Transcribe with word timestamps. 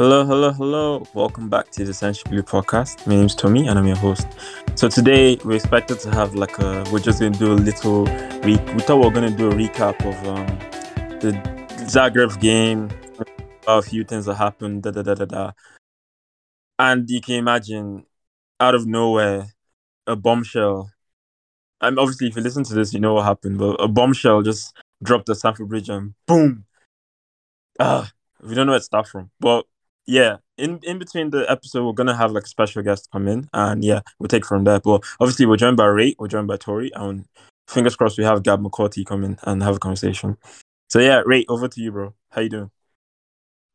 Hello, 0.00 0.24
hello, 0.24 0.50
hello. 0.50 1.06
Welcome 1.12 1.50
back 1.50 1.68
to 1.72 1.84
the 1.84 1.90
Essential 1.90 2.30
Blue 2.30 2.42
podcast. 2.42 3.06
My 3.06 3.16
name 3.16 3.26
is 3.26 3.34
Tomi 3.34 3.68
and 3.68 3.78
I'm 3.78 3.86
your 3.86 3.98
host. 3.98 4.26
So 4.74 4.88
today 4.88 5.36
we're 5.44 5.56
expected 5.56 6.00
to 6.00 6.10
have 6.12 6.34
like 6.34 6.58
a 6.58 6.86
we're 6.90 7.00
just 7.00 7.20
gonna 7.20 7.36
do 7.36 7.52
a 7.52 7.60
little 7.68 8.06
re- 8.06 8.56
we 8.72 8.80
thought 8.80 8.96
we 8.96 9.04
were 9.04 9.10
gonna 9.10 9.30
do 9.30 9.50
a 9.50 9.54
recap 9.54 10.02
of 10.08 10.26
um 10.26 10.46
the 11.20 11.32
Zagreb 11.84 12.40
game, 12.40 12.88
a 13.66 13.82
few 13.82 14.02
things 14.02 14.24
that 14.24 14.36
happened, 14.36 14.84
da 14.84 14.90
da 14.90 15.02
da 15.02 15.12
da 15.16 15.26
da. 15.26 15.52
And 16.78 17.10
you 17.10 17.20
can 17.20 17.34
imagine 17.34 18.06
out 18.58 18.74
of 18.74 18.86
nowhere, 18.86 19.48
a 20.06 20.16
bombshell. 20.16 20.90
And 21.82 21.98
obviously 21.98 22.28
if 22.28 22.36
you 22.36 22.42
listen 22.42 22.64
to 22.64 22.74
this, 22.74 22.94
you 22.94 23.00
know 23.00 23.12
what 23.12 23.26
happened, 23.26 23.58
but 23.58 23.76
a 23.78 23.86
bombshell 23.86 24.40
just 24.40 24.74
dropped 25.02 25.26
the 25.26 25.34
Stamford 25.34 25.68
Bridge 25.68 25.90
and 25.90 26.14
boom. 26.26 26.64
Ah, 27.78 28.10
we 28.42 28.54
don't 28.54 28.64
know 28.64 28.72
where 28.72 28.78
it 28.78 28.84
starts 28.84 29.10
from. 29.10 29.30
But 29.38 29.66
yeah, 30.10 30.38
in 30.58 30.80
in 30.82 30.98
between 30.98 31.30
the 31.30 31.48
episode, 31.48 31.86
we're 31.86 31.92
gonna 31.92 32.16
have 32.16 32.32
like 32.32 32.42
a 32.42 32.48
special 32.48 32.82
guest 32.82 33.08
come 33.12 33.28
in, 33.28 33.48
and 33.52 33.84
yeah, 33.84 34.00
we'll 34.18 34.28
take 34.28 34.44
from 34.44 34.64
there. 34.64 34.80
But 34.80 35.04
obviously, 35.20 35.46
we're 35.46 35.56
joined 35.56 35.76
by 35.76 35.86
Ray, 35.86 36.16
we're 36.18 36.26
joined 36.26 36.48
by 36.48 36.56
Tori, 36.56 36.90
and 36.94 37.26
fingers 37.68 37.94
crossed 37.94 38.18
we 38.18 38.24
have 38.24 38.42
Gab 38.42 38.60
mccarty 38.60 39.06
come 39.06 39.22
in 39.22 39.38
and 39.44 39.62
have 39.62 39.76
a 39.76 39.78
conversation. 39.78 40.36
So 40.88 40.98
yeah, 40.98 41.22
Ray, 41.24 41.44
over 41.48 41.68
to 41.68 41.80
you, 41.80 41.92
bro. 41.92 42.14
How 42.30 42.40
you 42.40 42.48
doing? 42.48 42.70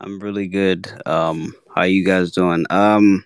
I'm 0.01 0.19
really 0.19 0.47
good. 0.47 0.91
Um, 1.05 1.53
how 1.73 1.83
you 1.83 2.03
guys 2.03 2.33
doing? 2.33 2.65
Um, 2.69 3.23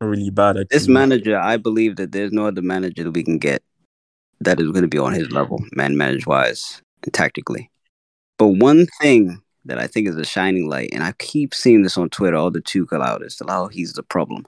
really 0.00 0.30
bad. 0.30 0.56
Actually. 0.56 0.66
This 0.70 0.88
manager, 0.88 1.38
I 1.38 1.56
believe 1.58 1.94
that 1.96 2.10
there's 2.10 2.32
no 2.32 2.46
other 2.46 2.62
manager 2.62 3.04
that 3.04 3.12
we 3.12 3.22
can 3.22 3.38
get 3.38 3.62
that 4.40 4.60
is 4.60 4.70
going 4.72 4.82
to 4.82 4.88
be 4.88 4.98
on 4.98 5.12
his 5.12 5.30
level, 5.30 5.64
man, 5.76 5.96
manage 5.96 6.26
wise 6.26 6.82
and 7.04 7.14
tactically. 7.14 7.70
But 8.36 8.48
one 8.48 8.86
thing 9.00 9.41
that 9.64 9.78
I 9.78 9.86
think 9.86 10.08
is 10.08 10.16
a 10.16 10.24
shining 10.24 10.68
light, 10.68 10.90
and 10.92 11.02
I 11.02 11.12
keep 11.12 11.54
seeing 11.54 11.82
this 11.82 11.96
on 11.96 12.10
Twitter 12.10 12.36
all 12.36 12.50
the 12.50 12.62
out 12.92 13.22
is 13.22 13.40
how 13.46 13.68
he's 13.68 13.92
the 13.92 14.02
problem. 14.02 14.44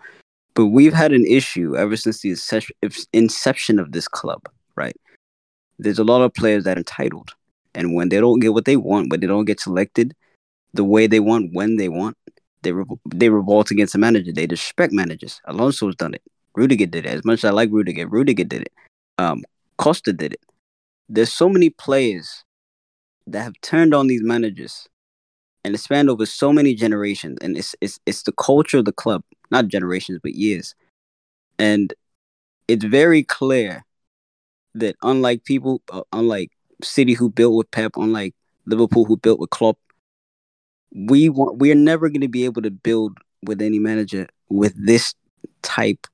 But 0.55 0.67
we've 0.67 0.95
had 0.95 1.13
an 1.13 1.27
issue 1.27 1.77
ever 1.77 1.97
since 1.97 2.21
the 2.21 2.37
inception 3.13 3.79
of 3.79 3.93
this 3.93 4.09
club, 4.09 4.43
right? 4.77 4.97
There's 5.79 5.99
a 5.99 6.05
lot 6.05 6.23
of 6.23 6.33
players 6.35 6.65
that 6.65 6.77
are 6.77 6.81
entitled, 6.81 7.35
and 7.75 7.95
when 7.95 8.09
they 8.09 8.21
don't 8.21 8.41
get 8.41 8.55
what 8.55 8.65
they 8.65 8.77
want, 8.77 9.11
when 9.11 9.21
they 9.21 9.27
don't 9.27 9.45
get 9.45 9.61
selected 9.61 10.15
the 10.75 10.85
way 10.85 11.07
they 11.07 11.21
want, 11.21 11.51
when 11.53 11.77
they 11.77 11.89
want, 11.89 12.17
they 12.63 12.73
re- 12.73 12.85
they 13.07 13.29
revolt 13.29 13.71
against 13.71 13.93
the 13.93 13.99
manager. 13.99 14.33
They 14.33 14.47
disrespect 14.47 14.93
managers. 14.93 15.41
Alonso's 15.47 15.97
done 15.97 16.15
it. 16.15 16.23
Rudiger 16.57 16.87
did 16.87 17.07
it. 17.07 17.11
As 17.11 17.25
much 17.25 17.41
as 17.41 17.45
I 17.45 17.51
like 17.51 17.71
Rudiger, 17.71 18.09
Rudiger 18.09 18.45
did 18.45 18.63
it. 18.63 18.73
Um, 19.19 19.45
Costa 19.77 20.13
did 20.13 20.33
it. 20.33 20.41
There's 21.09 21.33
so 21.33 21.49
many 21.49 21.71
players 21.71 22.45
that 23.27 23.43
have 23.43 23.61
turned 23.61 23.95
on 23.95 24.07
these 24.07 24.23
managers 24.23 24.89
and 25.65 25.75
it 25.75 25.79
spanned 25.79 26.11
over 26.11 26.27
so 26.27 26.53
many 26.53 26.75
generations 26.75 27.39
and 27.41 27.57
it's 27.57 27.75
it's 27.81 27.99
it's 28.07 28.23
the 28.23 28.33
culture 28.33 28.79
of 28.79 28.85
the 28.85 28.93
club 28.93 29.23
not 29.51 29.69
generations 29.69 30.21
but 30.23 30.35
years. 30.35 30.75
And 31.59 31.95
it's 32.69 32.85
very 32.85 33.23
clear 33.23 33.85
that 34.75 34.97
unlike 35.03 35.45
people 35.45 35.83
uh, 35.93 36.03
unlike 36.13 36.51
city 36.83 37.15
who 37.15 37.31
built 37.31 37.55
with 37.55 37.71
pep 37.71 37.93
unlike 37.97 38.35
liverpool 38.67 39.05
who 39.05 39.17
built 39.17 39.39
with 39.39 39.51
klopp 39.51 39.79
we 40.95 41.29
want 41.29 41.59
we're 41.59 41.75
never 41.75 42.09
going 42.09 42.21
to 42.21 42.29
be 42.29 42.45
able 42.45 42.63
to 42.63 42.71
build 42.71 43.19
with 43.45 43.63
any 43.63 43.79
manager 43.79 44.27
with 44.49 44.75
this 44.77 45.15
type 45.63 46.07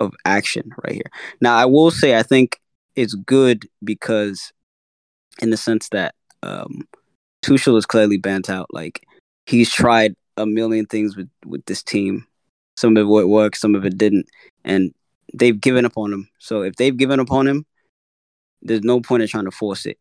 of 0.00 0.14
action 0.24 0.70
right 0.82 0.94
here. 0.94 1.10
Now 1.40 1.56
i 1.56 1.64
will 1.64 1.90
say 1.90 2.18
i 2.18 2.22
think 2.22 2.58
it's 2.96 3.14
good 3.14 3.68
because 3.84 4.52
in 5.40 5.50
the 5.50 5.56
sense 5.56 5.88
that 5.90 6.14
um 6.42 6.88
Tuchel 7.42 7.76
is 7.76 7.86
clearly 7.86 8.16
bent 8.16 8.48
out. 8.48 8.66
Like 8.72 9.06
he's 9.46 9.70
tried 9.70 10.14
a 10.36 10.46
million 10.46 10.86
things 10.86 11.16
with 11.16 11.28
with 11.44 11.64
this 11.66 11.82
team. 11.82 12.26
Some 12.76 12.96
of 12.96 13.06
it 13.06 13.28
worked, 13.28 13.58
some 13.58 13.74
of 13.74 13.84
it 13.84 13.98
didn't, 13.98 14.26
and 14.64 14.94
they've 15.34 15.60
given 15.60 15.84
up 15.84 15.96
on 15.96 16.12
him. 16.12 16.28
So 16.38 16.62
if 16.62 16.76
they've 16.76 16.96
given 16.96 17.20
up 17.20 17.30
on 17.30 17.46
him, 17.46 17.66
there's 18.62 18.82
no 18.82 19.00
point 19.00 19.22
in 19.22 19.28
trying 19.28 19.44
to 19.44 19.50
force 19.50 19.86
it. 19.86 19.98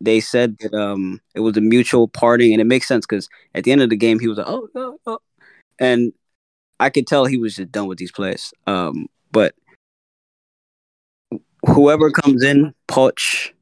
They 0.00 0.20
said 0.20 0.58
that 0.60 0.74
um 0.74 1.20
it 1.34 1.40
was 1.40 1.56
a 1.56 1.60
mutual 1.60 2.08
parting, 2.08 2.52
and 2.52 2.60
it 2.60 2.66
makes 2.66 2.86
sense 2.86 3.06
because 3.06 3.28
at 3.54 3.64
the 3.64 3.72
end 3.72 3.82
of 3.82 3.90
the 3.90 3.96
game 3.96 4.20
he 4.20 4.28
was 4.28 4.38
like, 4.38 4.48
oh, 4.48 4.68
oh, 4.74 4.98
oh, 5.06 5.18
and 5.78 6.12
I 6.80 6.90
could 6.90 7.06
tell 7.06 7.24
he 7.24 7.38
was 7.38 7.56
just 7.56 7.72
done 7.72 7.88
with 7.88 7.98
these 7.98 8.12
players. 8.12 8.52
Um, 8.66 9.08
but 9.32 9.54
whoever 11.66 12.10
comes 12.10 12.44
in, 12.44 12.74
Poch, 12.86 13.52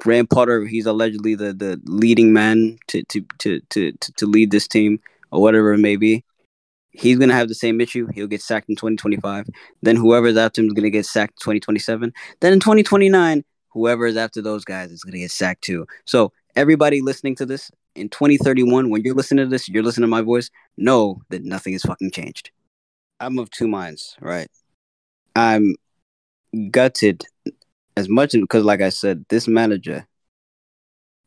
Graham 0.00 0.26
Potter, 0.26 0.64
he's 0.66 0.86
allegedly 0.86 1.34
the, 1.34 1.52
the 1.52 1.80
leading 1.84 2.32
man 2.32 2.78
to, 2.88 3.02
to, 3.04 3.24
to, 3.38 3.60
to, 3.70 3.92
to 3.92 4.26
lead 4.26 4.50
this 4.50 4.68
team 4.68 5.00
or 5.30 5.40
whatever 5.40 5.72
it 5.72 5.78
may 5.78 5.96
be. 5.96 6.24
He's 6.90 7.18
going 7.18 7.28
to 7.28 7.34
have 7.34 7.48
the 7.48 7.54
same 7.54 7.80
issue. 7.80 8.08
He'll 8.14 8.26
get 8.26 8.42
sacked 8.42 8.70
in 8.70 8.76
2025. 8.76 9.48
Then 9.82 9.96
whoever's 9.96 10.36
after 10.36 10.60
him 10.60 10.68
is 10.68 10.72
going 10.72 10.84
to 10.84 10.90
get 10.90 11.06
sacked 11.06 11.32
in 11.32 11.60
2027. 11.60 12.12
Then 12.40 12.52
in 12.54 12.60
2029, 12.60 13.44
whoever 13.70 14.06
is 14.06 14.16
after 14.16 14.40
those 14.40 14.64
guys 14.64 14.90
is 14.90 15.02
going 15.02 15.12
to 15.12 15.18
get 15.18 15.30
sacked 15.30 15.62
too. 15.62 15.86
So 16.06 16.32
everybody 16.54 17.02
listening 17.02 17.34
to 17.36 17.46
this 17.46 17.70
in 17.94 18.08
2031, 18.08 18.90
when 18.90 19.02
you're 19.02 19.14
listening 19.14 19.44
to 19.44 19.50
this, 19.50 19.68
you're 19.68 19.82
listening 19.82 20.04
to 20.04 20.08
my 20.10 20.22
voice, 20.22 20.50
know 20.76 21.22
that 21.30 21.44
nothing 21.44 21.72
has 21.72 21.82
fucking 21.82 22.10
changed. 22.10 22.50
I'm 23.20 23.38
of 23.38 23.50
two 23.50 23.68
minds, 23.68 24.16
right? 24.20 24.48
I'm 25.34 25.74
gutted 26.70 27.24
as 27.96 28.08
much 28.08 28.32
because 28.32 28.64
like 28.64 28.80
I 28.82 28.90
said, 28.90 29.24
this 29.28 29.48
manager, 29.48 30.06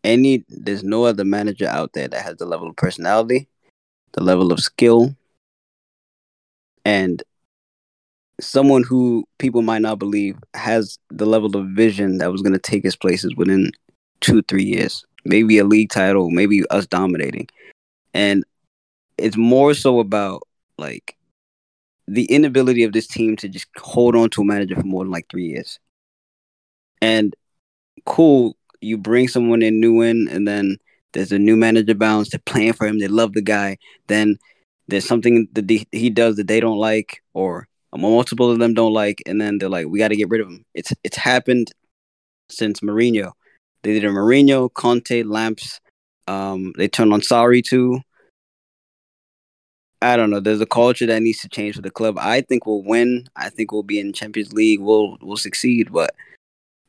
any 0.03 0.45
there's 0.49 0.83
no 0.83 1.05
other 1.05 1.25
manager 1.25 1.67
out 1.67 1.93
there 1.93 2.07
that 2.07 2.21
has 2.21 2.37
the 2.37 2.45
level 2.45 2.69
of 2.69 2.75
personality, 2.75 3.47
the 4.13 4.23
level 4.23 4.51
of 4.51 4.59
skill, 4.59 5.15
and 6.85 7.21
someone 8.39 8.83
who 8.83 9.27
people 9.37 9.61
might 9.61 9.81
not 9.81 9.99
believe 9.99 10.37
has 10.53 10.97
the 11.09 11.25
level 11.25 11.57
of 11.57 11.67
vision 11.67 12.19
that 12.19 12.31
was 12.31 12.41
going 12.41 12.53
to 12.53 12.59
take 12.59 12.83
his 12.83 12.95
places 12.95 13.35
within 13.35 13.71
two 14.21 14.41
three 14.43 14.63
years 14.63 15.05
maybe 15.25 15.57
a 15.57 15.63
league 15.63 15.89
title 15.89 16.29
maybe 16.29 16.67
us 16.69 16.85
dominating. 16.87 17.47
And 18.13 18.43
it's 19.17 19.37
more 19.37 19.73
so 19.73 19.99
about 19.99 20.43
like 20.77 21.15
the 22.07 22.25
inability 22.25 22.83
of 22.83 22.93
this 22.93 23.07
team 23.07 23.35
to 23.37 23.49
just 23.49 23.67
hold 23.77 24.15
on 24.15 24.29
to 24.31 24.41
a 24.41 24.45
manager 24.45 24.75
for 24.75 24.83
more 24.83 25.03
than 25.03 25.11
like 25.11 25.29
three 25.29 25.45
years 25.45 25.79
and 27.01 27.35
cool, 28.05 28.55
you 28.81 28.97
bring 28.97 29.27
someone 29.27 29.61
in 29.61 29.79
new 29.79 30.01
in, 30.01 30.27
and 30.29 30.47
then 30.47 30.77
there's 31.13 31.31
a 31.31 31.39
new 31.39 31.55
manager 31.55 31.95
bounce. 31.95 32.29
They're 32.29 32.39
playing 32.45 32.73
for 32.73 32.87
him. 32.87 32.99
They 32.99 33.07
love 33.07 33.33
the 33.33 33.41
guy. 33.41 33.77
Then 34.07 34.37
there's 34.87 35.07
something 35.07 35.47
that 35.53 35.69
he 35.91 36.09
does 36.09 36.35
that 36.37 36.47
they 36.47 36.59
don't 36.59 36.77
like, 36.77 37.21
or 37.33 37.67
multiple 37.95 38.51
of 38.51 38.59
them 38.59 38.73
don't 38.73 38.93
like, 38.93 39.21
and 39.25 39.39
then 39.39 39.57
they're 39.57 39.69
like, 39.69 39.87
"We 39.87 39.99
got 39.99 40.09
to 40.09 40.15
get 40.15 40.29
rid 40.29 40.41
of 40.41 40.47
him." 40.47 40.65
It's 40.73 40.93
it's 41.03 41.17
happened 41.17 41.71
since 42.49 42.81
Mourinho. 42.81 43.31
They 43.83 43.93
did 43.93 44.05
a 44.05 44.09
Mourinho, 44.09 44.73
Conte, 44.73 45.23
Lamps. 45.23 45.79
Um, 46.27 46.73
they 46.77 46.87
turned 46.87 47.13
on 47.13 47.21
Sarri 47.21 47.63
too. 47.63 48.01
I 50.01 50.15
don't 50.15 50.29
know. 50.29 50.39
There's 50.39 50.61
a 50.61 50.65
culture 50.65 51.05
that 51.07 51.21
needs 51.21 51.39
to 51.39 51.49
change 51.49 51.75
for 51.75 51.81
the 51.81 51.91
club. 51.91 52.17
I 52.17 52.41
think 52.41 52.65
we'll 52.65 52.83
win. 52.83 53.27
I 53.35 53.49
think 53.49 53.71
we'll 53.71 53.83
be 53.83 53.99
in 53.99 54.13
Champions 54.13 54.53
League. 54.53 54.79
We'll 54.79 55.17
we'll 55.21 55.37
succeed, 55.37 55.91
but 55.91 56.15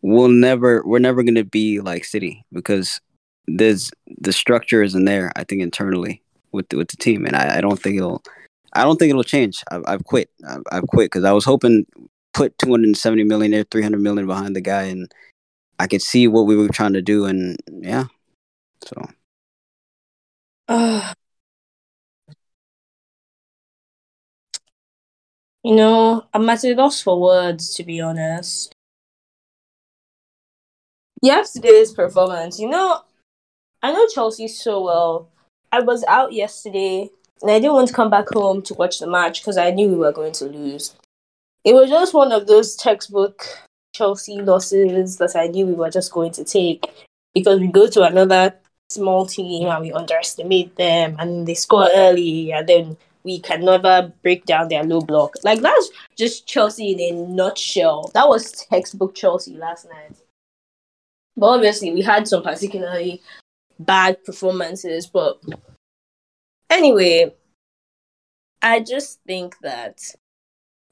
we'll 0.02 0.28
never 0.28 0.82
we're 0.84 0.98
never 0.98 1.22
going 1.22 1.34
to 1.34 1.44
be 1.44 1.80
like 1.80 2.04
City 2.04 2.44
because 2.52 3.00
there's 3.46 3.90
the 4.06 4.32
structure 4.32 4.82
isn't 4.82 5.04
there. 5.04 5.32
I 5.36 5.44
think 5.44 5.62
internally 5.62 6.22
with 6.52 6.68
the, 6.68 6.76
with 6.76 6.88
the 6.88 6.96
team, 6.96 7.26
and 7.26 7.36
I, 7.36 7.58
I 7.58 7.60
don't 7.60 7.80
think 7.80 7.96
it'll 7.96 8.22
I 8.72 8.84
don't 8.84 8.98
think 8.98 9.10
it'll 9.10 9.24
change. 9.24 9.62
I've, 9.70 9.82
I've 9.86 10.04
quit. 10.04 10.30
I've, 10.48 10.62
I've 10.70 10.86
quit 10.86 11.06
because 11.10 11.24
I 11.24 11.32
was 11.32 11.44
hoping 11.44 11.86
put 12.32 12.56
270 12.58 13.24
million 13.24 13.54
or 13.54 13.64
300 13.64 14.00
million 14.00 14.26
behind 14.26 14.56
the 14.56 14.60
guy, 14.60 14.84
and 14.84 15.10
I 15.78 15.86
could 15.86 16.02
see 16.02 16.28
what 16.28 16.46
we 16.46 16.56
were 16.56 16.68
trying 16.68 16.94
to 16.94 17.02
do, 17.02 17.24
and 17.26 17.56
yeah, 17.68 18.06
so. 18.84 19.08
Uh, 20.68 21.12
you 25.64 25.74
know, 25.74 26.24
I'm 26.32 26.48
at 26.48 26.64
a 26.64 26.74
loss 26.74 27.02
for 27.02 27.20
words, 27.20 27.74
to 27.74 27.82
be 27.82 28.00
honest 28.00 28.72
yesterday's 31.22 31.92
performance, 31.92 32.58
you 32.58 32.68
know, 32.68 33.02
I 33.82 33.92
know 33.92 34.06
Chelsea 34.08 34.48
so 34.48 34.82
well. 34.82 35.28
I 35.72 35.80
was 35.80 36.04
out 36.04 36.32
yesterday 36.32 37.10
and 37.42 37.50
I 37.50 37.58
didn't 37.58 37.74
want 37.74 37.88
to 37.88 37.94
come 37.94 38.10
back 38.10 38.28
home 38.32 38.62
to 38.62 38.74
watch 38.74 38.98
the 38.98 39.06
match 39.06 39.40
because 39.40 39.56
I 39.56 39.70
knew 39.70 39.88
we 39.88 39.96
were 39.96 40.12
going 40.12 40.32
to 40.32 40.46
lose. 40.46 40.94
It 41.64 41.74
was 41.74 41.88
just 41.90 42.14
one 42.14 42.32
of 42.32 42.46
those 42.46 42.76
textbook 42.76 43.46
Chelsea 43.94 44.40
losses 44.40 45.18
that 45.18 45.36
I 45.36 45.46
knew 45.46 45.66
we 45.66 45.74
were 45.74 45.90
just 45.90 46.12
going 46.12 46.32
to 46.32 46.44
take 46.44 46.86
because 47.34 47.60
we 47.60 47.68
go 47.68 47.88
to 47.88 48.02
another 48.02 48.54
small 48.88 49.24
team 49.26 49.68
and 49.68 49.82
we 49.82 49.92
underestimate 49.92 50.76
them 50.76 51.16
and 51.18 51.46
they 51.46 51.54
score 51.54 51.88
early 51.94 52.52
and 52.52 52.68
then 52.68 52.96
we 53.22 53.38
can 53.38 53.64
never 53.64 54.12
break 54.22 54.46
down 54.46 54.68
their 54.68 54.84
low 54.84 55.00
block. 55.00 55.34
Like 55.44 55.60
that's 55.60 55.90
just 56.16 56.46
Chelsea 56.46 56.92
in 56.92 57.00
a 57.00 57.28
nutshell. 57.28 58.10
That 58.14 58.28
was 58.28 58.50
textbook 58.52 59.14
Chelsea 59.14 59.56
last 59.56 59.86
night. 59.88 60.16
But 61.36 61.46
obviously, 61.46 61.92
we 61.92 62.02
had 62.02 62.28
some 62.28 62.42
particularly 62.42 63.22
bad 63.78 64.22
performances. 64.24 65.06
But 65.06 65.40
anyway, 66.68 67.34
I 68.62 68.80
just 68.80 69.20
think 69.26 69.56
that, 69.62 70.00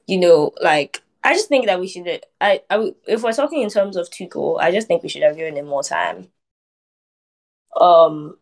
you 0.07 0.19
know, 0.19 0.51
like 0.61 1.03
I 1.23 1.33
just 1.33 1.49
think 1.49 1.65
that 1.65 1.79
we 1.79 1.87
should. 1.87 2.07
I, 2.39 2.61
I 2.69 2.93
if 3.05 3.23
we're 3.23 3.33
talking 3.33 3.61
in 3.61 3.69
terms 3.69 3.97
of 3.97 4.09
Tuchel, 4.09 4.59
I 4.59 4.71
just 4.71 4.87
think 4.87 5.03
we 5.03 5.09
should 5.09 5.23
have 5.23 5.35
given 5.35 5.57
him 5.57 5.65
more 5.67 5.83
time. 5.83 6.29
Um, 7.79 8.37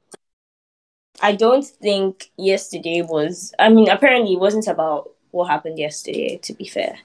I 1.21 1.33
don't 1.33 1.65
think 1.65 2.31
yesterday 2.37 3.01
was. 3.01 3.53
I 3.57 3.69
mean, 3.69 3.89
apparently 3.89 4.33
it 4.33 4.39
wasn't 4.39 4.67
about 4.67 5.11
what 5.31 5.49
happened 5.49 5.79
yesterday. 5.79 6.37
To 6.43 6.53
be 6.53 6.67
fair, 6.67 6.99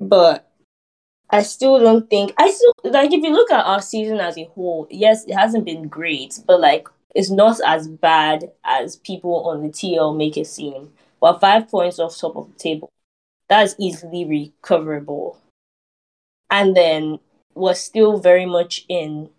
but 0.00 0.45
I 1.30 1.42
still 1.42 1.78
don't 1.78 2.08
think. 2.08 2.32
I 2.38 2.50
still 2.50 2.72
like 2.84 3.12
if 3.12 3.22
you 3.22 3.32
look 3.32 3.50
at 3.50 3.64
our 3.64 3.82
season 3.82 4.20
as 4.20 4.38
a 4.38 4.44
whole. 4.44 4.86
Yes, 4.90 5.24
it 5.26 5.34
hasn't 5.34 5.64
been 5.64 5.88
great, 5.88 6.38
but 6.46 6.60
like 6.60 6.88
it's 7.14 7.30
not 7.30 7.58
as 7.66 7.88
bad 7.88 8.52
as 8.64 8.96
people 8.96 9.48
on 9.48 9.62
the 9.62 9.68
TL 9.68 10.16
make 10.16 10.36
it 10.36 10.46
seem. 10.46 10.92
We're 11.20 11.38
five 11.38 11.68
points 11.68 11.98
off 11.98 12.16
top 12.16 12.36
of 12.36 12.52
the 12.52 12.58
table. 12.58 12.90
That's 13.48 13.74
easily 13.78 14.24
recoverable. 14.24 15.38
And 16.50 16.76
then 16.76 17.18
we're 17.54 17.74
still 17.74 18.18
very 18.18 18.46
much 18.46 18.84
in 18.88 19.30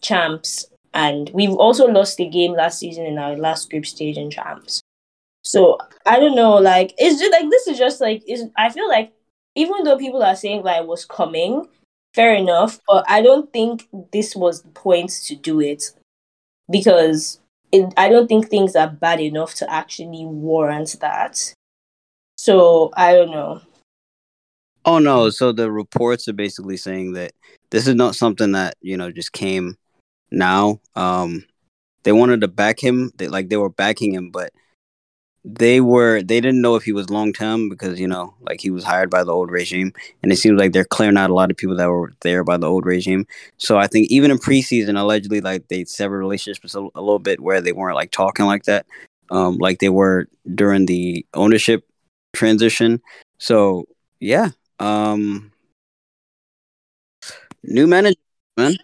champs 0.00 0.66
and 0.92 1.30
we've 1.34 1.54
also 1.54 1.86
lost 1.86 2.18
the 2.18 2.26
game 2.28 2.52
last 2.52 2.78
season 2.78 3.04
in 3.04 3.18
our 3.18 3.36
last 3.36 3.68
group 3.68 3.84
stage 3.84 4.16
in 4.16 4.30
champs. 4.30 4.80
So 5.42 5.78
I 6.06 6.20
don't 6.20 6.36
know, 6.36 6.54
like 6.56 6.94
it's 6.96 7.18
just 7.18 7.32
like 7.32 7.50
this 7.50 7.66
is 7.66 7.78
just 7.78 8.00
like 8.00 8.22
is 8.28 8.44
I 8.56 8.70
feel 8.70 8.88
like 8.88 9.12
even 9.54 9.84
though 9.84 9.98
people 9.98 10.22
are 10.22 10.36
saying 10.36 10.62
like 10.62 10.82
it 10.82 10.86
was 10.86 11.04
coming, 11.04 11.68
fair 12.14 12.34
enough, 12.34 12.80
but 12.86 13.04
I 13.08 13.22
don't 13.22 13.52
think 13.52 13.88
this 14.12 14.34
was 14.34 14.62
the 14.62 14.68
point 14.68 15.10
to 15.26 15.34
do 15.34 15.60
it 15.60 15.90
because 16.70 17.40
it, 17.72 17.92
I 17.96 18.08
don't 18.08 18.28
think 18.28 18.48
things 18.48 18.76
are 18.76 18.88
bad 18.88 19.20
enough 19.20 19.54
to 19.56 19.70
actually 19.70 20.24
warrant 20.24 20.96
that. 21.00 21.54
So 22.36 22.90
I 22.96 23.14
don't 23.14 23.30
know. 23.30 23.60
Oh 24.86 24.98
no! 24.98 25.30
So 25.30 25.50
the 25.50 25.70
reports 25.70 26.28
are 26.28 26.34
basically 26.34 26.76
saying 26.76 27.14
that 27.14 27.32
this 27.70 27.86
is 27.86 27.94
not 27.94 28.16
something 28.16 28.52
that 28.52 28.74
you 28.82 28.96
know 28.96 29.10
just 29.10 29.32
came 29.32 29.76
now. 30.30 30.80
Um, 30.94 31.44
they 32.02 32.12
wanted 32.12 32.42
to 32.42 32.48
back 32.48 32.82
him. 32.82 33.10
They 33.16 33.28
like 33.28 33.48
they 33.48 33.56
were 33.56 33.70
backing 33.70 34.12
him, 34.12 34.30
but 34.30 34.52
they 35.44 35.80
were 35.80 36.22
they 36.22 36.40
didn't 36.40 36.62
know 36.62 36.74
if 36.74 36.84
he 36.84 36.92
was 36.92 37.10
long 37.10 37.32
term 37.32 37.68
because 37.68 38.00
you 38.00 38.08
know 38.08 38.34
like 38.40 38.60
he 38.62 38.70
was 38.70 38.82
hired 38.82 39.10
by 39.10 39.22
the 39.22 39.32
old 39.32 39.50
regime, 39.50 39.92
and 40.22 40.32
it 40.32 40.36
seems 40.36 40.58
like 40.58 40.72
they're 40.72 40.84
clearing 40.84 41.18
out 41.18 41.30
a 41.30 41.34
lot 41.34 41.50
of 41.50 41.56
people 41.56 41.76
that 41.76 41.90
were 41.90 42.12
there 42.22 42.42
by 42.42 42.56
the 42.56 42.66
old 42.66 42.86
regime. 42.86 43.26
So 43.58 43.76
I 43.76 43.86
think 43.86 44.10
even 44.10 44.30
in 44.30 44.38
preseason, 44.38 44.98
allegedly 44.98 45.40
like 45.42 45.68
they 45.68 45.84
severed 45.84 46.18
relationships 46.18 46.74
a, 46.74 46.80
a 46.80 47.00
little 47.00 47.18
bit 47.18 47.40
where 47.40 47.60
they 47.60 47.72
weren't 47.72 47.96
like 47.96 48.10
talking 48.10 48.46
like 48.46 48.64
that, 48.64 48.86
um, 49.30 49.58
like 49.58 49.80
they 49.80 49.90
were 49.90 50.28
during 50.54 50.86
the 50.86 51.26
ownership 51.34 51.84
transition. 52.32 53.02
So 53.38 53.86
yeah, 54.20 54.50
um, 54.78 55.52
new 57.62 57.86
manager, 57.86 58.18
man. 58.56 58.76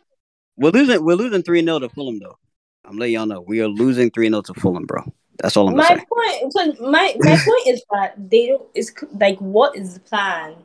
We're 0.59 0.73
losing. 0.73 1.03
We're 1.03 1.15
losing 1.15 1.43
three 1.43 1.65
0 1.65 1.79
to 1.79 1.89
Fulham, 1.89 2.19
though. 2.19 2.39
I'm 2.85 2.99
letting 2.99 3.15
y'all 3.15 3.25
know 3.25 3.41
we 3.41 3.63
are 3.63 3.69
losing 3.69 4.11
three 4.11 4.29
0 4.29 4.43
to 4.43 4.55
Fulham, 4.55 4.85
bro. 4.85 5.11
That's 5.41 5.57
all 5.57 5.69
I'm 5.69 5.77
my 5.77 5.89
gonna 5.89 6.05
point. 6.07 6.53
So 6.53 6.91
my 6.91 7.17
my 7.19 7.37
point 7.45 7.67
is 7.67 7.83
that 7.91 8.31
they 8.31 8.49
don't. 8.49 8.69
It's 8.75 8.93
like 9.19 9.39
what 9.39 9.77
is 9.77 9.95
the 9.95 10.01
plan? 10.01 10.57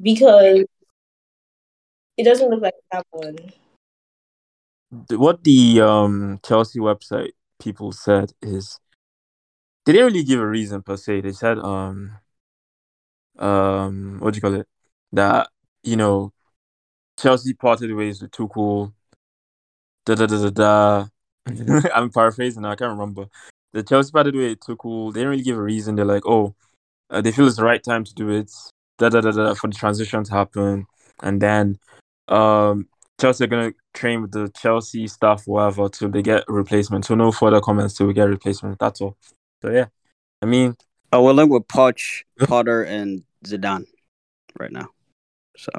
Because 0.00 0.64
it 2.16 2.24
doesn't 2.24 2.50
look 2.50 2.62
like 2.62 2.74
that 2.92 3.06
one. 3.10 3.36
What 5.10 5.44
the 5.44 5.80
um 5.80 6.40
Chelsea 6.44 6.78
website 6.78 7.30
people 7.58 7.92
said 7.92 8.32
is 8.42 8.78
they 9.86 9.92
didn't 9.92 10.12
really 10.12 10.24
give 10.24 10.40
a 10.40 10.46
reason 10.46 10.82
per 10.82 10.96
se. 10.96 11.22
They 11.22 11.32
said 11.32 11.58
um 11.58 12.18
um 13.38 14.18
what 14.20 14.34
do 14.34 14.36
you 14.38 14.42
call 14.42 14.54
it 14.54 14.66
that 15.12 15.48
you 15.82 15.96
know 15.96 16.32
Chelsea 17.18 17.54
parted 17.54 17.94
ways 17.94 18.20
with 18.20 18.30
Tuchel. 18.30 18.92
Da 20.04 20.14
da 20.14 20.26
da 20.26 20.42
da 20.42 20.50
da. 20.50 21.06
I'm 21.94 22.10
paraphrasing 22.10 22.62
now. 22.62 22.70
I 22.70 22.76
can't 22.76 22.90
remember. 22.90 23.26
The 23.72 23.82
Chelsea 23.82 24.10
parted 24.12 24.34
ways 24.34 24.56
with 24.66 24.78
cool. 24.78 25.12
They 25.12 25.20
didn't 25.20 25.30
really 25.30 25.42
give 25.42 25.58
a 25.58 25.62
reason. 25.62 25.94
They're 25.94 26.04
like, 26.04 26.26
oh, 26.26 26.54
uh, 27.10 27.20
they 27.20 27.32
feel 27.32 27.46
it's 27.46 27.56
the 27.56 27.64
right 27.64 27.82
time 27.82 28.04
to 28.04 28.14
do 28.14 28.30
it. 28.30 28.50
Da 28.98 29.08
da 29.08 29.20
da 29.20 29.30
da 29.30 29.54
for 29.54 29.68
the 29.68 29.74
transition 29.74 30.24
to 30.24 30.32
happen, 30.32 30.86
and 31.22 31.40
then 31.40 31.78
um 32.26 32.88
Chelsea 33.20 33.44
are 33.44 33.48
gonna 33.48 33.72
train 33.94 34.22
with 34.22 34.32
the 34.32 34.50
Chelsea 34.60 35.06
staff, 35.06 35.46
whatever, 35.46 35.88
till 35.88 36.08
they 36.08 36.22
get 36.22 36.44
a 36.48 36.52
replacement. 36.52 37.04
So 37.04 37.14
no 37.14 37.30
further 37.30 37.60
comments 37.60 37.94
till 37.94 38.08
we 38.08 38.12
get 38.12 38.26
a 38.26 38.30
replacement. 38.30 38.78
That's 38.78 39.00
all. 39.00 39.16
So 39.62 39.70
yeah, 39.70 39.86
I 40.42 40.46
mean, 40.46 40.76
Oh, 41.10 41.24
we're 41.24 41.32
linked 41.32 41.52
with 41.52 41.66
Poch, 41.68 42.24
Potter, 42.40 42.82
and 42.82 43.24
Zidane 43.46 43.86
right 44.58 44.70
now. 44.70 44.88
So 45.56 45.70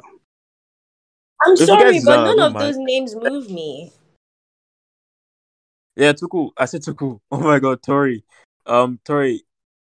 I'm 1.40 1.52
If 1.52 1.66
sorry, 1.66 1.92
guys, 1.92 2.04
but 2.04 2.18
uh, 2.18 2.24
none 2.24 2.40
of 2.40 2.52
mind. 2.54 2.66
those 2.66 2.78
names 2.78 3.14
move 3.14 3.48
me. 3.48 3.92
Yeah, 6.00 6.12
Tuchel. 6.12 6.50
I 6.56 6.64
said 6.64 6.82
Tuchel. 6.82 7.20
Oh 7.30 7.40
my 7.40 7.58
god, 7.58 7.82
Tori. 7.82 8.24
Um, 8.66 8.98
Tori, 9.04 9.42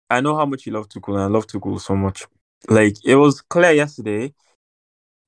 I 0.10 0.22
know 0.22 0.36
how 0.36 0.46
much 0.46 0.66
you 0.66 0.74
love 0.74 0.90
Tuchel, 0.90 1.14
and 1.14 1.24
I 1.24 1.28
love 1.28 1.48
Tuchel 1.48 1.80
so 1.80 1.96
much. 1.96 2.26
Like 2.70 2.96
it 3.06 3.16
was 3.16 3.42
clear 3.42 3.72
yesterday, 3.72 4.34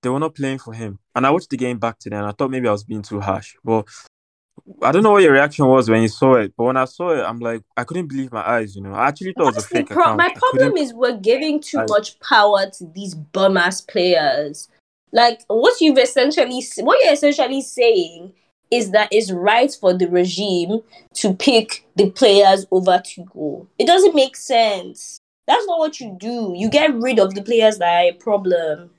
they 0.01 0.09
were 0.09 0.19
not 0.19 0.35
playing 0.35 0.59
for 0.59 0.73
him, 0.73 0.99
and 1.15 1.25
I 1.27 1.29
watched 1.29 1.51
the 1.51 1.57
game 1.57 1.77
back 1.77 1.99
today, 1.99 2.17
and 2.17 2.25
I 2.25 2.31
thought 2.31 2.51
maybe 2.51 2.67
I 2.67 2.71
was 2.71 2.83
being 2.83 3.03
too 3.03 3.19
harsh, 3.21 3.55
but 3.63 3.85
I 4.81 4.91
don't 4.91 5.03
know 5.03 5.11
what 5.11 5.23
your 5.23 5.33
reaction 5.33 5.67
was 5.67 5.89
when 5.89 6.01
you 6.01 6.07
saw 6.07 6.35
it. 6.35 6.53
But 6.57 6.63
when 6.65 6.77
I 6.77 6.85
saw 6.85 7.11
it, 7.11 7.23
I'm 7.23 7.39
like, 7.39 7.61
I 7.77 7.83
couldn't 7.83 8.07
believe 8.07 8.31
my 8.31 8.47
eyes. 8.47 8.75
You 8.75 8.81
know, 8.81 8.93
I 8.93 9.07
actually 9.07 9.33
thought 9.33 9.49
it 9.49 9.55
was 9.55 9.65
a 9.65 9.67
fake 9.67 9.89
pro- 9.89 10.03
account. 10.03 10.17
my 10.17 10.33
problem 10.33 10.77
is 10.77 10.93
we're 10.93 11.17
giving 11.17 11.61
too 11.61 11.79
I- 11.79 11.85
much 11.87 12.19
power 12.19 12.69
to 12.77 12.91
these 12.95 13.13
bum 13.13 13.57
ass 13.57 13.81
players. 13.81 14.67
Like 15.11 15.41
what 15.47 15.79
you've 15.81 15.97
essentially 15.97 16.63
what 16.77 17.03
you're 17.03 17.13
essentially 17.13 17.61
saying 17.61 18.33
is 18.71 18.91
that 18.91 19.09
it's 19.11 19.31
right 19.31 19.73
for 19.79 19.93
the 19.93 20.07
regime 20.07 20.81
to 21.15 21.33
pick 21.33 21.85
the 21.95 22.09
players 22.11 22.65
over 22.71 23.01
to 23.03 23.23
go. 23.33 23.67
It 23.77 23.87
doesn't 23.87 24.15
make 24.15 24.35
sense. 24.35 25.19
That's 25.47 25.65
not 25.65 25.79
what 25.79 25.99
you 25.99 26.15
do. 26.19 26.53
You 26.55 26.69
get 26.69 26.93
rid 26.93 27.19
of 27.19 27.33
the 27.33 27.41
players 27.41 27.79
that 27.79 28.05
are 28.05 28.09
a 28.09 28.13
problem. 28.13 28.91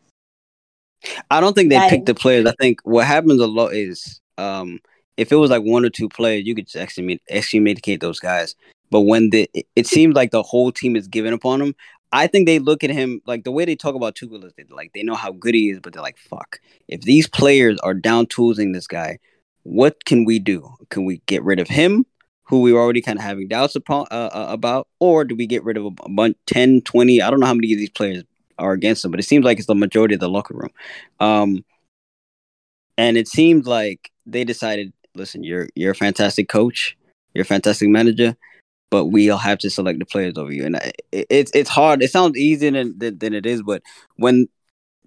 I 1.30 1.40
don't 1.40 1.54
think 1.54 1.70
they 1.70 1.76
Like- 1.76 1.90
pick 1.90 2.06
the 2.06 2.14
players. 2.14 2.46
I 2.46 2.52
think 2.60 2.80
what 2.84 3.06
happens 3.06 3.40
a 3.40 3.46
lot 3.46 3.74
is 3.74 4.20
um, 4.38 4.80
if 5.16 5.30
it 5.30 5.36
was 5.36 5.50
like 5.50 5.62
one 5.62 5.84
or 5.84 5.90
two 5.90 6.08
players, 6.08 6.46
you 6.46 6.54
could 6.54 6.66
just 6.66 6.76
excommunicate, 6.76 7.26
excommunicate 7.28 8.00
those 8.00 8.18
guys. 8.18 8.54
But 8.90 9.02
when 9.02 9.30
the 9.30 9.48
it, 9.54 9.66
it 9.76 9.86
seems 9.86 10.14
like 10.14 10.30
the 10.32 10.42
whole 10.42 10.72
team 10.72 10.96
is 10.96 11.06
giving 11.06 11.32
up 11.32 11.44
on 11.44 11.62
him, 11.62 11.74
I 12.12 12.26
think 12.26 12.46
they 12.46 12.58
look 12.58 12.82
at 12.82 12.90
him 12.90 13.20
like 13.26 13.44
the 13.44 13.52
way 13.52 13.64
they 13.64 13.76
talk 13.76 13.94
about 13.94 14.16
Tuchel 14.16 14.44
is 14.44 14.52
they, 14.56 14.64
like 14.68 14.92
they 14.94 15.04
know 15.04 15.14
how 15.14 15.30
good 15.32 15.54
he 15.54 15.70
is, 15.70 15.78
but 15.78 15.92
they're 15.92 16.02
like, 16.02 16.18
"Fuck! 16.18 16.58
If 16.88 17.02
these 17.02 17.28
players 17.28 17.78
are 17.80 17.94
down 17.94 18.26
toolsing 18.26 18.72
this 18.72 18.88
guy, 18.88 19.18
what 19.62 20.04
can 20.04 20.24
we 20.24 20.38
do? 20.38 20.74
Can 20.90 21.04
we 21.04 21.22
get 21.26 21.42
rid 21.44 21.60
of 21.60 21.68
him, 21.68 22.04
who 22.44 22.60
we 22.60 22.72
were 22.72 22.80
already 22.80 23.02
kind 23.02 23.18
of 23.18 23.24
having 23.24 23.48
doubts 23.48 23.76
upon 23.76 24.06
uh, 24.10 24.30
uh, 24.32 24.46
about, 24.48 24.88
or 24.98 25.24
do 25.24 25.34
we 25.34 25.46
get 25.46 25.64
rid 25.64 25.76
of 25.76 25.86
a 25.86 25.90
bunch 26.08 26.36
10, 26.46 26.82
20, 26.82 27.22
I 27.22 27.30
don't 27.30 27.40
know 27.40 27.46
how 27.46 27.54
many 27.54 27.72
of 27.72 27.78
these 27.78 27.90
players 27.90 28.24
are 28.58 28.72
against 28.72 29.04
him, 29.04 29.10
but 29.10 29.20
it 29.20 29.24
seems 29.24 29.44
like 29.44 29.58
it's 29.58 29.66
the 29.66 29.74
majority 29.74 30.14
of 30.14 30.20
the 30.20 30.28
locker 30.28 30.54
room. 30.54 30.70
Um, 31.18 31.64
and 32.98 33.16
it 33.16 33.28
seemed 33.28 33.66
like 33.66 34.10
they 34.26 34.44
decided, 34.44 34.92
listen, 35.14 35.42
you're 35.42 35.68
you're 35.74 35.92
a 35.92 35.94
fantastic 35.96 36.48
coach, 36.48 36.96
you're 37.34 37.42
a 37.42 37.46
fantastic 37.46 37.88
manager, 37.88 38.36
but 38.90 39.06
we'll 39.06 39.38
have 39.38 39.58
to 39.58 39.70
select 39.70 39.98
the 39.98 40.04
players 40.04 40.34
over 40.36 40.52
you. 40.52 40.66
And 40.66 40.76
it, 41.10 41.26
it's 41.30 41.50
it's 41.54 41.70
hard. 41.70 42.02
It 42.02 42.10
sounds 42.10 42.36
easier 42.36 42.70
than, 42.70 42.98
than 42.98 43.18
than 43.18 43.34
it 43.34 43.46
is, 43.46 43.62
but 43.62 43.82
when 44.16 44.48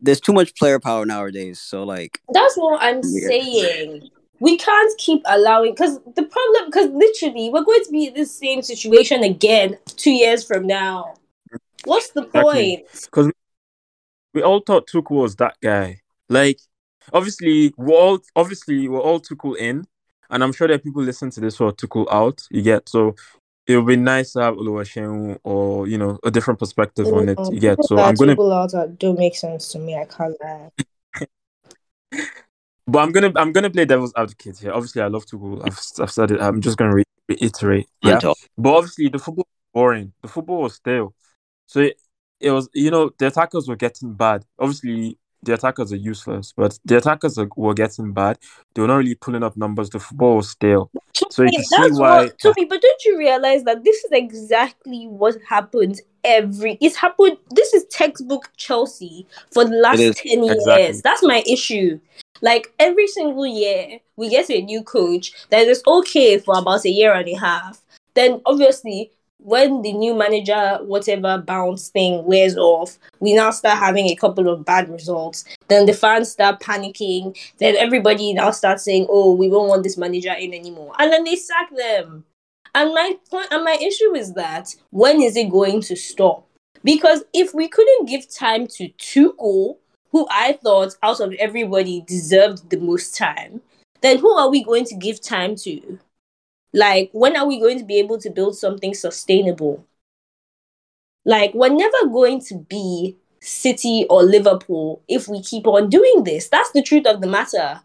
there's 0.01 0.19
too 0.19 0.33
much 0.33 0.55
player 0.55 0.79
power 0.79 1.05
nowadays, 1.05 1.61
so 1.61 1.83
like 1.83 2.19
That's 2.33 2.55
what 2.55 2.81
I'm 2.81 3.01
Yeah. 3.03 3.27
saying. 3.27 4.09
We 4.43 4.57
can't 4.57 4.97
keep 4.97 5.21
allowing 5.25 5.71
because 5.71 6.01
the 6.03 6.23
problem 6.23 6.65
because 6.65 6.89
literally 6.89 7.49
we're 7.49 7.63
going 7.63 7.81
to 7.85 7.91
be 7.91 8.07
in 8.07 8.13
this 8.13 8.37
same 8.37 8.61
situation 8.61 9.23
again 9.23 9.77
two 9.85 10.11
years 10.11 10.43
from 10.43 10.67
now. 10.67 11.13
What's 11.85 12.09
the 12.09 12.23
Exactly. 12.23 12.41
point? 12.75 12.87
Because 13.05 13.31
we 14.33 14.41
all 14.41 14.59
thought 14.59 14.89
Tuchel 14.89 15.11
was 15.11 15.37
that 15.37 15.55
guy. 15.63 16.01
Like, 16.27 16.59
obviously, 17.13 17.73
we're 17.77 17.95
all 17.95 18.19
obviously 18.35 18.89
we're 18.89 18.99
all 18.99 19.21
Tuchel 19.21 19.55
in, 19.55 19.85
and 20.29 20.43
I'm 20.43 20.51
sure 20.51 20.67
that 20.67 20.83
people 20.83 21.01
listen 21.01 21.29
to 21.29 21.39
this 21.39 21.55
who 21.55 21.67
are 21.67 21.71
Tuchel 21.71 22.11
out. 22.11 22.43
You 22.51 22.63
get 22.63 22.89
so 22.89 23.15
it 23.65 23.77
would 23.77 23.87
be 23.87 23.95
nice 23.95 24.33
to 24.33 24.41
have 24.41 24.55
Oluwaseun 24.55 25.39
or 25.45 25.87
you 25.87 25.97
know 25.97 26.19
a 26.21 26.29
different 26.29 26.59
perspective 26.59 27.07
on 27.13 27.29
it. 27.29 27.39
You 27.49 27.61
get 27.61 27.85
so 27.85 27.97
I'm 27.97 28.15
gonna, 28.15 28.33
out 28.33 28.73
that 28.73 28.99
don't 28.99 29.17
make 29.17 29.37
sense 29.37 29.69
to 29.69 29.79
me. 29.79 29.95
I 29.95 30.03
can't 30.03 30.35
lie. 30.43 30.71
but 32.87 32.99
I'm 32.99 33.11
gonna 33.11 33.31
I'm 33.35 33.51
gonna 33.51 33.69
play 33.69 33.85
devil's 33.85 34.13
advocate 34.15 34.59
here. 34.59 34.71
Obviously, 34.71 35.01
I 35.01 35.07
love 35.07 35.25
Tuchel. 35.25 35.61
I've 35.65 35.79
I've 36.01 36.11
said 36.11 36.31
it. 36.31 36.41
I'm 36.41 36.61
just 36.61 36.77
gonna 36.77 36.93
re- 36.93 37.03
reiterate. 37.29 37.87
Yeah. 38.01 38.19
But 38.57 38.73
obviously, 38.75 39.09
the 39.09 39.19
football 39.19 39.45
was 39.47 39.73
boring. 39.73 40.13
The 40.21 40.27
football 40.27 40.61
was 40.63 40.75
stale. 40.75 41.13
So 41.65 41.81
it, 41.81 41.99
it 42.39 42.51
was, 42.51 42.69
you 42.73 42.91
know, 42.91 43.11
the 43.17 43.27
attackers 43.27 43.67
were 43.67 43.75
getting 43.75 44.13
bad. 44.13 44.43
Obviously, 44.59 45.17
the 45.43 45.53
attackers 45.53 45.91
are 45.93 45.97
useless, 45.97 46.53
but 46.55 46.77
the 46.85 46.97
attackers 46.97 47.37
are, 47.37 47.47
were 47.55 47.73
getting 47.73 48.13
bad. 48.13 48.37
They 48.73 48.81
were 48.81 48.87
not 48.87 48.97
really 48.97 49.15
pulling 49.15 49.43
up 49.43 49.55
numbers. 49.55 49.89
The 49.89 49.99
football 49.99 50.37
was 50.37 50.49
stale. 50.49 50.91
So 51.29 51.43
you 51.43 51.51
can 51.51 51.63
see 51.63 51.99
why. 51.99 52.25
what, 52.25 52.39
Toby, 52.39 52.65
but 52.65 52.81
don't 52.81 53.05
you 53.05 53.17
realize 53.17 53.63
that 53.63 53.83
this 53.83 54.03
is 54.03 54.11
exactly 54.11 55.05
what 55.07 55.35
happens 55.47 56.01
every 56.25 56.77
it's 56.79 56.95
happened 56.95 57.37
this 57.51 57.73
is 57.73 57.85
textbook 57.85 58.49
Chelsea 58.55 59.27
for 59.51 59.65
the 59.65 59.75
last 59.75 59.99
is. 59.99 60.15
10 60.15 60.43
Exactly. 60.43 60.83
years. 60.83 61.01
That's 61.01 61.23
my 61.23 61.43
issue. 61.45 61.99
Like 62.43 62.73
every 62.77 63.07
single 63.07 63.47
year 63.47 63.99
we 64.17 64.29
get 64.29 64.51
a 64.51 64.61
new 64.61 64.83
coach 64.83 65.31
that 65.49 65.65
is 65.65 65.81
okay 65.87 66.37
for 66.37 66.59
about 66.59 66.85
a 66.85 66.89
year 66.89 67.13
and 67.13 67.27
a 67.29 67.35
half. 67.35 67.81
Then 68.13 68.41
obviously 68.45 69.11
when 69.39 69.81
the 69.81 69.93
new 69.93 70.13
manager, 70.13 70.79
whatever 70.83 71.37
bounce 71.37 71.89
thing 71.89 72.25
wears 72.25 72.57
off, 72.57 72.97
we 73.19 73.33
now 73.33 73.51
start 73.51 73.77
having 73.77 74.07
a 74.07 74.15
couple 74.15 74.49
of 74.49 74.65
bad 74.65 74.89
results. 74.89 75.45
Then 75.69 75.85
the 75.85 75.93
fans 75.93 76.31
start 76.31 76.59
panicking. 76.59 77.37
Then 77.59 77.75
everybody 77.77 78.33
now 78.33 78.51
starts 78.51 78.83
saying, 78.83 79.07
"Oh, 79.09 79.33
we 79.33 79.49
won't 79.49 79.69
want 79.69 79.83
this 79.83 79.97
manager 79.97 80.33
in 80.33 80.53
anymore," 80.53 80.93
and 80.99 81.11
then 81.11 81.23
they 81.23 81.35
sack 81.35 81.75
them. 81.75 82.25
And 82.75 82.93
my 82.93 83.17
point 83.29 83.47
and 83.51 83.63
my 83.63 83.77
issue 83.81 84.15
is 84.15 84.33
that 84.33 84.75
when 84.91 85.21
is 85.21 85.35
it 85.35 85.49
going 85.49 85.81
to 85.81 85.95
stop? 85.95 86.47
Because 86.83 87.23
if 87.33 87.53
we 87.53 87.67
couldn't 87.67 88.07
give 88.07 88.29
time 88.29 88.67
to 88.67 88.89
Tuchel, 88.97 89.77
who 90.13 90.25
I 90.29 90.53
thought 90.53 90.95
out 91.03 91.19
of 91.19 91.33
everybody 91.33 92.01
deserved 92.07 92.69
the 92.69 92.77
most 92.77 93.17
time, 93.17 93.61
then 94.01 94.19
who 94.19 94.31
are 94.31 94.49
we 94.49 94.63
going 94.63 94.85
to 94.85 94.95
give 94.95 95.19
time 95.19 95.55
to? 95.57 95.99
Like, 96.71 97.09
when 97.11 97.35
are 97.35 97.45
we 97.45 97.59
going 97.59 97.79
to 97.79 97.85
be 97.85 97.99
able 97.99 98.19
to 98.19 98.29
build 98.29 98.55
something 98.55 98.93
sustainable? 98.93 99.85
Like, 101.25 101.53
we're 101.53 101.69
never 101.69 102.07
going 102.07 102.41
to 102.41 102.59
be 102.59 103.17
City 103.41 104.05
or 104.09 104.23
Liverpool 104.23 105.01
if 105.07 105.27
we 105.27 105.41
keep 105.41 105.67
on 105.67 105.89
doing 105.89 106.23
this. 106.23 106.47
That's 106.47 106.71
the 106.71 106.81
truth 106.81 107.05
of 107.05 107.19
the 107.19 107.27
matter. 107.27 107.81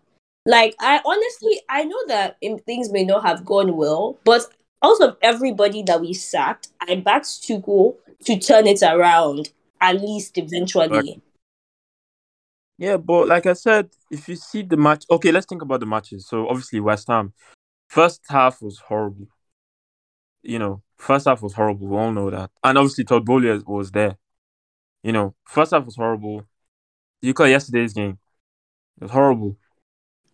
Like, 0.47 0.75
I 0.81 1.01
honestly, 1.05 1.61
I 1.69 1.85
know 1.85 2.07
that 2.09 2.37
things 2.65 2.93
may 2.93 3.05
not 3.05 3.25
have 3.25 3.45
gone 3.45 3.77
well, 3.77 4.19
but 4.25 4.47
out 4.85 5.01
of 5.01 5.17
everybody 5.23 5.83
that 5.85 6.01
we 6.01 6.13
sacked, 6.13 6.69
I 6.81 6.97
backed 6.97 7.27
Tuchel 7.27 7.97
to 8.25 8.39
turn 8.39 8.67
it 8.67 8.83
around, 8.83 9.51
at 9.81 10.01
least 10.01 10.39
eventually. 10.39 11.23
Yeah, 12.79 12.97
but 12.97 13.27
like 13.27 13.47
I 13.47 13.55
said, 13.55 13.91
if 14.11 14.29
you 14.29 14.37
see 14.37 14.63
the 14.63 14.77
match, 14.77 15.05
okay, 15.11 15.33
let's 15.33 15.47
think 15.47 15.63
about 15.63 15.81
the 15.81 15.87
matches. 15.87 16.29
So 16.29 16.49
obviously 16.49 16.79
West 16.79 17.09
Ham, 17.09 17.33
first 17.89 18.23
half 18.29 18.63
was 18.63 18.79
horrible. 18.79 19.27
You 20.43 20.61
know, 20.61 20.83
first 20.97 21.27
half 21.27 21.43
was 21.43 21.55
horrible. 21.55 21.89
We 21.89 21.97
all 21.97 22.13
know 22.13 22.31
that, 22.31 22.51
and 22.63 22.79
obviously 22.79 23.05
Todd 23.05 23.27
Boehly 23.27 23.63
was 23.67 23.91
there. 23.91 24.17
You 25.03 25.13
know, 25.13 25.35
first 25.45 25.73
half 25.73 25.85
was 25.85 25.97
horrible. 25.97 26.45
You 27.21 27.35
call 27.35 27.49
yesterday's 27.49 27.93
game, 27.93 28.19
it 29.01 29.05
was 29.05 29.11
horrible. 29.11 29.57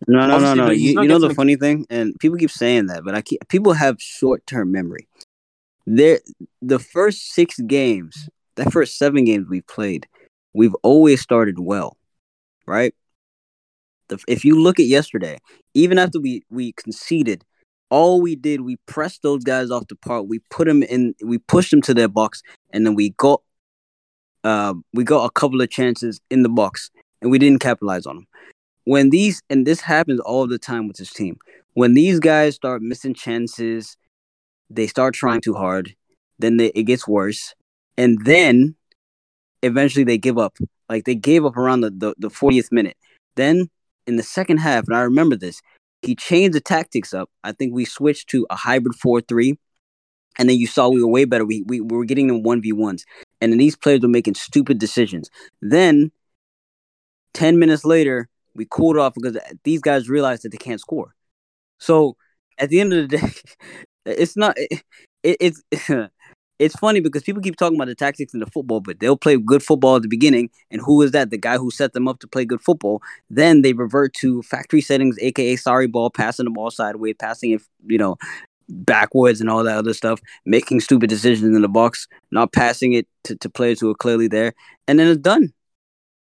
No, 0.07 0.19
no, 0.19 0.27
no, 0.27 0.35
Obviously, 0.35 0.59
no. 0.59 0.71
You, 0.71 1.01
you 1.01 1.07
know 1.07 1.19
the 1.19 1.33
funny 1.33 1.55
thing, 1.55 1.87
and 1.89 2.13
people 2.19 2.37
keep 2.37 2.51
saying 2.51 2.87
that, 2.87 3.03
but 3.03 3.15
I 3.15 3.21
keep, 3.21 3.47
people 3.47 3.73
have 3.73 3.99
short 3.99 4.45
term 4.45 4.71
memory. 4.71 5.07
There, 5.87 6.19
the 6.61 6.79
first 6.79 7.31
six 7.31 7.59
games, 7.59 8.29
the 8.55 8.69
first 8.69 8.97
seven 8.97 9.23
games 9.23 9.47
we've 9.49 9.65
played, 9.65 10.07
we've 10.53 10.75
always 10.83 11.21
started 11.21 11.59
well, 11.59 11.97
right? 12.67 12.93
The, 14.07 14.19
if 14.27 14.45
you 14.45 14.61
look 14.61 14.79
at 14.79 14.85
yesterday, 14.85 15.39
even 15.73 15.97
after 15.97 16.19
we 16.19 16.43
we 16.49 16.73
conceded, 16.73 17.43
all 17.89 18.21
we 18.21 18.35
did 18.35 18.61
we 18.61 18.77
pressed 18.85 19.23
those 19.23 19.43
guys 19.43 19.71
off 19.71 19.87
the 19.87 19.95
park. 19.95 20.25
We 20.27 20.39
put 20.49 20.67
them 20.67 20.83
in, 20.83 21.15
we 21.23 21.37
pushed 21.39 21.71
them 21.71 21.81
to 21.83 21.93
their 21.93 22.07
box, 22.07 22.41
and 22.71 22.85
then 22.85 22.95
we 22.95 23.11
got, 23.11 23.41
uh, 24.43 24.75
we 24.93 25.03
got 25.03 25.25
a 25.25 25.31
couple 25.31 25.61
of 25.61 25.69
chances 25.69 26.19
in 26.29 26.43
the 26.43 26.49
box, 26.49 26.91
and 27.21 27.31
we 27.31 27.39
didn't 27.39 27.61
capitalize 27.61 28.05
on 28.05 28.17
them 28.17 28.27
when 28.85 29.09
these 29.09 29.41
and 29.49 29.67
this 29.67 29.81
happens 29.81 30.19
all 30.21 30.47
the 30.47 30.57
time 30.57 30.87
with 30.87 30.97
this 30.97 31.11
team 31.11 31.37
when 31.73 31.93
these 31.93 32.19
guys 32.19 32.55
start 32.55 32.81
missing 32.81 33.13
chances 33.13 33.97
they 34.69 34.87
start 34.87 35.13
trying 35.13 35.41
too 35.41 35.53
hard 35.53 35.93
then 36.39 36.57
they, 36.57 36.67
it 36.67 36.83
gets 36.83 37.07
worse 37.07 37.53
and 37.97 38.23
then 38.25 38.75
eventually 39.61 40.03
they 40.03 40.17
give 40.17 40.37
up 40.37 40.57
like 40.89 41.05
they 41.05 41.15
gave 41.15 41.45
up 41.45 41.57
around 41.57 41.81
the, 41.81 41.89
the, 41.89 42.15
the 42.17 42.29
40th 42.29 42.71
minute. 42.71 42.97
Then 43.35 43.69
in 44.07 44.17
the 44.17 44.23
second 44.23 44.57
half 44.57 44.85
and 44.87 44.95
i 44.95 45.01
remember 45.01 45.35
this 45.35 45.61
he 46.05 46.15
changed 46.15 46.55
the 46.55 46.61
tactics 46.61 47.13
up. 47.13 47.29
I 47.43 47.51
think 47.51 47.73
we 47.73 47.85
switched 47.85 48.29
to 48.29 48.45
a 48.49 48.55
hybrid 48.55 48.95
4-3 49.03 49.57
and 50.37 50.49
then 50.49 50.57
you 50.57 50.67
saw 50.67 50.89
we 50.89 51.01
were 51.01 51.09
way 51.09 51.25
better. 51.25 51.45
We, 51.45 51.63
we, 51.65 51.81
we 51.81 51.97
were 51.97 52.05
getting 52.05 52.27
them 52.27 52.43
1v1s 52.43 53.03
and 53.41 53.51
then 53.51 53.57
these 53.57 53.75
players 53.75 54.01
were 54.01 54.07
making 54.07 54.35
stupid 54.35 54.79
decisions. 54.79 55.29
Then 55.61 56.11
10 57.33 57.59
minutes 57.59 57.85
later 57.85 58.29
we 58.53 58.67
cooled 58.69 58.97
off 58.97 59.13
because 59.13 59.37
these 59.63 59.81
guys 59.81 60.09
realized 60.09 60.43
that 60.43 60.49
they 60.49 60.57
can't 60.57 60.79
score. 60.79 61.15
So 61.79 62.15
at 62.57 62.69
the 62.69 62.79
end 62.79 62.93
of 62.93 63.09
the 63.09 63.17
day, 63.17 63.29
it's 64.05 64.37
not 64.37 64.55
it, 64.57 64.83
it, 65.23 65.37
it's 65.39 65.89
it's 66.59 66.75
funny 66.75 66.99
because 66.99 67.23
people 67.23 67.41
keep 67.41 67.57
talking 67.57 67.77
about 67.77 67.87
the 67.87 67.95
tactics 67.95 68.33
in 68.33 68.39
the 68.39 68.45
football, 68.45 68.79
but 68.79 68.99
they'll 68.99 69.17
play 69.17 69.37
good 69.37 69.61
football 69.63 69.97
at 69.97 70.01
the 70.01 70.07
beginning, 70.07 70.49
and 70.71 70.81
who 70.81 71.01
is 71.01 71.11
that? 71.11 71.29
The 71.29 71.37
guy 71.37 71.57
who 71.57 71.71
set 71.71 71.93
them 71.93 72.07
up 72.07 72.19
to 72.19 72.27
play 72.27 72.45
good 72.45 72.61
football. 72.61 73.01
Then 73.29 73.61
they 73.61 73.73
revert 73.73 74.13
to 74.15 74.41
factory 74.43 74.81
settings, 74.81 75.17
aka 75.19 75.55
Sarri 75.55 75.91
ball, 75.91 76.09
passing 76.09 76.45
the 76.45 76.51
ball 76.51 76.71
sideways, 76.71 77.15
passing 77.19 77.51
it, 77.51 77.61
you 77.85 77.97
know, 77.97 78.17
backwards 78.69 79.41
and 79.41 79.49
all 79.49 79.63
that 79.63 79.77
other 79.77 79.93
stuff, 79.93 80.19
making 80.45 80.79
stupid 80.79 81.09
decisions 81.09 81.55
in 81.55 81.61
the 81.61 81.67
box, 81.67 82.07
not 82.31 82.53
passing 82.53 82.93
it 82.93 83.07
to, 83.25 83.35
to 83.37 83.49
players 83.49 83.79
who 83.79 83.89
are 83.89 83.95
clearly 83.95 84.27
there, 84.27 84.53
and 84.87 84.99
then 84.99 85.07
it's 85.07 85.21
done. 85.21 85.53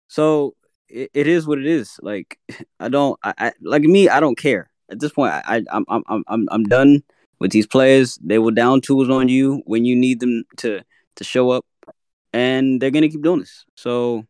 So 0.07 0.55
it, 0.89 1.11
it 1.13 1.27
is 1.27 1.47
what 1.47 1.59
it 1.59 1.67
is. 1.67 1.99
Like 2.01 2.39
I 2.79 2.89
don't, 2.89 3.19
I, 3.23 3.33
I 3.37 3.51
like 3.61 3.83
me. 3.83 4.09
I 4.09 4.19
don't 4.19 4.37
care 4.37 4.69
at 4.89 4.99
this 4.99 5.11
point. 5.11 5.33
I, 5.33 5.43
I 5.57 5.63
I'm 5.71 5.85
I'm 5.89 6.23
I'm 6.27 6.47
I'm 6.51 6.63
done 6.63 7.03
with 7.39 7.51
these 7.51 7.67
players. 7.67 8.17
They 8.23 8.39
will 8.39 8.51
down 8.51 8.81
tools 8.81 9.09
on 9.09 9.27
you 9.29 9.61
when 9.65 9.85
you 9.85 9.95
need 9.95 10.19
them 10.19 10.43
to 10.57 10.83
to 11.15 11.23
show 11.23 11.51
up, 11.51 11.65
and 12.31 12.81
they're 12.81 12.91
gonna 12.91 13.09
keep 13.09 13.21
doing 13.21 13.39
this. 13.39 13.65
So, 13.75 14.25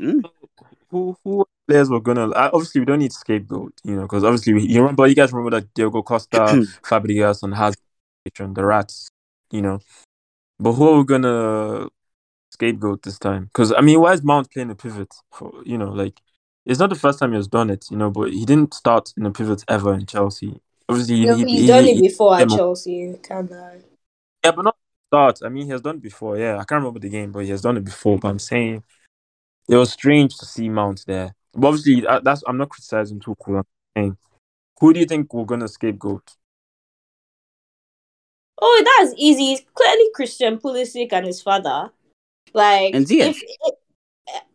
mm, 0.00 0.22
Who 0.90 1.16
who 1.24 1.46
players 1.66 1.90
were 1.90 2.00
gonna? 2.00 2.30
Obviously, 2.34 2.80
we 2.80 2.86
don't 2.86 3.00
need 3.00 3.12
scapegoat, 3.12 3.74
you 3.84 3.94
know, 3.96 4.02
because 4.02 4.24
obviously 4.24 4.54
we, 4.54 4.62
you 4.62 4.80
remember 4.80 5.06
you 5.06 5.14
guys 5.14 5.32
remember 5.32 5.60
that 5.60 5.72
Diego 5.74 6.02
Costa, 6.02 6.38
Fabregas, 6.82 7.42
and 7.42 7.54
Hazard, 7.54 7.78
the 8.54 8.64
Rats, 8.64 9.08
you 9.50 9.62
know. 9.62 9.80
But 10.58 10.72
who 10.72 10.88
are 10.88 10.98
we 10.98 11.04
gonna 11.04 11.88
scapegoat 12.50 13.02
this 13.02 13.18
time? 13.18 13.44
Because 13.44 13.72
I 13.72 13.80
mean, 13.80 14.00
why 14.00 14.14
is 14.14 14.22
Mount 14.24 14.50
playing 14.50 14.70
a 14.70 14.74
pivot? 14.74 15.14
For 15.32 15.52
you 15.64 15.78
know, 15.78 15.90
like 15.90 16.20
it's 16.66 16.80
not 16.80 16.90
the 16.90 16.96
first 16.96 17.18
time 17.18 17.30
he 17.30 17.36
has 17.36 17.48
done 17.48 17.70
it, 17.70 17.86
you 17.90 17.96
know. 17.96 18.10
But 18.10 18.32
he 18.32 18.44
didn't 18.44 18.74
start 18.74 19.12
in 19.16 19.26
a 19.26 19.30
pivot 19.30 19.64
ever 19.68 19.94
in 19.94 20.06
Chelsea. 20.06 20.60
Obviously, 20.88 21.16
he, 21.16 21.20
You 21.22 21.26
know, 21.28 21.36
he, 21.36 21.44
he's 21.44 21.60
he- 21.60 21.66
done 21.66 21.84
he- 21.84 21.90
it 21.92 22.00
before 22.00 22.34
at 22.36 22.42
Emma- 22.42 22.56
Chelsea. 22.56 23.14
Can't 23.22 23.50
lie. 23.50 23.80
Yeah, 24.44 24.52
but 24.52 24.62
not 24.62 24.76
start. 25.08 25.40
I 25.44 25.48
mean, 25.48 25.64
he 25.66 25.70
has 25.72 25.80
done 25.80 25.96
it 25.96 26.02
before. 26.02 26.38
Yeah, 26.38 26.54
I 26.54 26.64
can't 26.64 26.80
remember 26.80 27.00
the 27.00 27.08
game, 27.08 27.32
but 27.32 27.40
he 27.40 27.50
has 27.50 27.60
done 27.60 27.76
it 27.76 27.84
before. 27.84 28.18
But 28.18 28.28
I'm 28.28 28.38
saying 28.38 28.82
it 29.68 29.76
was 29.76 29.92
strange 29.92 30.36
to 30.38 30.46
see 30.46 30.68
Mount 30.68 31.04
there. 31.06 31.34
But 31.54 31.68
obviously, 31.68 32.06
that's 32.22 32.42
I'm 32.46 32.56
not 32.56 32.70
criticizing 32.70 33.20
Tuchel. 33.20 33.58
I'm 33.58 33.64
saying, 33.96 34.16
who 34.80 34.92
do 34.92 35.00
you 35.00 35.06
think 35.06 35.32
we're 35.34 35.44
gonna 35.44 35.68
scapegoat? 35.68 36.36
Oh, 38.60 38.84
that's 39.00 39.14
easy. 39.16 39.52
It's 39.52 39.62
clearly 39.74 40.10
Christian 40.14 40.58
Pulisic 40.58 41.12
and 41.12 41.26
his 41.26 41.42
father. 41.42 41.90
Like, 42.54 42.94
And 42.94 43.06
Ziyech. 43.06 43.30
if 43.30 43.42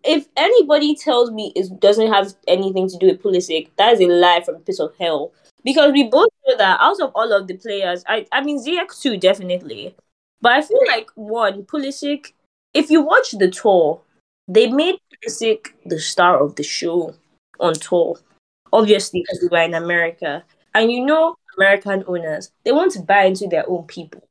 if 0.04 0.28
anybody 0.36 0.96
tells 0.96 1.32
me 1.32 1.52
it 1.56 1.80
doesn't 1.80 2.12
have 2.12 2.34
anything 2.48 2.88
to 2.90 2.98
do 2.98 3.08
with 3.08 3.22
Pulisic, 3.24 3.70
that 3.78 3.94
is 3.94 4.02
a 4.02 4.08
lie 4.08 4.42
from 4.44 4.56
a 4.56 4.60
pit 4.60 4.80
of 4.80 4.94
hell. 5.00 5.32
Because 5.63 5.91
we 5.91 6.03
both 6.03 6.29
know 6.46 6.58
that 6.58 6.79
out 6.82 7.00
of 7.00 7.12
all 7.15 7.32
of 7.32 7.48
the 7.48 7.55
players, 7.55 8.03
I 8.08 8.25
I 8.32 8.43
mean 8.43 8.63
Ziyech 8.63 9.00
too, 9.00 9.17
definitely. 9.17 9.96
But 10.41 10.53
I 10.53 10.62
feel 10.62 10.82
like 10.88 11.10
one 11.15 11.63
Pulisic. 11.63 12.34
If 12.74 12.89
you 12.89 13.01
watch 13.01 13.32
the 13.32 13.50
tour, 13.50 14.01
they 14.48 14.67
made 14.67 15.00
Pulisic 15.13 15.67
the 15.86 16.00
star 16.00 16.41
of 16.41 16.55
the 16.55 16.63
show 16.63 17.15
on 17.60 17.75
tour. 17.75 18.17
Obviously, 18.72 19.22
because 19.22 19.39
we 19.41 19.48
were 19.50 19.63
in 19.63 19.75
America, 19.75 20.43
and 20.74 20.91
you 20.91 21.05
know 21.05 21.36
American 21.58 22.03
owners, 22.08 22.51
they 22.63 22.72
want 22.72 22.91
to 22.93 23.01
buy 23.01 23.25
into 23.25 23.48
their 23.48 23.70
own 23.70 23.84
people. 23.84 24.27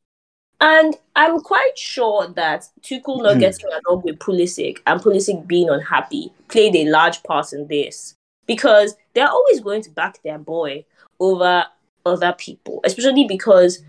And 0.60 0.96
I'm 1.16 1.40
quite 1.40 1.76
sure 1.76 2.28
that 2.28 2.68
Tuchel 2.82 3.22
not 3.22 3.34
hmm. 3.34 3.40
getting 3.40 3.66
along 3.66 4.02
with 4.02 4.20
Pulisic 4.20 4.78
and 4.86 5.00
Pulisic 5.00 5.46
being 5.46 5.68
unhappy 5.68 6.32
played 6.48 6.76
a 6.76 6.88
large 6.88 7.22
part 7.24 7.52
in 7.52 7.66
this. 7.66 8.14
Because 8.46 8.94
they're 9.14 9.28
always 9.28 9.60
going 9.60 9.82
to 9.82 9.90
back 9.90 10.22
their 10.22 10.38
boy 10.38 10.84
over 11.22 11.64
other 12.04 12.34
people, 12.36 12.80
especially 12.84 13.26
because 13.26 13.82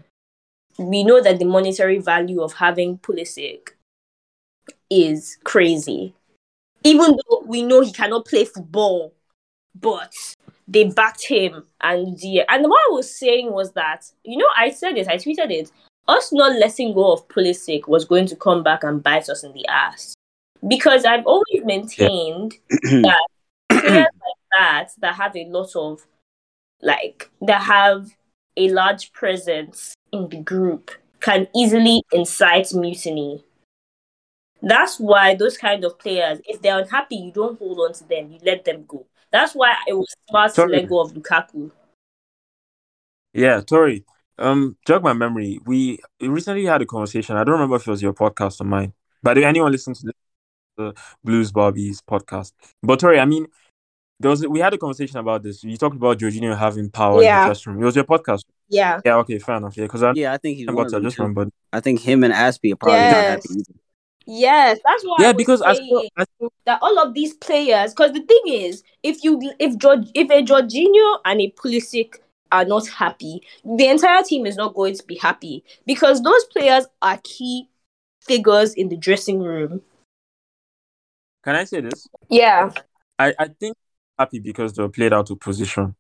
we 0.77 1.03
know 1.03 1.21
that 1.21 1.39
the 1.39 1.45
monetary 1.45 1.97
value 1.97 2.41
of 2.41 2.53
having 2.53 2.99
Pulisic 2.99 3.69
is 4.89 5.37
crazy. 5.43 6.13
Even 6.83 7.11
though 7.11 7.43
we 7.45 7.63
know 7.63 7.81
he 7.81 7.91
cannot 7.91 8.25
play 8.25 8.45
football, 8.45 9.13
but 9.79 10.13
they 10.67 10.83
backed 10.85 11.25
him 11.25 11.63
and 11.81 12.17
the 12.19 12.41
and 12.47 12.63
what 12.69 12.81
I 12.89 12.93
was 12.93 13.13
saying 13.13 13.51
was 13.51 13.73
that 13.73 14.05
you 14.23 14.37
know 14.37 14.47
I 14.55 14.69
said 14.69 14.97
it, 14.97 15.07
I 15.07 15.15
tweeted 15.15 15.51
it. 15.51 15.71
Us 16.07 16.31
not 16.33 16.57
letting 16.59 16.93
go 16.93 17.13
of 17.13 17.27
Pulisic 17.29 17.87
was 17.87 18.05
going 18.05 18.27
to 18.27 18.35
come 18.35 18.61
back 18.61 18.83
and 18.83 19.01
bite 19.01 19.29
us 19.29 19.43
in 19.43 19.53
the 19.53 19.65
ass 19.67 20.13
because 20.67 21.05
I've 21.05 21.25
always 21.25 21.63
maintained 21.63 22.55
that 22.69 23.25
players 23.69 24.05
like 24.05 24.41
that 24.57 24.89
that 24.99 25.15
have 25.15 25.35
a 25.35 25.45
lot 25.45 25.75
of 25.75 26.05
like 26.83 27.29
that 27.41 27.61
have 27.63 28.15
a 28.57 28.69
large 28.69 29.11
presence 29.13 29.95
in 30.11 30.29
the 30.29 30.37
group 30.37 30.91
can 31.19 31.47
easily 31.55 32.03
incite 32.11 32.73
mutiny. 32.73 33.43
That's 34.61 34.99
why 34.99 35.35
those 35.35 35.57
kind 35.57 35.83
of 35.83 35.97
players, 35.99 36.39
if 36.45 36.61
they're 36.61 36.79
unhappy, 36.79 37.15
you 37.15 37.31
don't 37.31 37.57
hold 37.57 37.79
on 37.79 37.93
to 37.93 38.07
them, 38.07 38.31
you 38.31 38.39
let 38.45 38.63
them 38.65 38.85
go. 38.87 39.05
That's 39.31 39.53
why 39.53 39.75
it 39.87 39.93
was 39.93 40.13
smart 40.29 40.53
to 40.55 40.65
let 40.65 40.87
go 40.87 41.01
of 41.01 41.13
Lukaku. 41.13 41.71
Yeah, 43.33 43.61
Tori. 43.61 44.05
Um, 44.37 44.77
jog 44.85 45.03
my 45.03 45.13
memory. 45.13 45.59
We 45.65 45.99
recently 46.21 46.65
had 46.65 46.81
a 46.81 46.85
conversation. 46.85 47.35
I 47.35 47.43
don't 47.43 47.53
remember 47.53 47.77
if 47.77 47.87
it 47.87 47.91
was 47.91 48.01
your 48.01 48.13
podcast 48.13 48.61
or 48.61 48.65
mine. 48.65 48.93
But 49.21 49.37
if 49.37 49.43
anyone 49.43 49.71
listens 49.71 50.01
to 50.01 50.13
the 50.77 50.93
Blues 51.23 51.51
Barbies 51.51 51.99
podcast, 52.01 52.53
but 52.81 52.99
Tori, 52.99 53.19
I 53.19 53.25
mean, 53.25 53.47
there 54.19 54.29
was 54.31 54.45
we 54.47 54.59
had 54.59 54.73
a 54.73 54.77
conversation 54.77 55.17
about 55.17 55.43
this. 55.43 55.63
You 55.63 55.77
talked 55.77 55.95
about 55.95 56.17
Jorginho 56.19 56.57
having 56.57 56.89
power 56.89 57.21
Yeah. 57.23 57.33
in 57.35 57.39
the 57.39 57.45
dressing 57.45 57.73
room. 57.73 57.81
It 57.81 57.85
was 57.85 57.95
your 57.95 58.05
podcast. 58.05 58.43
Yeah. 58.69 59.01
Yeah, 59.05 59.17
okay, 59.17 59.39
fair 59.39 59.57
enough. 59.57 59.75
Yeah, 59.77 59.85
because 59.85 60.03
I 60.03 60.13
Yeah, 60.15 60.33
I 60.33 60.37
think 60.37 60.57
he's 60.57 60.67
one 60.67 60.75
remember, 60.75 60.87
of 60.87 60.93
I 60.93 60.95
them 60.97 61.03
just 61.03 61.17
too. 61.17 61.51
I 61.71 61.79
think 61.79 61.99
him 62.01 62.23
and 62.23 62.33
Azpi 62.33 62.73
are 62.73 62.75
probably 62.75 63.07
not 63.09 63.25
happy 63.25 63.49
either. 63.49 63.79
Yes, 64.25 64.79
that's 64.85 65.03
why 65.03 65.17
I 65.17 65.21
Yeah, 65.23 65.33
was 65.33 65.37
because 65.37 65.61
I 65.61 65.73
saying 65.73 65.85
still, 65.87 66.03
I 66.17 66.23
still 66.35 66.49
that 66.65 66.79
all 66.81 66.99
of 66.99 67.13
these 67.13 67.33
players, 67.33 67.93
because 67.93 68.13
the 68.13 68.21
thing 68.21 68.41
is, 68.47 68.83
if 69.03 69.23
you 69.23 69.51
if 69.59 69.77
George 69.77 70.07
if 70.13 70.29
a 70.29 70.41
Jorginho 70.43 71.17
and 71.25 71.41
a 71.41 71.51
Pulisic 71.51 72.15
are 72.51 72.63
not 72.65 72.87
happy, 72.87 73.41
the 73.65 73.87
entire 73.87 74.23
team 74.23 74.45
is 74.45 74.55
not 74.55 74.75
going 74.75 74.95
to 74.95 75.03
be 75.03 75.15
happy 75.15 75.63
because 75.85 76.21
those 76.21 76.45
players 76.45 76.85
are 77.01 77.19
key 77.23 77.69
figures 78.21 78.73
in 78.73 78.87
the 78.89 78.95
dressing 78.95 79.41
room. 79.41 79.81
can 81.43 81.55
I 81.55 81.65
say 81.65 81.81
this? 81.81 82.07
Yeah. 82.29 82.71
I, 83.19 83.33
I 83.37 83.47
think 83.59 83.75
happy 84.17 84.39
because 84.39 84.73
they 84.73 84.83
were 84.83 84.89
played 84.89 85.13
out 85.13 85.29
of 85.29 85.39
position. 85.39 85.95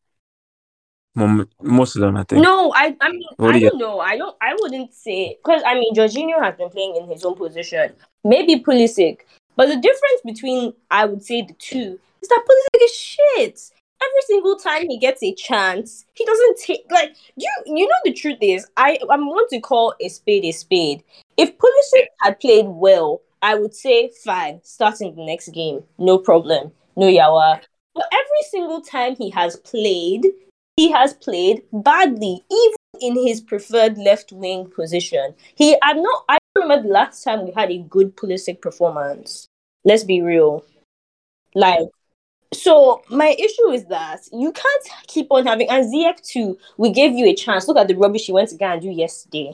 Most 1.15 1.95
of 1.95 2.01
them, 2.01 2.17
I 2.17 2.23
think. 2.23 2.41
No, 2.41 2.73
I 2.73 2.95
I 2.99 3.11
mean 3.11 3.23
What 3.37 3.53
I 3.53 3.57
you 3.59 3.69
don't 3.69 3.79
know. 3.79 3.99
I 3.99 4.17
don't 4.17 4.35
I 4.41 4.55
wouldn't 4.59 4.93
say 4.93 5.37
because 5.43 5.61
I 5.65 5.75
mean 5.75 5.93
Jorginho 5.93 6.41
has 6.43 6.55
been 6.55 6.69
playing 6.69 6.95
in 6.95 7.07
his 7.07 7.23
own 7.23 7.35
position. 7.35 7.93
Maybe 8.23 8.63
Pulisic. 8.63 9.19
But 9.55 9.67
the 9.67 9.75
difference 9.75 10.21
between 10.25 10.73
I 10.89 11.05
would 11.05 11.23
say 11.23 11.43
the 11.43 11.53
two 11.53 11.99
is 12.21 12.29
that 12.29 12.43
Pulisic 12.47 12.85
is 12.85 12.95
shit. 12.95 13.71
Every 14.01 14.21
single 14.25 14.55
time 14.57 14.89
he 14.89 14.97
gets 14.97 15.21
a 15.21 15.33
chance, 15.35 16.03
he 16.15 16.25
doesn't 16.25 16.57
take 16.59 16.85
like 16.89 17.15
you 17.35 17.49
you 17.67 17.87
know 17.87 17.95
the 18.05 18.13
truth 18.13 18.39
is 18.41 18.67
I 18.75 18.97
I 19.11 19.17
want 19.17 19.51
to 19.51 19.59
call 19.59 19.93
a 20.01 20.09
spade 20.09 20.45
a 20.45 20.51
spade. 20.51 21.03
If 21.37 21.55
Pulisic 21.59 22.07
had 22.21 22.39
played 22.39 22.65
well, 22.65 23.21
I 23.43 23.53
would 23.53 23.75
say 23.75 24.09
fine, 24.23 24.61
starting 24.63 25.13
the 25.15 25.25
next 25.25 25.49
game, 25.49 25.83
no 25.99 26.17
problem, 26.17 26.71
no 26.95 27.05
yawa. 27.05 27.61
But 27.95 28.05
every 28.11 28.43
single 28.49 28.81
time 28.81 29.15
he 29.15 29.29
has 29.31 29.57
played, 29.57 30.25
he 30.75 30.91
has 30.91 31.13
played 31.13 31.63
badly, 31.71 32.43
even 32.49 32.77
in 33.01 33.27
his 33.27 33.41
preferred 33.41 33.97
left 33.97 34.31
wing 34.31 34.69
position. 34.69 35.35
He, 35.55 35.77
I'm 35.81 36.01
not. 36.01 36.25
I 36.29 36.37
don't 36.55 36.63
remember 36.63 36.87
the 36.87 36.93
last 36.93 37.23
time 37.23 37.45
we 37.45 37.51
had 37.51 37.71
a 37.71 37.79
good 37.79 38.15
Pulisic 38.15 38.61
performance. 38.61 39.47
Let's 39.85 40.03
be 40.03 40.21
real. 40.21 40.65
Like, 41.55 41.87
so 42.53 43.03
my 43.09 43.35
issue 43.37 43.71
is 43.71 43.85
that 43.85 44.21
you 44.31 44.51
can't 44.51 44.87
keep 45.07 45.27
on 45.29 45.45
having 45.45 45.69
and 45.69 45.91
Ziyech 45.91 46.25
too. 46.25 46.57
We 46.77 46.91
gave 46.91 47.13
you 47.13 47.25
a 47.27 47.35
chance. 47.35 47.67
Look 47.67 47.77
at 47.77 47.87
the 47.87 47.95
rubbish 47.95 48.25
he 48.25 48.31
went 48.31 48.49
to 48.49 48.57
go 48.57 48.65
and 48.65 48.81
do 48.81 48.89
yesterday. 48.89 49.53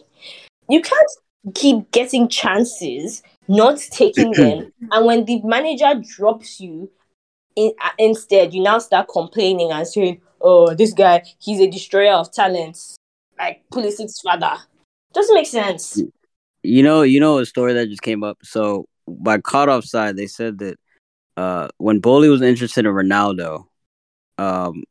You 0.70 0.82
can't 0.82 1.56
keep 1.56 1.92
getting 1.92 2.28
chances, 2.28 3.24
not 3.48 3.80
taking 3.80 4.32
them, 4.38 4.72
and 4.92 5.06
when 5.06 5.26
the 5.26 5.42
manager 5.44 6.02
drops 6.16 6.60
you, 6.60 6.90
in, 7.60 7.74
uh, 7.84 7.90
instead 7.98 8.54
you 8.54 8.64
now 8.64 8.80
start 8.80 9.08
complaining 9.10 9.72
and 9.72 9.88
saying, 9.88 10.22
"Oh, 10.42 10.74
this 10.74 10.94
guy, 10.94 11.24
he's 11.40 11.60
a 11.60 11.70
destroyer 11.70 12.14
of 12.14 12.32
talents, 12.32 12.98
like 13.38 13.64
Pulisic's 13.74 14.22
father." 14.22 14.56
Doesn't 15.14 15.36
make 15.36 15.48
sense. 15.48 16.02
You 16.64 16.84
know, 16.84 17.02
you 17.02 17.20
know 17.20 17.40
a 17.40 17.46
story 17.46 17.74
that 17.74 17.90
just 17.90 18.02
came 18.02 18.24
up. 18.24 18.38
So 18.44 18.88
by 19.08 19.40
caught 19.40 19.70
offside, 19.70 20.16
they 20.16 20.28
said 20.28 20.60
that 20.60 20.78
uh, 21.38 21.68
when 21.78 22.00
Boehly 22.00 22.30
was 22.30 22.42
interested 22.42 22.86
in 22.86 22.94
Ronaldo, 22.94 23.66
um, 24.38 24.84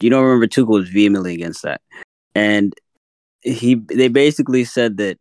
you 0.00 0.10
don't 0.10 0.24
remember 0.24 0.46
Tuchel 0.46 0.68
was 0.68 0.88
vehemently 0.88 1.34
against 1.34 1.62
that, 1.62 1.80
and 2.34 2.74
he 3.42 3.74
they 3.74 4.08
basically 4.08 4.64
said 4.64 4.96
that 4.96 5.18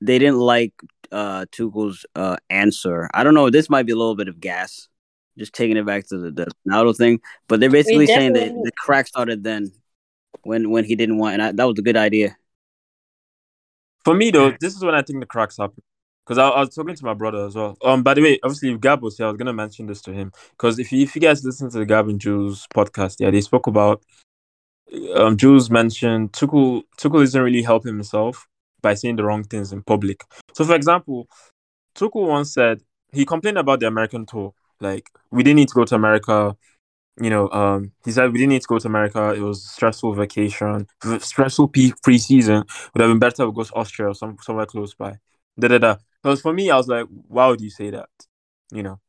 they 0.00 0.18
didn't 0.18 0.38
like 0.38 0.72
uh, 1.10 1.46
Tuchel's 1.52 2.04
uh, 2.14 2.36
answer. 2.50 3.08
I 3.14 3.24
don't 3.24 3.34
know. 3.34 3.50
This 3.50 3.70
might 3.70 3.86
be 3.86 3.92
a 3.92 3.96
little 3.96 4.16
bit 4.16 4.28
of 4.28 4.40
gas, 4.40 4.88
just 5.38 5.54
taking 5.54 5.76
it 5.76 5.86
back 5.86 6.06
to 6.08 6.18
the, 6.18 6.30
the 6.30 6.46
Ronaldo 6.68 6.96
thing. 6.96 7.20
But 7.48 7.60
they're 7.60 7.70
basically 7.70 8.06
saying 8.06 8.34
that 8.34 8.52
the 8.52 8.72
crack 8.76 9.06
started 9.06 9.42
then 9.42 9.72
when 10.42 10.70
when 10.70 10.84
he 10.84 10.96
didn't 10.96 11.18
want, 11.18 11.34
and 11.34 11.42
I, 11.42 11.52
that 11.52 11.64
was 11.64 11.78
a 11.78 11.82
good 11.82 11.96
idea. 11.96 12.36
For 14.04 14.14
me 14.14 14.30
though, 14.30 14.54
this 14.60 14.74
is 14.74 14.84
when 14.84 14.94
I 14.94 15.02
think 15.02 15.20
the 15.20 15.26
cracks 15.26 15.56
happen. 15.58 15.82
Because 16.24 16.38
I, 16.38 16.48
I 16.48 16.60
was 16.60 16.74
talking 16.74 16.94
to 16.94 17.04
my 17.04 17.14
brother 17.14 17.46
as 17.46 17.56
well. 17.56 17.76
Um, 17.84 18.04
by 18.04 18.14
the 18.14 18.22
way, 18.22 18.38
obviously 18.44 18.72
if 18.72 18.80
Gab 18.80 19.02
was 19.02 19.16
here, 19.16 19.26
I 19.26 19.30
was 19.30 19.38
gonna 19.38 19.52
mention 19.52 19.86
this 19.86 20.00
to 20.02 20.12
him. 20.12 20.32
Because 20.50 20.78
if 20.78 20.92
you, 20.92 21.02
if 21.02 21.14
you 21.14 21.20
guys 21.20 21.44
listen 21.44 21.70
to 21.70 21.78
the 21.78 21.86
Gab 21.86 22.08
and 22.08 22.20
Jules 22.20 22.66
podcast, 22.74 23.16
yeah, 23.18 23.30
they 23.30 23.40
spoke 23.40 23.66
about 23.66 24.04
um 25.14 25.36
Jules 25.36 25.70
mentioned 25.70 26.32
Tuchel 26.32 26.82
Tuchel 26.98 27.22
isn't 27.22 27.42
really 27.42 27.62
helping 27.62 27.94
himself 27.94 28.46
by 28.82 28.94
saying 28.94 29.16
the 29.16 29.24
wrong 29.24 29.42
things 29.44 29.72
in 29.72 29.82
public. 29.82 30.24
So 30.52 30.64
for 30.64 30.74
example, 30.74 31.28
Tuchel 31.96 32.28
once 32.28 32.52
said 32.52 32.82
he 33.12 33.24
complained 33.24 33.58
about 33.58 33.80
the 33.80 33.86
American 33.86 34.26
tour. 34.26 34.54
Like 34.82 35.10
we 35.30 35.42
didn't 35.42 35.56
need 35.56 35.68
to 35.68 35.74
go 35.74 35.84
to 35.84 35.94
America. 35.94 36.56
You 37.20 37.30
know, 37.30 37.50
um, 37.50 37.92
he 38.04 38.12
said 38.12 38.32
we 38.32 38.38
didn't 38.38 38.50
need 38.50 38.62
to 38.62 38.68
go 38.68 38.78
to 38.78 38.88
America. 38.88 39.34
It 39.34 39.40
was 39.40 39.68
stressful 39.68 40.14
vacation, 40.14 40.86
stressful 41.20 41.68
pre-season. 41.68 42.64
Would 42.94 43.02
have 43.02 43.10
been 43.10 43.18
better 43.18 43.44
to 43.44 43.52
go 43.52 43.64
to 43.64 43.74
Austria 43.74 44.08
or 44.10 44.14
some 44.14 44.36
somewhere 44.42 44.66
close 44.66 44.94
by. 44.94 45.18
Da 45.58 45.68
da 45.68 45.78
da. 45.78 45.96
Because 46.22 46.40
for 46.40 46.52
me, 46.52 46.70
I 46.70 46.76
was 46.76 46.88
like, 46.88 47.06
why 47.28 47.48
would 47.48 47.60
you 47.60 47.70
say 47.70 47.90
that? 47.90 48.08
You 48.72 48.82
know, 48.82 49.00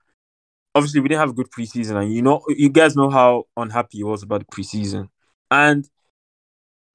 obviously 0.76 1.02
we 1.02 1.10
didn't 1.10 1.22
have 1.22 1.30
a 1.30 1.34
good 1.34 1.52
preseason, 1.52 2.02
and 2.02 2.14
you 2.14 2.22
know, 2.22 2.44
you 2.50 2.70
guys 2.70 2.96
know 2.96 3.10
how 3.10 3.46
unhappy 3.58 4.00
he 4.00 4.04
was 4.04 4.24
about 4.24 4.42
the 4.42 4.46
preseason, 4.56 5.10
and 5.52 5.90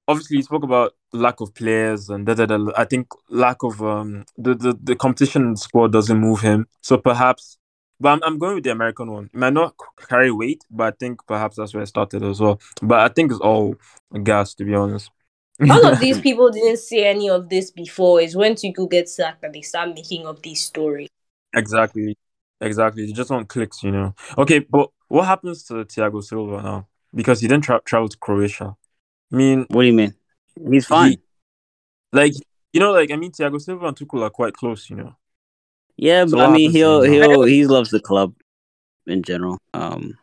obviously 0.07 0.37
he 0.37 0.43
spoke 0.43 0.63
about 0.63 0.93
lack 1.13 1.39
of 1.41 1.53
players 1.53 2.09
and 2.09 2.25
da 2.25 2.33
da 2.33 2.45
da. 2.45 2.71
I 2.77 2.85
think 2.85 3.07
lack 3.29 3.63
of 3.63 3.81
um 3.81 4.25
the 4.37 4.55
the, 4.55 4.77
the 4.83 4.95
competition 4.95 5.55
squad 5.55 5.91
doesn't 5.91 6.17
move 6.19 6.41
him, 6.41 6.67
so 6.81 6.97
perhaps. 6.97 7.58
But 7.99 8.09
I'm, 8.09 8.23
I'm 8.23 8.37
going 8.39 8.55
with 8.55 8.63
the 8.63 8.71
American 8.71 9.11
one. 9.11 9.25
It 9.33 9.37
might 9.37 9.53
not 9.53 9.75
c- 9.79 10.05
carry 10.07 10.31
weight, 10.31 10.63
but 10.71 10.93
I 10.93 10.95
think 10.97 11.25
perhaps 11.27 11.57
that's 11.57 11.73
where 11.73 11.83
it 11.83 11.87
started 11.87 12.23
as 12.23 12.39
well. 12.39 12.59
But 12.81 12.99
I 12.99 13.09
think 13.13 13.31
it's 13.31 13.41
all 13.41 13.75
gas, 14.23 14.53
to 14.55 14.63
be 14.65 14.73
honest. 14.73 15.11
All 15.69 15.85
of 15.91 15.99
these 15.99 16.19
people 16.21 16.49
didn't 16.49 16.77
see 16.79 17.03
any 17.03 17.29
of 17.29 17.49
this 17.49 17.71
before. 17.71 18.21
Is 18.21 18.35
when 18.35 18.55
Tuchel 18.55 18.89
gets 18.89 19.15
sacked 19.15 19.41
that 19.41 19.51
they 19.53 19.61
start 19.61 19.89
making 19.89 20.25
up 20.25 20.41
these 20.41 20.61
stories. 20.61 21.09
Exactly. 21.53 22.17
Exactly. 22.61 23.05
You 23.05 23.13
just 23.13 23.29
want 23.29 23.49
clicks, 23.49 23.83
you 23.83 23.91
know. 23.91 24.15
Okay, 24.37 24.59
but 24.59 24.89
what 25.07 25.25
happens 25.25 25.63
to 25.63 25.73
Thiago 25.85 26.23
Silva 26.23 26.61
now? 26.61 26.87
Because 27.13 27.41
he 27.41 27.47
didn't 27.47 27.63
tra- 27.63 27.81
travel 27.83 28.07
to 28.07 28.17
Croatia. 28.17 28.75
I 29.31 29.35
mean, 29.35 29.65
What 29.69 29.81
do 29.81 29.87
you 29.87 29.93
mean? 29.93 30.13
He's 30.69 30.85
fine. 30.85 31.11
He- 31.11 31.19
like, 32.11 32.33
you 32.73 32.79
know, 32.79 32.91
like, 32.91 33.11
I 33.11 33.15
mean, 33.15 33.31
Thiago 33.31 33.61
Silva 33.61 33.87
and 33.87 33.97
Tuchel 33.97 34.23
are 34.23 34.29
quite 34.29 34.53
close, 34.53 34.89
you 34.89 34.95
know. 34.95 35.15
Yeah, 36.01 36.25
So 36.25 36.37
but 36.37 36.49
I 36.49 36.53
mean, 36.53 36.71
he'll 36.71 37.01
he'll 37.03 37.43
he 37.43 37.65
loves 37.67 37.89
the 37.91 37.99
club 37.99 38.33
in 39.05 39.21
general. 39.23 39.57
Um, 39.73 40.17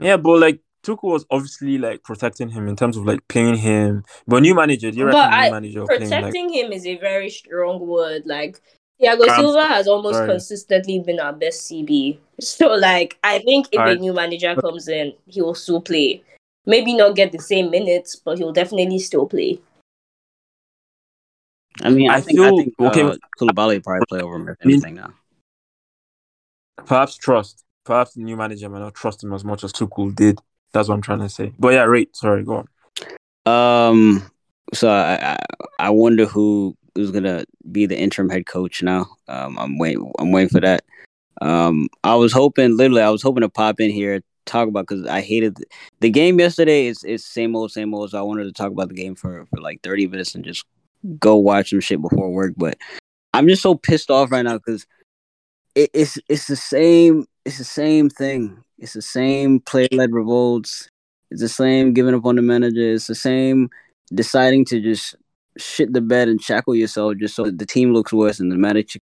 Yeah, 0.00 0.16
but, 0.16 0.40
like, 0.40 0.58
Tuchel 0.82 1.12
was 1.14 1.24
obviously, 1.30 1.78
like, 1.78 2.02
protecting 2.02 2.48
him 2.48 2.66
in 2.66 2.74
terms 2.74 2.96
of, 2.96 3.04
like, 3.06 3.20
playing 3.28 3.56
him. 3.56 4.02
But 4.26 4.42
new 4.42 4.54
manager, 4.54 4.90
do 4.90 4.98
you 4.98 5.04
But 5.04 5.14
reckon 5.14 5.30
new 5.30 5.36
I- 5.46 5.50
manager 5.50 5.86
playing, 5.86 6.10
like, 6.10 6.22
Protecting 6.24 6.52
him 6.52 6.72
is 6.72 6.86
a 6.86 6.96
very 6.96 7.30
strong 7.30 7.86
word. 7.86 8.22
Like 8.26 8.60
Thiago 9.00 9.28
I'm 9.28 9.40
Silva 9.40 9.64
has 9.66 9.86
almost 9.86 10.16
sorry. 10.16 10.28
consistently 10.30 10.98
been 11.00 11.20
our 11.20 11.32
best 11.32 11.68
CB. 11.70 12.18
So 12.40 12.68
like 12.74 13.18
I 13.22 13.38
think 13.38 13.68
if 13.72 13.78
a 13.80 13.94
new 13.94 14.12
manager 14.12 14.54
comes 14.56 14.88
in, 14.88 15.12
he 15.26 15.40
will 15.42 15.54
still 15.54 15.80
play. 15.80 16.22
Maybe 16.66 16.94
not 16.94 17.14
get 17.16 17.30
the 17.32 17.38
same 17.38 17.70
minutes, 17.70 18.16
but 18.16 18.38
he'll 18.38 18.52
definitely 18.52 18.98
still 18.98 19.26
play. 19.26 19.60
I 21.80 21.90
mean, 21.90 22.10
I, 22.10 22.16
I 22.16 22.20
think 22.20 22.38
I 22.40 22.48
feel- 22.48 22.58
think 22.58 22.74
okay, 22.78 23.02
uh, 23.02 23.16
Koulibaly 23.38 23.74
would 23.74 23.84
probably 23.84 24.06
play 24.08 24.20
over 24.20 24.36
him 24.36 24.48
if 24.48 24.56
anything 24.64 24.94
now. 24.96 25.14
perhaps 26.86 27.16
trust? 27.16 27.64
Perhaps 27.84 28.14
the 28.14 28.22
new 28.22 28.36
manager 28.36 28.68
might 28.68 28.80
not 28.80 28.94
trust 28.94 29.24
him 29.24 29.32
as 29.32 29.44
much 29.44 29.64
as 29.64 29.72
Tuchel 29.72 30.14
did. 30.14 30.38
That's 30.72 30.88
what 30.88 30.94
I'm 30.94 31.02
trying 31.02 31.20
to 31.20 31.28
say. 31.28 31.52
But 31.58 31.74
yeah, 31.74 31.82
right. 31.84 32.08
Sorry, 32.14 32.44
go 32.44 32.64
on. 33.46 33.50
Um, 33.52 34.30
so 34.72 34.88
I, 34.90 35.32
I 35.32 35.38
I 35.78 35.90
wonder 35.90 36.26
who 36.26 36.76
who's 36.94 37.10
gonna 37.10 37.44
be 37.70 37.86
the 37.86 37.98
interim 37.98 38.28
head 38.28 38.46
coach 38.46 38.82
now. 38.82 39.06
Um, 39.28 39.58
I'm 39.58 39.78
waiting. 39.78 40.12
I'm 40.18 40.30
waiting 40.32 40.50
for 40.50 40.60
that. 40.60 40.84
Um, 41.40 41.88
I 42.04 42.14
was 42.14 42.32
hoping, 42.32 42.76
literally, 42.76 43.02
I 43.02 43.10
was 43.10 43.22
hoping 43.22 43.40
to 43.40 43.48
pop 43.48 43.80
in 43.80 43.90
here 43.90 44.20
talk 44.44 44.68
about 44.68 44.86
because 44.86 45.06
I 45.06 45.20
hated 45.20 45.56
the, 45.56 45.66
the 46.00 46.10
game 46.10 46.38
yesterday. 46.38 46.86
It's 46.86 47.04
it's 47.04 47.24
same 47.24 47.56
old, 47.56 47.72
same 47.72 47.94
old. 47.94 48.10
So 48.10 48.18
I 48.18 48.22
wanted 48.22 48.44
to 48.44 48.52
talk 48.52 48.70
about 48.70 48.88
the 48.88 48.94
game 48.94 49.14
for 49.14 49.46
for 49.46 49.60
like 49.60 49.82
30 49.82 50.06
minutes 50.08 50.34
and 50.34 50.44
just 50.44 50.64
go 51.18 51.36
watch 51.36 51.70
some 51.70 51.80
shit 51.80 52.00
before 52.00 52.30
work. 52.30 52.54
But 52.56 52.76
I'm 53.34 53.48
just 53.48 53.62
so 53.62 53.74
pissed 53.74 54.10
off 54.10 54.30
right 54.30 54.42
now 54.42 54.58
because 54.58 54.86
it, 55.74 55.90
it's 55.92 56.18
it's 56.28 56.46
the 56.46 56.56
same. 56.56 57.26
It's 57.44 57.58
the 57.58 57.64
same 57.64 58.08
thing. 58.08 58.62
It's 58.78 58.92
the 58.92 59.02
same 59.02 59.60
player 59.60 59.88
led 59.92 60.12
revolts. 60.12 60.88
It's 61.30 61.40
the 61.40 61.48
same 61.48 61.92
giving 61.92 62.14
up 62.14 62.26
on 62.26 62.36
the 62.36 62.42
manager. 62.42 62.92
It's 62.92 63.06
the 63.06 63.14
same 63.14 63.70
deciding 64.14 64.64
to 64.66 64.80
just 64.80 65.16
shit 65.58 65.92
the 65.92 66.00
bed 66.00 66.28
and 66.28 66.42
shackle 66.42 66.74
yourself 66.74 67.14
just 67.18 67.34
so 67.34 67.44
the 67.50 67.66
team 67.66 67.92
looks 67.92 68.12
worse 68.12 68.40
and 68.40 68.50
the 68.50 68.56
manager 68.56 68.98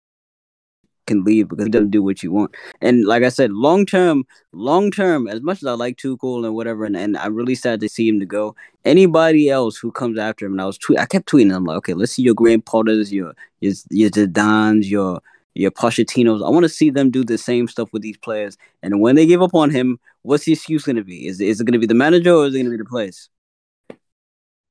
can 1.09 1.23
leave 1.25 1.49
because 1.49 1.65
he 1.65 1.71
doesn't 1.71 1.91
do 1.91 2.01
what 2.01 2.23
you 2.23 2.31
want. 2.31 2.55
And 2.81 3.05
like 3.05 3.23
I 3.23 3.29
said, 3.29 3.51
long 3.51 3.85
term, 3.85 4.23
long 4.53 4.91
term, 4.91 5.27
as 5.27 5.41
much 5.41 5.57
as 5.57 5.65
I 5.65 5.73
like 5.73 5.97
Tuchel 5.97 6.45
and 6.45 6.55
whatever, 6.55 6.85
and, 6.85 6.95
and 6.95 7.17
I'm 7.17 7.35
really 7.35 7.55
sad 7.55 7.81
to 7.81 7.89
see 7.89 8.07
him 8.07 8.19
to 8.19 8.25
go. 8.25 8.55
Anybody 8.85 9.49
else 9.49 9.77
who 9.77 9.91
comes 9.91 10.17
after 10.17 10.45
him, 10.45 10.53
and 10.53 10.61
I 10.61 10.65
was 10.65 10.77
tweet, 10.77 10.99
I 10.99 11.05
kept 11.05 11.29
tweeting. 11.29 11.53
I'm 11.53 11.65
like, 11.65 11.77
okay, 11.77 11.93
let's 11.93 12.13
see 12.13 12.23
your 12.23 12.35
Graham 12.35 12.61
Potters, 12.61 13.11
your 13.11 13.33
your 13.59 13.73
your 13.89 14.09
Zidanes, 14.09 14.89
your 14.89 15.21
your 15.53 15.71
Pochettinos. 15.71 16.45
I 16.45 16.49
want 16.49 16.63
to 16.63 16.69
see 16.69 16.89
them 16.89 17.11
do 17.11 17.25
the 17.25 17.37
same 17.37 17.67
stuff 17.67 17.89
with 17.91 18.01
these 18.01 18.17
players. 18.17 18.57
And 18.81 19.01
when 19.01 19.15
they 19.15 19.25
give 19.25 19.41
up 19.41 19.53
on 19.53 19.69
him, 19.71 19.99
what's 20.21 20.45
the 20.45 20.53
excuse 20.53 20.85
going 20.85 20.95
to 20.95 21.03
be? 21.03 21.27
Is 21.27 21.41
is 21.41 21.59
it 21.59 21.65
going 21.65 21.73
to 21.73 21.79
be 21.79 21.85
the 21.85 21.93
manager 21.93 22.33
or 22.33 22.45
is 22.45 22.55
it 22.55 22.59
going 22.59 22.71
to 22.71 22.77
be 22.77 22.83
the 22.83 22.85
players? 22.85 23.29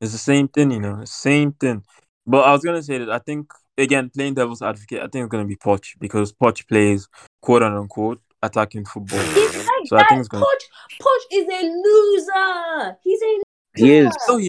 It's 0.01 0.13
the 0.13 0.19
same 0.19 0.49
thing, 0.49 0.71
you 0.71 0.81
know, 0.81 1.05
same 1.05 1.53
thing. 1.53 1.85
But 2.27 2.45
I 2.45 2.53
was 2.53 2.63
gonna 2.63 2.83
say 2.83 2.99
that 2.99 3.11
I 3.11 3.19
think 3.19 3.51
again, 3.79 4.11
playing 4.11 4.35
devil's 4.35 4.63
advocate, 4.63 4.99
I 4.99 5.09
think 5.09 5.25
it's 5.25 5.31
gonna 5.31 5.45
be 5.45 5.57
Poch 5.57 5.99
because 5.99 6.33
Poch 6.33 6.67
plays 6.67 7.09
quote 7.41 7.63
unquote 7.63 8.21
attacking 8.43 8.85
football. 8.85 9.21
so 9.87 9.97
I 9.97 10.05
think 10.09 10.21
it's 10.21 10.29
gonna... 10.29 10.45
Poch, 10.45 11.01
Poch 11.01 11.25
is 11.33 11.47
a 11.47 11.63
loser. 11.63 12.97
He's 13.03 13.23
a 13.23 13.27
loser. 13.27 13.43
He 13.75 13.97
is. 13.97 14.17
So 14.27 14.37
he, 14.39 14.49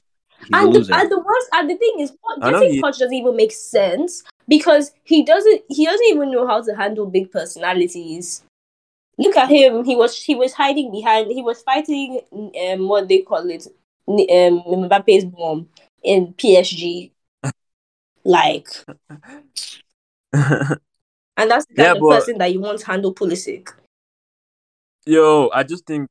and 0.53 0.73
the, 0.73 0.95
and 0.95 1.11
the 1.11 1.19
worst 1.19 1.49
and 1.53 1.69
the 1.69 1.75
thing 1.75 1.95
is 1.99 2.11
getting 2.41 2.73
he... 2.73 2.81
Poch 2.81 2.97
doesn't 2.97 3.13
even 3.13 3.35
make 3.35 3.51
sense 3.51 4.23
because 4.47 4.91
he 5.03 5.23
doesn't 5.23 5.61
he 5.69 5.85
doesn't 5.85 6.07
even 6.07 6.31
know 6.31 6.47
how 6.47 6.61
to 6.61 6.75
handle 6.75 7.05
big 7.05 7.31
personalities. 7.31 8.43
Look 9.17 9.35
at 9.35 9.49
him. 9.49 9.83
He 9.83 9.95
was 9.95 10.21
he 10.21 10.35
was 10.35 10.53
hiding 10.53 10.91
behind. 10.91 11.31
He 11.31 11.41
was 11.41 11.61
fighting 11.61 12.21
um 12.33 12.87
what 12.87 13.07
they 13.07 13.19
call 13.19 13.47
it 13.49 13.67
um 14.07 14.63
Mbappe's 14.89 15.25
bomb 15.25 15.67
in 16.03 16.33
PSG. 16.33 17.11
Like, 18.23 18.67
and 20.33 20.79
that's 21.37 21.65
the 21.65 21.75
kind 21.75 21.77
yeah, 21.77 21.91
of 21.93 21.99
person 21.99 22.37
that 22.37 22.53
you 22.53 22.59
want 22.59 22.79
to 22.79 22.85
handle 22.85 23.13
Pulisic. 23.13 23.69
Yo, 25.05 25.49
I 25.53 25.63
just 25.63 25.85
think 25.85 26.09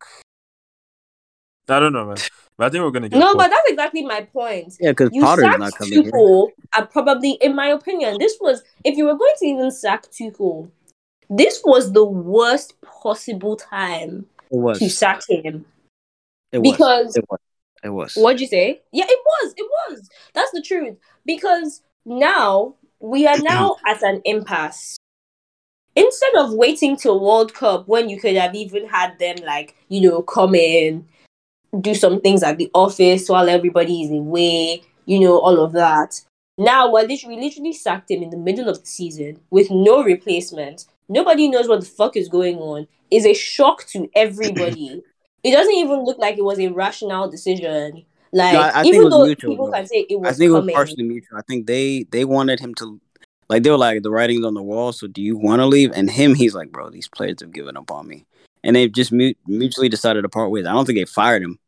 I 1.68 1.81
don't 1.81 1.92
know, 1.92 2.07
man. 2.07 2.16
But 2.57 2.66
I 2.66 2.71
think 2.71 2.83
we're 2.83 2.90
gonna 2.90 3.09
get. 3.09 3.18
No, 3.18 3.35
but 3.35 3.49
that's 3.51 3.68
exactly 3.71 4.03
my 4.05 4.23
point. 4.23 4.75
Yeah, 4.81 4.90
because 4.90 5.11
Potter's 5.11 5.59
not 5.59 5.75
coming. 5.75 6.03
Tuchel, 6.05 6.49
and 6.75 6.90
probably, 6.90 7.33
in 7.40 7.55
my 7.55 7.68
opinion, 7.68 8.16
this 8.18 8.37
was 8.40 8.62
if 8.85 8.97
you 8.97 9.05
were 9.05 9.16
going 9.16 9.35
to 9.38 9.47
even 9.47 9.71
sack 9.71 10.07
Tuchel, 10.11 10.71
this 11.31 11.62
was 11.64 11.92
the 11.92 12.05
worst 12.05 12.81
possible 12.81 13.57
time 13.57 14.27
to 14.51 14.88
sack 14.88 15.23
him. 15.29 15.66
It 16.51 16.62
because 16.62 17.16
It 17.16 17.25
was. 17.29 17.38
It 17.85 17.90
was. 17.90 18.14
What'd 18.14 18.40
you 18.40 18.49
say? 18.49 18.81
Yeah, 18.90 19.05
it 19.07 19.18
was. 19.25 19.55
It 19.57 19.66
was. 19.88 20.09
That's 20.35 20.51
the 20.51 20.62
truth. 20.62 20.97
Because 21.25 21.83
now 22.09 22.75
we 23.01 23.27
are 23.27 23.38
now 23.38 23.77
at 23.87 24.03
an 24.03 24.23
impasse. 24.25 24.97
Instead 25.94 26.35
of 26.37 26.53
waiting 26.53 26.97
till 26.97 27.21
World 27.21 27.55
Cup 27.55 27.88
when 27.88 28.09
you 28.09 28.21
could 28.21 28.37
have 28.37 28.55
even 28.55 28.87
had 28.88 29.18
them 29.18 29.37
like, 29.44 29.75
you 29.88 30.09
know, 30.09 30.23
come 30.23 30.55
in, 30.55 31.07
do 31.81 31.94
some 31.94 32.21
things 32.21 32.42
at 32.42 32.57
the 32.57 32.71
office 32.73 33.29
while 33.29 33.49
everybody 33.49 34.03
is 34.03 34.11
away, 34.11 34.83
you 35.07 35.21
know, 35.21 35.38
all 35.38 35.61
of 35.61 35.73
that. 35.73 36.21
Now 36.57 36.90
we're 36.90 37.07
literally, 37.07 37.37
we 37.37 37.42
literally 37.42 37.73
sacked 37.73 38.11
him 38.11 38.23
in 38.23 38.31
the 38.31 38.37
middle 38.37 38.68
of 38.68 38.81
the 38.81 38.87
season 38.87 39.40
with 39.51 39.71
no 39.71 40.03
replacement. 40.03 40.87
Nobody 41.09 41.49
knows 41.49 41.68
what 41.68 41.81
the 41.81 41.87
fuck 41.87 42.16
is 42.16 42.29
going 42.29 42.59
on. 42.59 42.87
Is 43.11 43.27
a 43.27 43.35
shock 43.35 43.87
to 43.88 44.09
everybody. 44.14 45.03
it 45.44 45.53
doesn't 45.53 45.75
even 45.75 46.05
look 46.05 46.18
like 46.18 46.37
it 46.37 46.44
was 46.44 46.59
a 46.59 46.68
rational 46.68 47.31
decision. 47.31 48.05
Like 48.32 48.52
no, 48.52 48.60
I, 48.60 48.68
I 48.68 48.84
even 48.84 49.08
though 49.08 49.24
mutual, 49.24 49.52
people 49.52 49.72
can 49.72 49.86
say 49.86 50.06
it 50.08 50.20
was, 50.20 50.28
I 50.28 50.32
think 50.32 50.52
coming. 50.52 50.68
it 50.68 50.72
was 50.72 50.74
partially 50.74 51.04
mutual. 51.04 51.38
I 51.38 51.42
think 51.42 51.66
they 51.66 52.04
they 52.10 52.24
wanted 52.24 52.60
him 52.60 52.74
to, 52.76 53.00
like 53.48 53.62
they 53.62 53.70
were 53.70 53.78
like 53.78 54.02
the 54.02 54.10
writing's 54.10 54.44
on 54.44 54.54
the 54.54 54.62
wall. 54.62 54.92
So 54.92 55.06
do 55.06 55.22
you 55.22 55.36
want 55.36 55.60
to 55.60 55.66
leave? 55.66 55.92
And 55.94 56.10
him, 56.10 56.34
he's 56.34 56.54
like, 56.54 56.70
bro, 56.70 56.90
these 56.90 57.08
players 57.08 57.40
have 57.40 57.52
given 57.52 57.76
up 57.76 57.90
on 57.90 58.06
me, 58.06 58.26
and 58.62 58.76
they've 58.76 58.92
just 58.92 59.12
mutually 59.12 59.88
decided 59.88 60.22
to 60.22 60.28
part 60.28 60.50
ways. 60.50 60.66
I 60.66 60.72
don't 60.72 60.84
think 60.84 60.98
they 60.98 61.04
fired 61.04 61.42
him. 61.42 61.58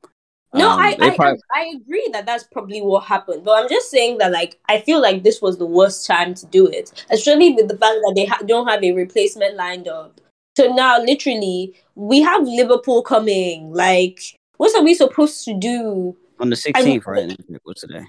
No, 0.52 0.68
um, 0.68 0.80
I, 0.80 0.96
I, 1.00 1.16
probably... 1.16 1.40
I 1.54 1.72
agree 1.76 2.08
that 2.12 2.26
that's 2.26 2.44
probably 2.44 2.82
what 2.82 3.04
happened, 3.04 3.44
but 3.44 3.62
I'm 3.62 3.68
just 3.68 3.88
saying 3.88 4.18
that 4.18 4.32
like 4.32 4.58
I 4.68 4.80
feel 4.80 5.00
like 5.00 5.22
this 5.22 5.40
was 5.40 5.58
the 5.58 5.66
worst 5.66 6.06
time 6.06 6.34
to 6.34 6.46
do 6.46 6.66
it, 6.66 7.04
especially 7.10 7.54
with 7.54 7.68
the 7.68 7.76
fact 7.76 7.98
that 8.02 8.12
they 8.16 8.24
ha- 8.26 8.42
don't 8.44 8.66
have 8.66 8.82
a 8.82 8.92
replacement 8.92 9.54
lined 9.54 9.86
up. 9.86 10.20
So 10.56 10.66
now, 10.74 11.00
literally, 11.00 11.74
we 11.94 12.20
have 12.22 12.42
Liverpool 12.42 13.02
coming. 13.02 13.72
Like, 13.72 14.20
what 14.56 14.76
are 14.76 14.82
we 14.82 14.94
supposed 14.94 15.44
to 15.44 15.54
do? 15.54 16.16
On 16.40 16.50
the 16.50 16.56
16th, 16.56 17.06
right? 17.06 17.38
What's 17.62 17.82
today? 17.82 18.04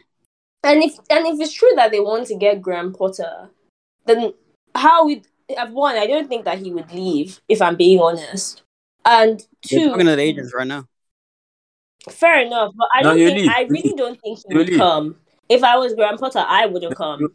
And 0.64 0.84
if 0.84 0.94
and 1.10 1.26
if 1.26 1.40
it's 1.40 1.54
true 1.54 1.72
that 1.76 1.92
they 1.92 2.00
want 2.00 2.28
to 2.28 2.36
get 2.36 2.62
Graham 2.62 2.94
Potter, 2.94 3.50
then 4.06 4.34
how 4.76 5.06
would 5.06 5.26
I've 5.58 5.72
one? 5.72 5.96
I 5.96 6.08
don't 6.08 6.28
think 6.28 6.46
that 6.46 6.60
he 6.60 6.72
would 6.72 6.92
leave. 6.92 7.42
If 7.50 7.62
I'm 7.62 7.76
being 7.76 8.00
honest, 8.00 8.62
and 9.04 9.40
2 9.64 9.76
They're 9.76 9.90
talking 9.90 10.06
to 10.06 10.16
the 10.16 10.22
agents 10.22 10.54
right 10.54 10.68
now. 10.68 10.86
Fair 12.10 12.42
enough, 12.42 12.74
but 12.76 12.88
I 12.96 13.04
don't 13.04 13.18
think 13.18 13.40
leave. 13.40 13.50
I 13.50 13.64
really 13.70 13.94
don't 13.96 14.20
think 14.22 14.40
he 14.48 14.56
would 14.56 14.76
come. 14.76 15.18
If 15.50 15.64
I 15.64 15.78
was 15.78 15.94
Graham 15.94 16.18
Potter, 16.18 16.44
I 16.48 16.68
wouldn't 16.68 16.96
come. 16.96 17.34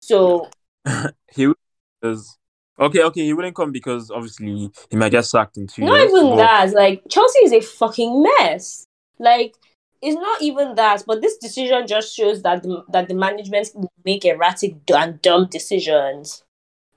So 0.00 0.48
he 1.34 1.52
was 2.00 2.38
Okay, 2.82 3.02
okay, 3.02 3.24
he 3.24 3.32
wouldn't 3.32 3.54
come 3.54 3.70
because 3.70 4.10
obviously 4.10 4.70
he 4.90 4.96
might 4.96 5.10
get 5.10 5.24
sacked 5.24 5.56
in 5.56 5.66
two 5.66 5.84
not 5.84 6.00
years. 6.00 6.12
Not 6.12 6.18
even 6.18 6.30
but... 6.30 6.36
that. 6.36 6.72
Like 6.72 7.02
Chelsea 7.08 7.38
is 7.44 7.52
a 7.52 7.60
fucking 7.60 8.22
mess. 8.22 8.86
Like 9.18 9.54
it's 10.02 10.16
not 10.16 10.42
even 10.42 10.74
that, 10.74 11.04
but 11.06 11.22
this 11.22 11.36
decision 11.38 11.86
just 11.86 12.14
shows 12.14 12.42
that 12.42 12.62
the, 12.64 12.84
that 12.88 13.08
the 13.08 13.14
management 13.14 13.70
make 14.04 14.24
erratic 14.24 14.74
and 14.92 15.22
dumb 15.22 15.46
decisions. 15.46 16.42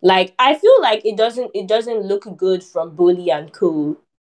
Like 0.02 0.34
I 0.40 0.56
feel 0.56 0.82
like 0.82 1.06
it 1.06 1.18
doesn't 1.18 1.52
it 1.54 1.68
doesn't 1.68 2.02
look 2.02 2.28
good 2.36 2.64
from 2.64 2.96
Boehly 2.96 3.32
and 3.32 3.52
Cool, 3.54 3.98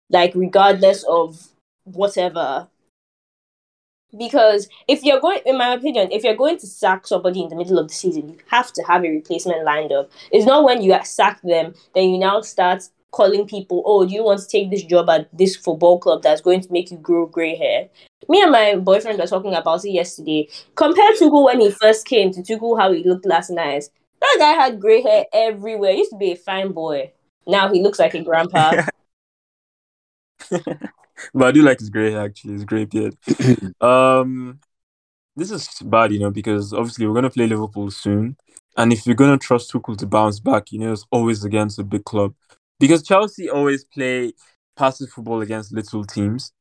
Like 0.10 0.34
regardless 0.36 1.04
of 1.08 1.48
whatever 1.84 2.68
because 4.18 4.70
if 4.88 5.04
you're 5.04 5.20
going, 5.20 5.40
in 5.46 5.58
my 5.58 5.74
opinion, 5.74 6.10
if 6.12 6.24
you're 6.24 6.36
going 6.36 6.58
to 6.60 6.68
sack 6.68 7.08
somebody 7.08 7.42
in 7.42 7.50
the 7.50 7.56
middle 7.56 7.78
of 7.78 7.88
the 7.88 7.94
season, 7.94 8.30
you 8.30 8.38
have 8.48 8.72
to 8.74 8.82
have 8.84 9.04
a 9.04 9.10
replacement 9.10 9.64
lined 9.64 9.92
up. 9.92 10.10
It's 10.32 10.46
not 10.46 10.64
when 10.64 10.82
you 10.82 10.98
sack 11.04 11.42
them, 11.42 11.74
then 11.94 12.10
you 12.10 12.18
now 12.18 12.42
start 12.42 12.90
calling 13.12 13.48
people, 13.48 13.84
oh, 13.86 14.06
do 14.06 14.14
you 14.14 14.24
want 14.24 14.40
to 14.40 14.48
take 14.48 14.70
this 14.70 14.84
job 14.84 15.10
at 15.10 15.30
this 15.38 15.56
football 15.56 16.00
club 16.00 16.22
that's 16.24 16.42
going 16.42 16.62
to 16.62 16.72
make 16.72 16.92
you 16.92 16.98
grow 16.98 17.26
gray 17.26 17.56
hair? 17.56 17.90
Me 18.30 18.42
and 18.42 18.52
my 18.52 18.76
boyfriend 18.76 19.20
were 19.20 19.28
talking 19.28 19.54
about 19.54 19.86
it 19.86 19.92
yesterday. 19.92 20.50
Compare 20.76 21.14
Tuchel 21.14 21.46
when 21.46 21.62
he 21.62 21.72
first 21.72 22.06
came 22.06 22.32
to 22.34 22.42
Tuchel 22.42 22.80
how 22.80 22.92
he 22.92 23.04
looked 23.04 23.26
last 23.26 23.50
night. 23.50 23.86
That 24.20 24.36
guy 24.40 24.52
had 24.52 24.82
gray 24.82 25.02
hair 25.02 25.26
everywhere. 25.34 25.94
He 25.94 26.00
used 26.00 26.12
to 26.12 26.18
be 26.18 26.32
a 26.32 26.36
fine 26.36 26.72
boy. 26.72 27.12
Now 27.46 27.72
he 27.72 27.82
looks 27.82 28.00
like 28.00 28.14
a 28.14 28.24
grandpa. 28.24 28.84
but 30.50 31.48
I 31.48 31.52
do 31.52 31.62
like 31.62 31.80
his 31.80 31.90
gray 31.90 32.12
hair 32.12 32.26
actually, 32.26 32.54
his 32.54 32.66
gray 32.66 32.86
beard. 32.86 33.16
um, 33.82 34.60
this 35.36 35.52
is 35.52 35.70
bad, 35.84 36.12
you 36.12 36.20
know, 36.20 36.32
because 36.32 36.74
obviously 36.74 37.08
we're 37.08 37.14
gonna 37.14 37.30
play 37.30 37.48
Liverpool 37.48 37.92
soon, 37.92 38.36
and 38.76 38.92
if 38.92 39.06
you're 39.06 39.16
gonna 39.16 39.38
trust 39.38 39.72
Tuchel 39.72 39.98
to 39.98 40.08
bounce 40.08 40.40
back, 40.40 40.72
you 40.72 40.80
know, 40.80 40.92
it's 40.92 41.06
always 41.12 41.44
against 41.44 41.80
a 41.80 41.84
big 41.84 42.04
club, 42.04 42.34
because 42.80 43.04
Chelsea 43.04 43.50
always 43.50 43.84
play 43.84 44.34
passive 44.76 45.10
football 45.10 45.42
against 45.42 45.74
little 45.74 46.04
teams, 46.04 46.52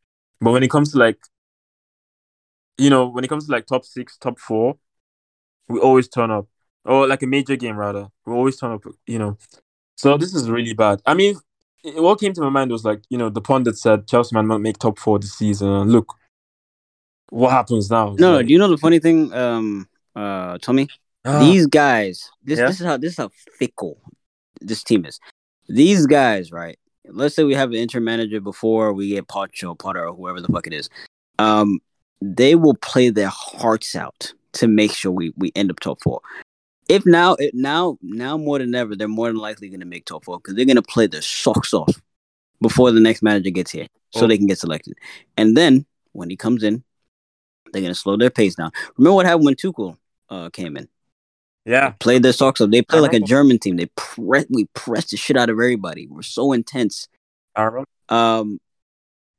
but 0.40 0.52
when 0.52 0.62
it 0.62 0.70
comes 0.70 0.92
to 0.92 0.98
like, 0.98 1.18
you 2.78 2.90
know, 2.90 3.06
when 3.08 3.24
it 3.24 3.28
comes 3.28 3.46
to 3.46 3.52
like 3.52 3.66
top 3.66 3.84
six, 3.84 4.16
top 4.16 4.38
four, 4.38 4.76
we 5.68 5.78
always 5.80 6.08
turn 6.08 6.30
up, 6.30 6.46
or 6.84 7.06
like 7.06 7.22
a 7.22 7.26
major 7.26 7.56
game 7.56 7.76
rather, 7.76 8.08
we 8.24 8.32
always 8.32 8.56
turn 8.56 8.72
up, 8.72 8.84
you 9.06 9.18
know. 9.18 9.36
So 9.96 10.16
this 10.16 10.34
is 10.34 10.50
really 10.50 10.74
bad. 10.74 11.00
I 11.06 11.14
mean, 11.14 11.36
what 11.82 12.20
came 12.20 12.32
to 12.34 12.40
my 12.40 12.50
mind 12.50 12.70
was 12.70 12.84
like, 12.84 13.02
you 13.08 13.18
know, 13.18 13.30
the 13.30 13.40
pundit 13.40 13.78
said 13.78 14.06
Chelsea 14.06 14.34
might 14.34 14.44
not 14.44 14.60
make 14.60 14.78
top 14.78 14.98
four 14.98 15.18
this 15.18 15.34
season. 15.34 15.68
Look, 15.84 16.14
what 17.30 17.50
happens 17.50 17.90
now? 17.90 18.14
No, 18.18 18.36
like, 18.36 18.46
do 18.46 18.52
you 18.52 18.58
know 18.58 18.68
the 18.68 18.76
funny 18.76 18.98
thing, 18.98 19.32
um, 19.32 19.88
uh, 20.14 20.58
Tomi? 20.58 20.88
Uh, 21.24 21.40
These 21.40 21.66
guys, 21.66 22.30
this 22.44 22.58
yeah? 22.58 22.66
this 22.66 22.80
is 22.80 22.86
how 22.86 22.96
this 22.96 23.12
is 23.12 23.18
how 23.18 23.30
fickle 23.58 23.98
this 24.60 24.84
team 24.84 25.04
is. 25.04 25.18
These 25.68 26.06
guys, 26.06 26.52
right? 26.52 26.78
Let's 27.08 27.34
say 27.34 27.42
we 27.42 27.54
have 27.54 27.70
an 27.70 27.76
interim 27.76 28.04
manager 28.04 28.40
before 28.40 28.92
we 28.92 29.10
get 29.10 29.26
Poch 29.26 29.68
or 29.68 29.74
Potter 29.74 30.06
or 30.06 30.14
whoever 30.14 30.40
the 30.40 30.48
fuck 30.48 30.68
it 30.68 30.72
is. 30.72 30.88
Um, 31.38 31.80
they 32.20 32.54
will 32.54 32.74
play 32.74 33.10
their 33.10 33.30
hearts 33.32 33.94
out 33.94 34.32
to 34.52 34.66
make 34.66 34.92
sure 34.92 35.12
we 35.12 35.32
we 35.36 35.52
end 35.54 35.70
up 35.70 35.80
top 35.80 36.00
four 36.02 36.20
if 36.88 37.04
now 37.04 37.34
it 37.34 37.54
now 37.54 37.98
now 38.02 38.36
more 38.36 38.58
than 38.58 38.74
ever 38.74 38.96
they're 38.96 39.08
more 39.08 39.28
than 39.28 39.36
likely 39.36 39.68
going 39.68 39.80
to 39.80 39.86
make 39.86 40.04
top 40.04 40.24
four 40.24 40.38
because 40.38 40.54
they're 40.54 40.64
going 40.64 40.76
to 40.76 40.82
play 40.82 41.06
their 41.06 41.22
socks 41.22 41.74
off 41.74 42.00
before 42.60 42.90
the 42.90 43.00
next 43.00 43.22
manager 43.22 43.50
gets 43.50 43.70
here 43.70 43.86
so 44.12 44.24
oh. 44.24 44.28
they 44.28 44.38
can 44.38 44.46
get 44.46 44.58
selected 44.58 44.94
and 45.36 45.56
then 45.56 45.84
when 46.12 46.30
he 46.30 46.36
comes 46.36 46.62
in 46.62 46.82
they're 47.72 47.82
going 47.82 47.92
to 47.92 47.98
slow 47.98 48.16
their 48.16 48.30
pace 48.30 48.54
down 48.54 48.70
remember 48.96 49.16
what 49.16 49.26
happened 49.26 49.44
when 49.44 49.54
Tuchel 49.54 49.96
uh, 50.30 50.48
came 50.50 50.76
in 50.76 50.88
Yeah. 51.66 51.90
Played 51.98 52.22
their 52.22 52.32
socks 52.32 52.60
off. 52.60 52.70
They 52.70 52.82
play 52.82 53.00
like 53.00 53.12
a. 53.12 53.20
German 53.20 53.58
team. 53.58 53.76
They 53.76 53.86
pre- 53.96 54.46
we 54.48 54.66
pressed 54.74 55.10
the 55.10 55.16
shit 55.16 55.36
out 55.36 55.50
of 55.50 55.54
everybody. 55.54 56.06
We're 56.06 56.22
so 56.22 56.52
intense. 56.52 57.08
I 57.56 57.64
remember. 57.64 57.88
Um, 58.08 58.60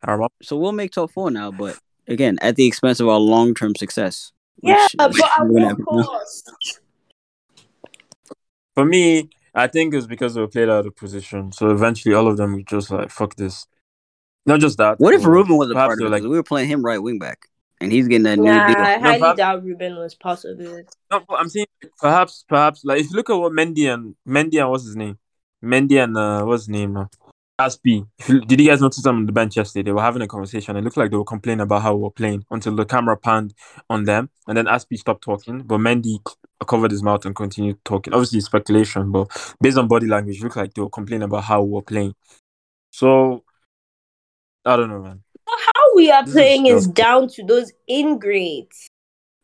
I 0.04 0.12
remember. 0.12 0.34
so 0.44 0.58
we'll 0.58 0.74
make 0.74 0.92
top 0.92 1.12
four 1.12 1.32
now, 1.32 1.52
but 1.52 1.80
again, 2.08 2.38
at 2.41 2.56
the 2.56 2.65
expense 2.65 3.00
of 3.00 3.08
our 3.08 3.20
long 3.20 3.54
term 3.54 3.76
success. 3.76 4.32
Yeah, 4.62 4.82
which- 4.84 4.96
but 4.98 5.15
at 5.39 5.48
we're 5.48 5.74
what 5.76 5.86
cost? 5.86 6.52
For 8.76 8.86
me, 8.86 9.30
I 9.56 9.67
think 9.67 9.93
it's 9.93 10.06
because 10.08 10.34
they 10.36 10.41
were 10.41 10.48
played 10.48 10.70
out 10.70 10.86
of 10.86 10.96
position. 10.96 11.52
So 11.52 11.70
eventually, 11.72 12.13
all 12.13 12.28
of 12.28 12.38
them 12.38 12.54
were 12.54 12.62
just 12.62 12.91
like, 12.91 13.10
"Fuck 13.10 13.36
this." 13.36 13.65
Not 14.46 14.60
just 14.60 14.78
that. 14.78 15.00
What 15.00 15.13
if 15.13 15.26
Ruben 15.26 15.58
was 15.58 15.70
a 15.70 15.74
perhaps 15.74 15.89
part 15.89 16.02
of 16.02 16.08
it? 16.08 16.10
Like, 16.12 16.22
we 16.24 16.30
were 16.30 16.43
playing 16.43 16.70
him 16.70 16.84
right 16.86 17.00
wing 17.02 17.20
back, 17.20 17.48
and 17.82 17.91
he's 17.91 18.08
getting 18.08 18.24
that 18.24 18.38
new 18.39 18.46
Nah, 18.46 18.67
deal. 18.67 18.78
I 18.78 18.98
highly 19.00 19.20
but- 19.20 19.38
doubt 19.38 19.63
Ruben 19.63 19.96
was 19.98 20.15
part 20.15 20.46
of 20.46 20.60
it. 20.62 20.96
no, 21.12 21.24
I'm 21.30 21.50
saying 21.50 21.65
perhaps, 22.00 22.46
perhaps, 22.48 22.86
like 22.86 23.02
if 23.02 23.10
you 23.10 23.15
look 23.17 23.30
at 23.30 23.36
what 23.36 23.52
Mendy 23.52 23.91
and 23.93 24.15
Mendy 24.28 24.62
and 24.62 24.70
what's 24.70 24.86
his 24.86 24.96
name, 24.96 25.17
Mendy 25.63 26.02
and 26.04 26.15
uh, 26.15 26.43
what's 26.46 26.63
his 26.63 26.70
name 26.70 26.93
now, 26.93 27.10
Azpi. 27.60 28.08
If 28.20 28.28
did 28.48 28.62
you 28.62 28.70
guys 28.70 28.82
notice 28.82 29.02
them 29.02 29.15
on 29.17 29.26
the 29.26 29.32
bench 29.32 29.58
yesterday? 29.58 29.84
They 29.84 29.91
were 29.91 30.02
having 30.02 30.22
a 30.22 30.28
conversation. 30.28 30.76
It 30.78 30.84
looked 30.84 30.98
like 30.98 31.10
they 31.10 31.17
were 31.17 31.24
complaining 31.24 31.62
about 31.62 31.82
how 31.82 31.96
we 31.96 32.04
were 32.04 32.12
playing 32.12 32.46
until 32.52 32.76
the 32.76 32.86
camera 32.86 33.17
panned 33.17 33.54
on 33.89 34.04
them, 34.04 34.30
and 34.48 34.56
then 34.58 34.65
Azpi 34.65 34.98
stopped 34.98 35.24
talking, 35.24 35.62
but 35.63 35.80
Mendy 35.80 36.20
covered 36.67 36.91
his 36.91 37.02
mouth 37.02 37.26
and 37.26 37.36
continued 37.36 37.84
talking. 37.84 38.13
Obviously, 38.13 38.41
speculation, 38.41 39.12
but 39.12 39.56
based 39.60 39.78
on 39.78 39.88
body 39.88 40.06
language, 40.06 40.38
it 40.38 40.43
looked 40.43 40.56
like 40.56 40.74
they 40.74 40.82
were 40.82 40.89
complaining 40.89 41.24
about 41.26 41.46
how 41.46 41.63
we 41.63 41.72
were 41.72 41.82
playing. 41.82 42.13
So 42.91 43.43
I 44.63 44.76
don't 44.76 44.89
know, 44.89 45.02
man. 45.02 45.24
How 45.48 45.96
we 45.96 46.12
are 46.12 46.24
This 46.26 46.34
playing 46.34 46.65
is 46.67 46.86
just- 46.86 46.93
down 46.93 47.28
to 47.30 47.43
those 47.43 47.72
ingrates. 47.88 48.88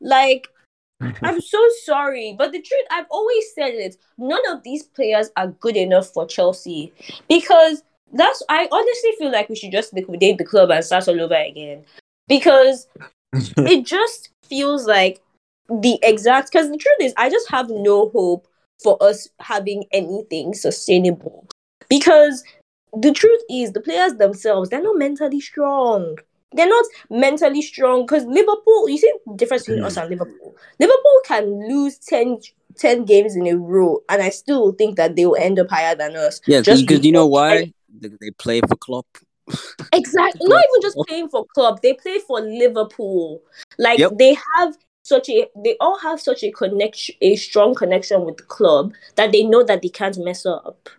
Like, 0.02 0.49
I'm 1.02 1.41
so 1.41 1.60
sorry, 1.84 2.36
but 2.38 2.52
the 2.52 2.62
truth, 2.62 2.86
I've 2.91 3.08
always 3.10 3.43
said 3.56 3.73
it. 3.73 3.95
None 4.19 4.41
of 4.52 4.62
these 4.63 4.84
players 4.84 5.32
are 5.36 5.47
good 5.47 5.78
enough 5.78 6.08
for 6.08 6.28
Chelsea 6.28 6.93
because 7.28 7.82
that's. 8.13 8.43
I 8.49 8.67
honestly 8.71 9.12
feel 9.17 9.32
like 9.32 9.49
we 9.49 9.56
should 9.56 9.71
just 9.71 9.93
liquidate 9.93 10.38
the 10.38 10.45
club 10.45 10.71
and 10.71 10.84
start 10.84 11.08
all 11.08 11.19
over 11.19 11.36
again 11.36 11.84
because 12.28 12.88
it 13.58 13.86
just 13.86 14.30
feels 14.43 14.86
like 14.86 15.21
the 15.69 15.99
exact. 16.04 16.52
Because 16.52 16.69
the 16.69 16.78
truth 16.78 16.97
is, 17.02 17.13
I 17.17 17.30
just 17.30 17.49
have 17.49 17.69
no 17.69 18.10
hope 18.10 18.47
for 18.84 19.02
us 19.02 19.30
having 19.39 19.86
anything 19.91 20.54
sustainable 20.54 21.47
because 21.89 22.43
the 22.95 23.12
truth 23.12 23.41
is, 23.49 23.71
the 23.71 23.82
players 23.82 24.15
themselves 24.15 24.69
they're 24.69 24.84
not 24.84 24.97
mentally 24.97 25.39
strong. 25.39 26.17
They're 26.56 26.69
not 26.69 26.86
mentally 27.10 27.62
strong 27.63 28.06
because 28.06 28.26
Liverpool. 28.26 28.88
You 28.88 28.97
see 28.97 29.12
the 29.26 29.36
difference 29.36 29.63
between 29.63 29.84
us 29.84 29.97
and 29.97 30.10
Liverpool. 30.10 30.56
Liverpool 30.80 31.21
can 31.26 31.67
lose 31.67 31.97
10, 31.97 32.39
10 32.78 33.06
games 33.06 33.36
in 33.36 33.47
a 33.47 33.58
row, 33.58 34.02
and 34.10 34.21
I 34.21 34.30
still 34.30 34.71
think 34.73 34.95
that 34.97 35.15
they 35.15 35.26
will 35.26 35.38
end 35.38 35.58
up 35.58 35.69
higher 35.69 35.95
than 35.95 36.15
us. 36.15 36.41
Yeah, 36.45 36.62
Just 36.62 36.86
because 36.86 37.04
you 37.04 37.12
know 37.12 37.26
why 37.26 37.73
they, 37.99 38.10
they 38.19 38.32
play 38.32 38.62
for 38.62 38.75
Klopp. 38.75 39.08
Exactly. 39.93 40.47
Not 40.47 40.63
even 40.63 40.82
just 40.82 40.97
playing 41.08 41.29
for 41.29 41.45
club. 41.53 41.79
They 41.84 41.93
play 41.93 42.17
for 42.25 42.41
Liverpool. 42.41 43.41
Like 43.77 43.99
Yep. 43.99 44.13
they 44.17 44.36
have 44.58 44.75
such 45.03 45.29
a 45.29 45.47
they 45.63 45.75
all 45.79 45.99
have 45.99 46.19
such 46.19 46.43
a 46.43 46.51
connection 46.51 47.15
a 47.21 47.36
strong 47.36 47.75
connection 47.75 48.23
with 48.23 48.38
the 48.38 48.43
club 48.43 48.93
that 49.15 49.32
they 49.32 49.43
know 49.43 49.63
that 49.63 49.82
they 49.82 49.89
can't 49.89 50.17
mess 50.17 50.45
up. 50.45 50.89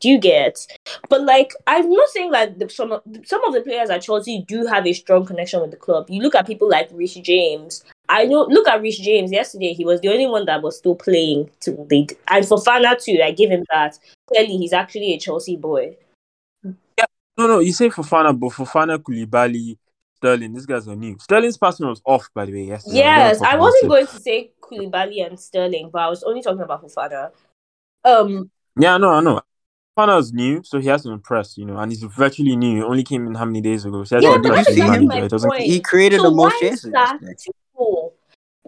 Do 0.00 0.10
you 0.10 0.18
get? 0.18 0.66
But 1.08 1.22
like 1.22 1.52
I'm 1.66 1.90
not 1.90 2.08
saying 2.10 2.32
that 2.32 2.58
the, 2.58 2.68
some 2.68 2.92
of, 2.92 3.02
some 3.24 3.42
of 3.44 3.54
the 3.54 3.62
players 3.62 3.88
at 3.88 4.02
Chelsea 4.02 4.44
do 4.46 4.66
have 4.66 4.86
a 4.86 4.92
strong 4.92 5.24
connection 5.24 5.60
with 5.62 5.70
the 5.70 5.76
club. 5.76 6.06
You 6.10 6.20
look 6.20 6.34
at 6.34 6.46
people 6.46 6.68
like 6.68 6.88
Reece 6.92 7.14
James. 7.14 7.84
I 8.08 8.24
know. 8.24 8.42
Look 8.42 8.68
at 8.68 8.82
Reece 8.82 8.98
James. 8.98 9.32
Yesterday, 9.32 9.72
he 9.72 9.84
was 9.84 10.00
the 10.00 10.08
only 10.08 10.26
one 10.26 10.44
that 10.46 10.62
was 10.62 10.76
still 10.76 10.94
playing. 10.94 11.50
To 11.60 11.86
they 11.88 12.06
and 12.28 12.44
Fofana 12.44 13.02
too, 13.02 13.20
I 13.24 13.30
give 13.30 13.50
him 13.50 13.64
that. 13.70 13.98
Clearly, 14.26 14.58
he's 14.58 14.72
actually 14.72 15.14
a 15.14 15.18
Chelsea 15.18 15.56
boy. 15.56 15.96
No, 17.38 17.46
no, 17.46 17.58
you 17.58 17.72
say 17.72 17.90
Fofana, 17.90 18.38
but 18.38 18.50
Fofana, 18.50 18.98
Koulibaly, 18.98 19.76
Sterling, 20.16 20.54
these 20.54 20.66
guys 20.66 20.88
are 20.88 20.96
new. 20.96 21.16
Sterling's 21.20 21.58
passing 21.58 21.86
was 21.86 22.00
off, 22.04 22.28
by 22.34 22.46
the 22.46 22.52
way, 22.52 22.64
yesterday. 22.64 22.96
Yes, 22.98 23.42
I 23.42 23.56
wasn't 23.56 23.88
going. 23.88 24.04
going 24.04 24.06
to 24.06 24.18
say 24.18 24.52
Koulibaly 24.60 25.26
and 25.26 25.38
Sterling, 25.38 25.90
but 25.92 26.02
I 26.02 26.08
was 26.08 26.22
only 26.22 26.42
talking 26.42 26.62
about 26.62 26.82
Fofana. 26.82 27.30
Um, 28.04 28.50
Yeah, 28.78 28.96
no, 28.96 29.10
I 29.10 29.20
know. 29.20 29.42
Fofana's 29.98 30.32
new, 30.32 30.62
so 30.62 30.78
he 30.78 30.88
has 30.88 31.02
to 31.02 31.10
impress, 31.10 31.56
you 31.58 31.64
know, 31.64 31.76
and 31.78 31.90
he's 31.92 32.02
virtually 32.02 32.56
new. 32.56 32.76
He 32.76 32.82
only 32.82 33.02
came 33.02 33.26
in 33.26 33.34
how 33.34 33.44
many 33.44 33.60
days 33.60 33.84
ago? 33.84 34.04
So 34.04 34.18
he 34.18 34.24
Yeah, 34.24 34.38
but 34.38 34.54
that's 34.54 34.68
exactly 34.68 35.06
my 35.06 35.20
It 35.20 35.28
doesn't. 35.28 35.48
point. 35.48 35.62
He 35.62 35.80
created 35.80 36.20
so 36.20 36.30
the 36.30 36.34
most 36.34 36.60
chances. 36.60 36.90
start 36.90 37.20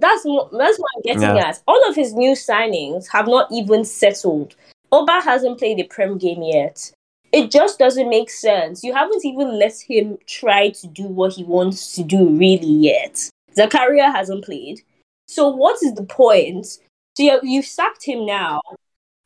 That's 0.00 0.24
mo- 0.24 0.48
that's 0.52 0.78
what 0.78 0.88
I'm 0.96 1.02
getting 1.02 1.22
Yeah. 1.36 1.48
at. 1.48 1.62
All 1.66 1.88
of 1.88 1.96
his 1.96 2.14
new 2.14 2.32
signings 2.32 3.08
have 3.08 3.26
not 3.26 3.50
even 3.50 3.84
settled. 3.84 4.54
Oba 4.92 5.20
hasn't 5.20 5.58
played 5.58 5.80
a 5.80 5.84
prem 5.84 6.18
game 6.18 6.42
yet. 6.42 6.92
It 7.32 7.50
just 7.50 7.78
doesn't 7.78 8.08
make 8.08 8.30
sense. 8.30 8.82
You 8.82 8.94
haven't 8.94 9.24
even 9.24 9.58
let 9.58 9.78
him 9.80 10.18
try 10.26 10.70
to 10.70 10.86
do 10.86 11.04
what 11.04 11.34
he 11.34 11.44
wants 11.44 11.94
to 11.94 12.02
do 12.02 12.28
really 12.28 12.66
yet. 12.66 13.28
Zakaria 13.56 14.12
hasn't 14.12 14.44
played. 14.44 14.80
So 15.26 15.48
what 15.48 15.82
is 15.82 15.94
the 15.94 16.04
point? 16.04 16.66
So 17.16 17.22
you 17.22 17.38
you've 17.42 17.66
sacked 17.66 18.04
him 18.04 18.24
now. 18.24 18.62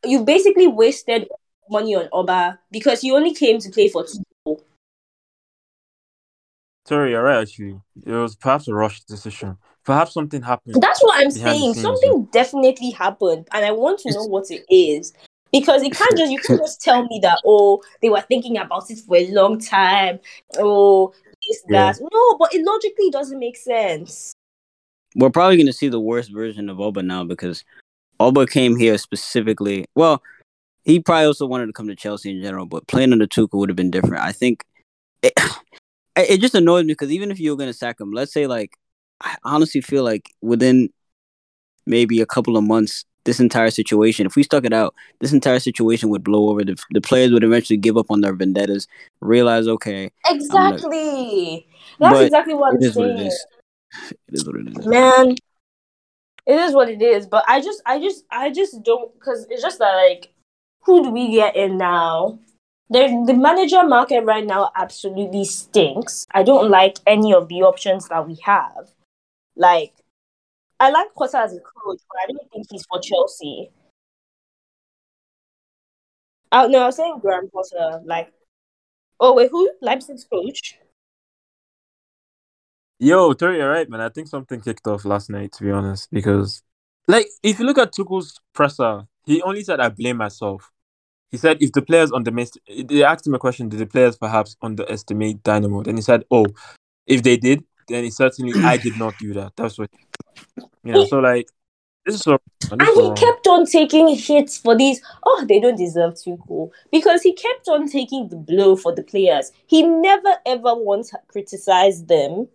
You've 0.05 0.25
basically 0.25 0.67
wasted 0.67 1.29
money 1.71 1.95
on 1.95 2.09
Oba 2.13 2.59
because 2.73 3.01
he 3.03 3.13
only 3.13 3.35
came 3.35 3.59
to 3.61 3.71
play 3.71 3.89
for 3.89 4.05
two. 4.05 4.59
Sorry, 6.85 7.13
you're 7.13 7.23
right, 7.23 7.41
actually. 7.41 7.81
It 8.05 8.11
was 8.11 8.35
perhaps 8.35 8.67
a 8.67 8.75
rushed 8.75 9.07
decision. 9.07 9.57
Perhaps 9.85 10.15
something 10.15 10.43
happened. 10.43 10.83
That's 10.83 11.03
what 11.03 11.21
I'm 11.21 11.31
saying. 11.31 11.75
Something 11.75 12.29
definitely 12.33 12.91
happened, 12.91 13.49
and 13.53 13.65
I 13.65 13.71
want 13.71 14.01
to 14.01 14.13
know 14.13 14.25
what 14.25 14.51
it 14.51 14.65
is. 14.69 15.13
Because 15.53 15.83
it 15.83 15.93
can't 15.93 16.17
just 16.17 16.33
you 16.33 16.39
can't 16.39 16.61
just 16.61 16.81
tell 16.81 17.05
me 17.05 17.21
that 17.23 17.39
oh 17.45 17.83
they 18.01 18.09
were 18.09 18.23
thinking 18.23 18.57
about 18.57 18.91
it 18.91 18.99
for 19.01 19.17
a 19.17 19.27
long 19.29 19.59
time. 19.59 20.19
Oh 20.59 21.13
this 21.49 21.63
Yeah. 21.69 21.93
that. 21.93 22.01
No, 22.01 22.37
but 22.39 22.55
it 22.55 22.65
logically 22.65 23.11
doesn't 23.11 23.39
make 23.39 23.57
sense. 23.57 24.33
We're 25.15 25.31
probably 25.31 25.57
going 25.57 25.67
to 25.67 25.73
see 25.73 25.89
the 25.89 26.01
worst 26.01 26.33
version 26.33 26.71
of 26.71 26.81
Oba 26.81 27.03
now 27.03 27.25
because 27.25 27.65
Oba 28.19 28.47
came 28.47 28.77
here 28.77 28.97
specifically. 28.97 29.85
Well, 29.95 30.23
he 30.85 31.01
probably 31.01 31.27
also 31.27 31.47
wanted 31.47 31.67
to 31.67 31.73
come 31.73 31.89
to 31.89 31.95
Chelsea 31.97 32.31
in 32.31 32.43
general, 32.43 32.67
but 32.67 32.87
playing 32.87 33.13
under 33.13 33.27
Tuchel 33.27 33.59
would 33.59 33.69
have 33.69 33.77
been 33.77 33.91
different. 33.91 34.23
I 34.23 34.33
think 34.33 34.65
it, 35.23 35.35
it 36.17 36.41
just 36.41 36.55
annoyed 36.55 36.87
me 36.87 36.95
because 36.95 37.11
even 37.11 37.31
if 37.31 37.39
you 37.39 37.51
were 37.51 37.57
going 37.57 37.71
to 37.71 37.75
sack 37.75 38.01
him, 38.01 38.13
let's 38.13 38.33
say 38.33 38.47
like 38.47 38.79
I 39.21 39.37
honestly 39.45 39.81
feel 39.81 40.03
like 40.03 40.31
within 40.41 40.89
maybe 41.87 42.21
a 42.21 42.27
couple 42.27 42.57
of 42.57 42.65
months, 42.65 43.05
this 43.25 43.41
entire 43.41 43.71
situation, 43.71 44.27
if 44.27 44.37
we 44.37 44.43
stuck 44.43 44.65
it 44.65 44.73
out, 44.73 44.95
this 45.21 45.33
entire 45.33 45.61
situation 45.61 46.09
would 46.09 46.25
blow 46.25 46.49
over. 46.49 46.65
The, 46.65 46.77
the 46.91 47.01
players 47.01 47.33
would 47.33 47.45
eventually 47.45 47.77
give 47.77 47.97
up 47.97 48.11
on 48.11 48.21
their 48.21 48.33
vendettas, 48.33 48.89
realize, 49.21 49.69
okay, 49.69 50.11
Exactly. 50.27 51.67
That's 51.99 52.13
But 52.13 52.25
exactly 52.25 52.55
what 52.55 52.75
I'm 52.75 52.83
is 52.83 52.97
what 52.97 53.09
saying. 53.09 53.19
it 53.19 53.27
is. 53.27 53.47
It 54.11 54.19
is 54.33 54.47
what 54.47 54.57
it 54.57 54.69
is. 54.69 54.87
Man, 54.87 55.37
it 56.47 56.55
is 56.55 56.75
what 56.75 56.89
it 56.89 57.03
is. 57.03 57.27
But 57.27 57.45
I 57.47 57.61
just, 57.61 57.83
I 57.87 58.01
just, 58.01 58.25
I 58.31 58.51
just 58.51 58.83
don't 58.83 59.13
because 59.15 59.47
it's 59.51 59.63
just 59.63 59.79
that 59.79 59.95
like, 59.95 60.33
who 60.83 61.03
do 61.05 61.11
we 61.11 61.33
get 61.33 61.55
in 61.55 61.79
now? 61.79 62.39
There's 62.91 63.27
the 63.27 63.35
manager 63.35 63.85
market 63.85 64.23
right 64.25 64.45
now 64.45 64.71
absolutely 64.77 65.45
stinks. 65.45 66.27
I 66.33 66.43
don't 66.43 66.71
like 66.71 66.99
any 67.07 67.33
of 67.33 67.49
the 67.49 67.63
options 67.63 68.09
that 68.09 68.27
we 68.27 68.37
have. 68.45 68.91
Like, 69.57 69.93
I 70.83 70.91
like 70.91 71.15
Potter 71.15 71.37
as 71.37 71.53
a 71.53 71.61
coach, 71.61 72.01
but 72.09 72.19
I 72.25 72.33
don't 72.33 72.51
think 72.51 72.67
he's 72.69 72.85
for 72.91 72.99
Chelsea. 73.01 73.71
Oh 76.51 76.67
no, 76.67 76.83
I 76.83 76.87
was 76.87 76.97
saying 76.97 77.21
Graham 77.23 77.49
Potter. 77.51 78.01
Like, 78.05 78.33
oh 79.21 79.33
wait, 79.35 79.53
who? 79.53 79.71
Leipzig's 79.81 80.25
coach? 80.25 80.79
Yo, 82.99 83.33
Tori, 83.33 83.59
you're 83.59 83.71
right, 83.71 83.89
man. 83.89 84.01
I 84.01 84.09
think 84.09 84.27
something 84.27 84.61
kicked 84.61 84.89
off 84.89 85.05
last 85.05 85.31
night, 85.31 85.53
to 85.53 85.63
be 85.63 85.71
honest, 85.71 86.11
because, 86.11 86.65
like, 87.07 87.29
if 87.45 87.61
you 87.61 87.65
look 87.65 87.79
at 87.79 87.93
Tuchel's 87.93 88.41
presser, 88.53 89.07
he 89.25 89.41
only 89.43 89.63
said, 89.63 89.79
I 89.79 89.89
blame 89.89 90.17
myself. 90.17 90.73
He 91.31 91.37
said, 91.37 91.63
if 91.63 91.71
the 91.71 91.83
players 91.83 92.11
underestimate, 92.11 92.89
they 92.89 93.05
asked 93.05 93.27
him 93.27 93.35
a 93.35 93.39
question, 93.39 93.69
did 93.69 93.79
the 93.79 93.87
players 93.87 94.17
perhaps 94.17 94.57
underestimate 94.61 95.45
Dynamo? 95.45 95.85
Then 95.85 95.97
he 95.97 96.03
said, 96.03 96.25
oh, 96.31 96.47
if 97.07 97.23
they 97.23 97.37
did, 97.37 97.65
then 97.89 98.05
it 98.05 98.15
certainly, 98.15 98.53
I 98.65 98.77
did 98.77 98.97
not 98.99 99.19
do 99.19 99.33
that. 99.35 99.53
That's 99.57 99.79
what, 99.79 99.91
you 100.85 100.93
know, 100.93 101.05
so, 101.07 101.19
like, 101.19 101.49
this 102.05 102.17
is 102.17 102.21
so, 102.23 102.39
this 102.61 102.73
And 102.73 102.83
is 102.83 102.95
he 102.95 103.01
wrong. 103.03 103.15
kept 103.17 103.47
on 103.47 103.67
taking 103.67 104.09
hits 104.09 104.59
for 104.59 104.77
these. 104.77 105.01
Oh, 105.25 105.45
they 105.49 105.61
don't 105.61 105.77
deserve 105.77 106.21
to 106.25 106.37
go 106.49 106.73
because 106.91 107.23
he 107.23 107.33
kept 107.33 107.69
on 107.69 107.89
taking 107.89 108.29
the 108.29 108.37
blow 108.37 108.75
for 108.77 108.93
the 108.95 109.03
players. 109.05 109.53
He 109.67 109.83
never 109.83 110.37
ever 110.47 110.75
once 110.75 111.13
criticized 111.29 112.09
them. 112.09 112.49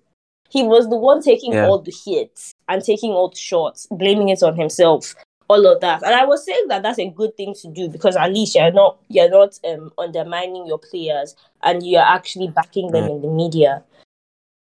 He 0.50 0.64
was 0.64 0.90
the 0.90 0.98
one 0.98 1.22
taking 1.22 1.54
Yeah. 1.54 1.68
all 1.68 1.80
the 1.80 1.94
hits 2.06 2.54
and 2.68 2.84
taking 2.84 3.12
all 3.12 3.30
the 3.30 3.38
shots, 3.38 3.88
blaming 3.92 4.30
it 4.30 4.44
on 4.44 4.56
himself. 4.58 5.16
All 5.50 5.66
of 5.66 5.80
that, 5.80 6.04
and 6.04 6.14
I 6.14 6.26
was 6.26 6.44
saying 6.44 6.66
that 6.68 6.84
that's 6.84 7.00
a 7.00 7.08
good 7.08 7.38
thing 7.38 7.54
to 7.62 7.70
do 7.70 7.88
because 7.88 8.18
at 8.18 8.34
least 8.34 8.54
you're 8.54 8.70
not 8.70 8.98
you're 9.08 9.30
not 9.30 9.58
um, 9.66 9.94
undermining 9.98 10.68
your 10.68 10.78
players 10.78 11.38
and 11.64 11.88
you're 11.88 12.02
actually 12.02 12.50
backing 12.50 12.92
them 12.92 13.06
Yeah. 13.06 13.12
in 13.12 13.22
the 13.22 13.30
media. 13.30 13.84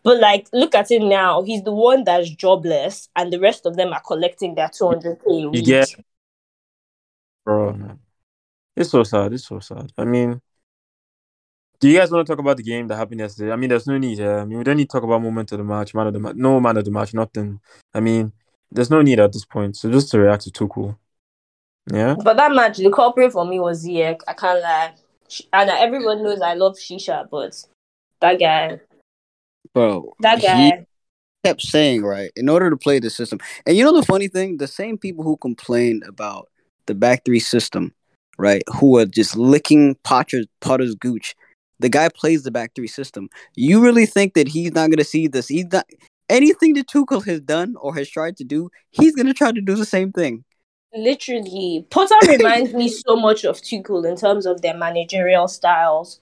But 0.04 0.20
like, 0.20 0.48
look 0.52 0.76
at 0.76 0.92
it 0.92 1.02
now. 1.02 1.42
He's 1.44 1.64
the 1.64 1.72
one 1.72 2.04
that's 2.04 2.30
jobless, 2.30 3.10
and 3.16 3.32
the 3.32 3.40
rest 3.40 3.66
of 3.66 3.78
them 3.78 3.94
are 3.94 4.02
collecting 4.02 4.56
their 4.56 4.68
200k 4.68 5.26
a 5.26 5.34
You 5.34 5.50
week. 5.50 5.66
get, 5.66 5.96
bro, 7.46 7.74
man. 7.74 8.00
It's 8.76 8.90
so 8.90 9.04
sad. 9.04 9.34
It's 9.34 9.48
so 9.48 9.60
sad. 9.60 9.92
I 9.98 10.04
mean, 10.04 10.42
do 11.80 11.90
you 11.90 11.98
guys 11.98 12.12
want 12.12 12.26
to 12.26 12.32
talk 12.32 12.40
about 12.40 12.58
the 12.58 12.64
game 12.64 12.88
that 12.88 12.96
happened 12.96 13.20
yesterday? 13.20 13.52
I 13.52 13.56
mean, 13.56 13.70
there's 13.70 13.88
no 13.88 13.98
need. 13.98 14.18
Yeah, 14.18 14.38
I 14.38 14.46
mean, 14.46 14.58
we 14.58 14.64
don't 14.64 14.78
need 14.78 14.90
to 14.90 14.94
talk 14.94 15.04
about 15.04 15.22
moment 15.22 15.52
of 15.52 15.58
the 15.58 15.64
match, 15.64 15.94
man 15.94 16.08
of 16.08 16.14
the 16.14 16.20
match, 16.20 16.36
no 16.36 16.60
man 16.60 16.78
of 16.78 16.86
the 16.86 16.92
match, 16.92 17.14
nothing. 17.14 17.60
I 17.94 18.00
mean, 18.00 18.34
there's 18.72 18.90
no 18.90 19.02
need 19.02 19.20
at 19.20 19.32
this 19.32 19.46
point. 19.46 19.78
So 19.78 19.92
just 19.92 20.10
to 20.12 20.20
react 20.20 20.44
to 20.44 20.52
Tuchel. 20.52 20.98
Yeah. 21.92 22.16
But 22.22 22.38
that 22.38 22.52
match, 22.54 22.78
the 22.78 22.90
culprit 22.90 23.32
for 23.32 23.46
me 23.46 23.60
was 23.60 23.86
Ziyech. 23.86 24.22
I 24.28 24.34
can't 24.34 24.62
lie. 24.62 24.94
And 25.52 25.70
everyone 25.70 26.24
knows 26.24 26.42
I 26.42 26.54
love 26.54 26.78
Shisha, 26.78 27.30
but 27.30 27.64
that 28.22 28.40
guy, 28.40 28.80
Bro, 29.74 30.14
that 30.20 30.42
guy, 30.42 30.86
kept 31.44 31.62
saying, 31.62 32.04
right, 32.04 32.32
in 32.36 32.50
order 32.50 32.70
to 32.70 32.78
play 32.78 33.00
the 33.00 33.10
system. 33.10 33.40
And 33.66 33.76
you 33.76 33.84
know 33.84 33.96
the 33.96 34.06
funny 34.06 34.28
thing? 34.28 34.58
The 34.58 34.68
same 34.68 34.98
people 34.98 35.24
who 35.24 35.38
complained 35.38 36.04
about 36.08 36.50
the 36.86 36.96
back 36.96 37.26
three 37.26 37.40
system, 37.40 37.94
right, 38.38 38.64
who 38.80 38.98
are 38.98 39.06
just 39.06 39.36
licking 39.36 39.96
Potter's, 40.04 40.48
Potter's 40.62 40.96
gooch. 40.96 41.36
The 41.80 41.90
guy 41.90 42.10
plays 42.10 42.44
the 42.44 42.52
back 42.52 42.74
three 42.76 42.88
system. 42.88 43.30
You 43.56 43.84
really 43.84 44.06
think 44.06 44.36
that 44.36 44.48
he's 44.48 44.72
not 44.72 44.90
going 44.90 44.98
to 44.98 45.04
see 45.04 45.28
this? 45.28 45.48
He's 45.48 45.66
not. 45.72 45.86
Anything 46.30 46.74
that 46.76 46.88
Tuchel 46.88 47.26
has 47.26 47.42
done 47.42 47.76
or 47.80 47.94
has 47.96 48.10
tried 48.10 48.38
to 48.38 48.46
do, 48.46 48.70
he's 48.92 49.14
going 49.14 49.28
to 49.28 49.34
try 49.34 49.52
to 49.52 49.62
do 49.62 49.76
the 49.76 49.86
same 49.86 50.14
thing. 50.14 50.46
literally, 50.96 51.86
Potter 51.90 52.16
reminds 52.30 52.74
me 52.74 52.88
so 52.88 53.18
much 53.18 53.44
of 53.44 53.58
Tuchel 53.58 54.08
in 54.08 54.16
terms 54.16 54.46
of 54.46 54.62
their 54.62 54.78
managerial 54.78 55.50
styles, 55.50 56.22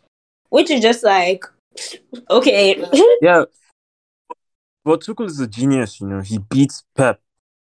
which 0.50 0.72
is 0.72 0.82
just 0.82 1.04
like, 1.04 1.46
okay, 2.30 2.84
Yeah. 3.22 3.44
But 4.84 5.02
Tuchel 5.02 5.28
is 5.28 5.40
a 5.40 5.48
genius, 5.48 6.02
you 6.02 6.08
know. 6.08 6.22
He 6.22 6.40
beats 6.40 6.84
Pep 6.96 7.22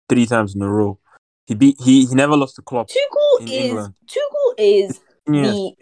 three 0.07 0.25
times 0.25 0.55
in 0.55 0.61
a 0.61 0.69
row. 0.69 0.97
He 1.45 1.55
beat 1.55 1.75
he 1.83 2.05
he 2.05 2.15
never 2.15 2.37
lost 2.37 2.55
to 2.55 2.61
Klopp. 2.61 2.87
Tuchel 2.87 3.41
is 3.41 3.51
England. 3.51 3.93
Tuchel 4.07 4.53
is 4.57 4.99
the 5.25 5.73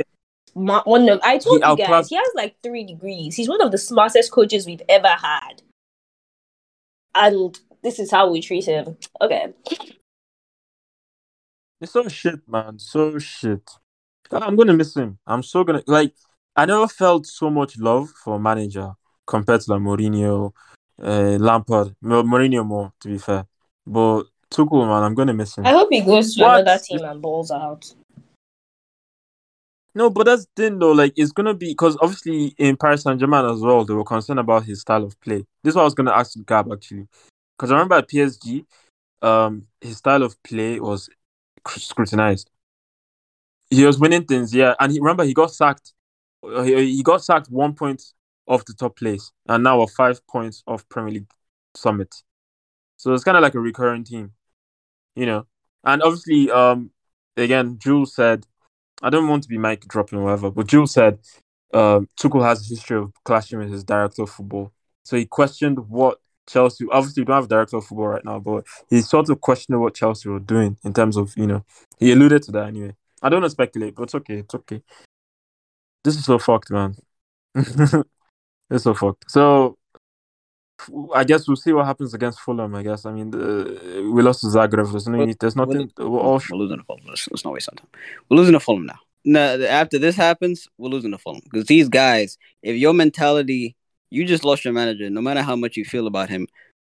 ma- 0.55 0.81
one 0.85 1.07
of 1.09 1.19
I 1.23 1.37
told 1.37 1.61
He 1.63 1.69
you 1.69 1.75
guys 1.77 1.87
outclassed- 1.87 2.09
he 2.09 2.15
has 2.15 2.27
like 2.35 2.55
three 2.63 2.83
degrees. 2.83 3.35
He's 3.35 3.47
one 3.49 3.61
of 3.61 3.71
the 3.71 3.77
smartest 3.77 4.31
coaches 4.31 4.65
we've 4.65 4.81
ever 4.89 5.07
had, 5.07 5.61
and 7.13 7.59
this 7.83 7.99
is 7.99 8.09
how 8.09 8.31
we 8.31 8.41
treat 8.41 8.65
him. 8.65 8.97
Okay, 9.21 9.53
It's 11.81 11.93
so 11.93 12.07
shit, 12.07 12.39
man. 12.47 12.79
So 12.79 13.19
shit. 13.19 13.69
I'm 14.31 14.55
gonna 14.55 14.73
miss 14.73 14.95
him. 14.95 15.19
I'm 15.27 15.43
so 15.43 15.63
gonna 15.63 15.83
like. 15.87 16.13
I 16.55 16.65
never 16.65 16.87
felt 16.87 17.25
so 17.25 17.49
much 17.49 17.77
love 17.77 18.09
for 18.09 18.35
a 18.35 18.39
manager 18.39 18.93
compared 19.25 19.61
to 19.61 19.71
like 19.73 19.81
Mourinho, 19.81 20.51
uh, 21.01 21.37
Lampard, 21.39 21.95
Mo- 22.01 22.23
Mourinho 22.23 22.65
more 22.65 22.91
to 22.99 23.07
be 23.07 23.17
fair. 23.17 23.45
But 23.85 24.23
Tuchel, 24.51 24.87
man, 24.87 25.03
I'm 25.03 25.15
gonna 25.15 25.33
miss 25.33 25.57
him. 25.57 25.65
I 25.65 25.71
hope 25.71 25.89
he 25.91 26.01
goes 26.01 26.35
to 26.35 26.41
What? 26.43 26.61
another 26.61 26.81
team 26.83 27.03
and 27.03 27.21
balls 27.21 27.51
out. 27.51 27.93
No, 29.95 30.09
but 30.09 30.25
that's 30.25 30.45
the 30.45 30.51
thing 30.69 30.79
though. 30.79 30.91
Like, 30.91 31.13
it's 31.15 31.31
gonna 31.31 31.53
be 31.53 31.69
because 31.71 31.97
obviously 32.01 32.53
in 32.57 32.77
Paris 32.77 33.03
Saint 33.03 33.19
Germain 33.19 33.45
as 33.45 33.61
well, 33.61 33.85
they 33.85 33.93
were 33.93 34.03
concerned 34.03 34.39
about 34.39 34.63
his 34.65 34.81
style 34.81 35.03
of 35.03 35.19
play. 35.21 35.45
This 35.63 35.71
is 35.71 35.75
what 35.75 35.81
I 35.81 35.85
was 35.85 35.93
gonna 35.93 36.11
ask 36.11 36.37
Gab 36.45 36.71
actually, 36.71 37.07
because 37.57 37.71
I 37.71 37.75
remember 37.75 37.95
at 37.95 38.07
PSG, 38.09 38.65
um, 39.21 39.67
his 39.81 39.97
style 39.97 40.23
of 40.23 40.41
play 40.43 40.79
was 40.79 41.09
scrutinized. 41.67 42.49
He 43.69 43.85
was 43.85 43.99
winning 43.99 44.25
things, 44.25 44.53
yeah, 44.53 44.73
and 44.79 44.91
he 44.91 44.99
remember 44.99 45.23
he 45.23 45.33
got 45.33 45.51
sacked. 45.53 45.93
He, 46.41 47.03
got 47.03 47.23
sacked 47.23 47.49
one 47.49 47.73
point 47.73 48.03
off 48.47 48.65
the 48.65 48.73
top 48.73 48.97
place, 48.97 49.31
and 49.47 49.63
now 49.63 49.79
we're 49.79 49.87
five 49.87 50.25
points 50.27 50.63
off 50.67 50.87
Premier 50.89 51.13
League 51.13 51.31
summit. 51.75 52.15
So 52.97 53.13
it's 53.13 53.23
kind 53.23 53.37
of 53.37 53.43
like 53.43 53.55
a 53.55 53.59
recurring 53.59 54.05
theme, 54.05 54.31
you 55.15 55.25
know. 55.25 55.45
And 55.83 56.01
obviously, 56.01 56.51
um, 56.51 56.91
again, 57.37 57.77
Jules 57.79 58.15
said 58.15 58.45
I 59.01 59.09
don't 59.09 59.27
want 59.27 59.43
to 59.43 59.49
be 59.49 59.57
mic 59.57 59.87
dropping 59.87 60.19
or 60.19 60.23
whatever, 60.23 60.51
but 60.51 60.67
Jules 60.67 60.91
said 60.91 61.19
um, 61.73 62.07
Tuchel 62.19 62.43
has 62.43 62.65
a 62.65 62.69
history 62.69 62.97
of 62.97 63.13
clashing 63.23 63.59
with 63.59 63.71
his 63.71 63.83
director 63.83 64.23
of 64.23 64.29
football. 64.29 64.73
So 65.03 65.17
he 65.17 65.25
questioned 65.25 65.79
what 65.89 66.19
Chelsea. 66.47 66.85
Obviously, 66.91 67.21
we 67.21 67.25
don't 67.25 67.37
have 67.37 67.47
director 67.47 67.77
of 67.77 67.85
football 67.85 68.07
right 68.07 68.25
now, 68.25 68.39
but 68.39 68.65
he 68.89 69.01
sort 69.01 69.29
of 69.29 69.39
questioned 69.41 69.79
what 69.79 69.93
Chelsea 69.93 70.29
were 70.29 70.39
doing 70.39 70.77
in 70.83 70.93
terms 70.93 71.15
of 71.17 71.33
you 71.37 71.47
know. 71.47 71.63
He 71.99 72.11
alluded 72.11 72.43
to 72.43 72.51
that 72.53 72.67
anyway. 72.67 72.95
I 73.21 73.29
don't 73.29 73.41
want 73.41 73.51
to 73.51 73.55
speculate, 73.55 73.95
but 73.95 74.03
it's 74.03 74.15
okay. 74.15 74.39
It's 74.39 74.55
okay. 74.55 74.81
This 76.03 76.15
is 76.15 76.25
so 76.25 76.39
fucked, 76.39 76.71
man. 76.71 76.95
it's 77.55 78.83
so 78.83 78.93
fucked. 78.93 79.29
So 79.29 79.77
I 81.13 81.23
guess 81.23 81.47
we'll 81.47 81.57
see 81.57 81.73
what 81.73 81.85
happens 81.85 82.13
against 82.13 82.39
Fulham. 82.39 82.75
I 82.75 82.83
guess. 82.83 83.05
I 83.05 83.11
mean, 83.11 83.31
the, 83.31 84.09
we 84.13 84.21
lost 84.21 84.41
to 84.41 84.47
Zagreb. 84.47 84.91
There's 84.91 85.07
no 85.07 85.17
Well. 85.17 85.33
There's 85.39 85.55
nothing. 85.55 85.91
We're 85.97 86.19
all 86.19 86.41
We're 86.49 86.57
losing 86.57 86.77
to 86.77 86.83
Fulham. 86.83 87.03
Let's, 87.07 87.27
let's 87.29 87.43
not 87.43 87.53
waste 87.53 87.69
our 87.69 87.75
time. 87.75 87.87
We're 88.29 88.37
losing 88.37 88.53
to 88.53 88.59
Fulham 88.59 88.85
now. 88.85 88.99
No, 89.25 89.61
after 89.65 89.99
this 89.99 90.15
happens, 90.15 90.67
we're 90.77 90.89
losing 90.89 91.11
to 91.11 91.17
Fulham 91.17 91.41
because 91.43 91.65
these 91.65 91.89
guys. 91.89 92.37
If 92.63 92.77
your 92.77 92.93
mentality, 92.93 93.75
you 94.09 94.25
just 94.25 94.45
lost 94.45 94.63
your 94.63 94.73
manager. 94.73 95.09
No 95.09 95.21
matter 95.21 95.41
how 95.41 95.55
much 95.55 95.75
you 95.75 95.83
feel 95.83 96.07
about 96.07 96.29
him, 96.29 96.47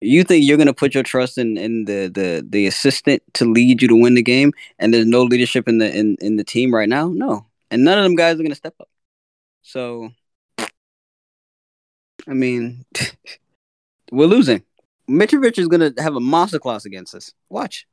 you 0.01 0.23
think 0.23 0.45
you're 0.45 0.57
gonna 0.57 0.73
put 0.73 0.93
your 0.93 1.03
trust 1.03 1.37
in, 1.37 1.57
in 1.57 1.85
the, 1.85 2.11
the 2.13 2.45
the 2.47 2.67
assistant 2.67 3.23
to 3.35 3.45
lead 3.45 3.81
you 3.81 3.87
to 3.87 3.95
win 3.95 4.13
the 4.15 4.23
game, 4.23 4.51
and 4.79 4.93
there's 4.93 5.05
no 5.05 5.23
leadership 5.23 5.67
in 5.67 5.79
the 5.79 5.95
in, 5.95 6.17
in 6.21 6.35
the 6.37 6.43
team 6.43 6.73
right 6.73 6.89
now. 6.89 7.09
No, 7.09 7.45
and 7.69 7.83
none 7.83 7.97
of 7.97 8.03
them 8.03 8.15
guys 8.15 8.39
are 8.39 8.43
gonna 8.43 8.55
step 8.55 8.75
up. 8.79 8.89
So, 9.61 10.09
I 12.27 12.33
mean, 12.33 12.85
we're 14.11 14.25
losing. 14.27 14.63
Mitrovic 15.09 15.57
is 15.59 15.67
gonna 15.67 15.91
have 15.97 16.15
a 16.15 16.19
masterclass 16.19 16.85
against 16.85 17.15
us. 17.15 17.33
Watch. 17.49 17.87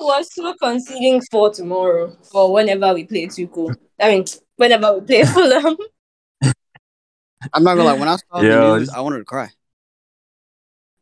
We're 0.00 0.22
still 0.22 0.54
conceding 0.54 1.20
for 1.30 1.50
tomorrow 1.50 2.16
or 2.32 2.52
whenever 2.52 2.94
we 2.94 3.04
play 3.04 3.26
Tuchel. 3.26 3.76
I 4.00 4.08
mean, 4.10 4.24
whenever 4.56 4.94
we 4.94 5.00
play 5.06 5.24
Fulham. 5.26 5.76
I'm 7.52 7.62
not 7.64 7.74
gonna 7.74 7.84
lie. 7.84 7.98
When 7.98 8.08
I 8.08 8.16
saw 8.16 8.40
Yeah, 8.40 8.48
the 8.48 8.78
news, 8.78 8.88
this- 8.88 8.94
I 8.96 9.00
wanted 9.00 9.18
to 9.18 9.24
cry. 9.24 9.50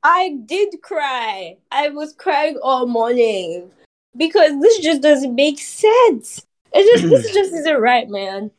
I 0.02 0.38
did 0.46 0.80
cry. 0.80 1.56
I 1.72 1.88
was 1.90 2.14
crying 2.14 2.58
all 2.62 2.86
morning 2.86 3.70
because 4.16 4.60
this 4.60 4.78
just 4.78 5.02
doesn't 5.02 5.34
make 5.34 5.58
sense. 5.58 6.46
It 6.72 6.98
just 7.00 7.08
this 7.10 7.32
just 7.34 7.52
isn't 7.52 7.80
right, 7.80 8.08
man. 8.08 8.50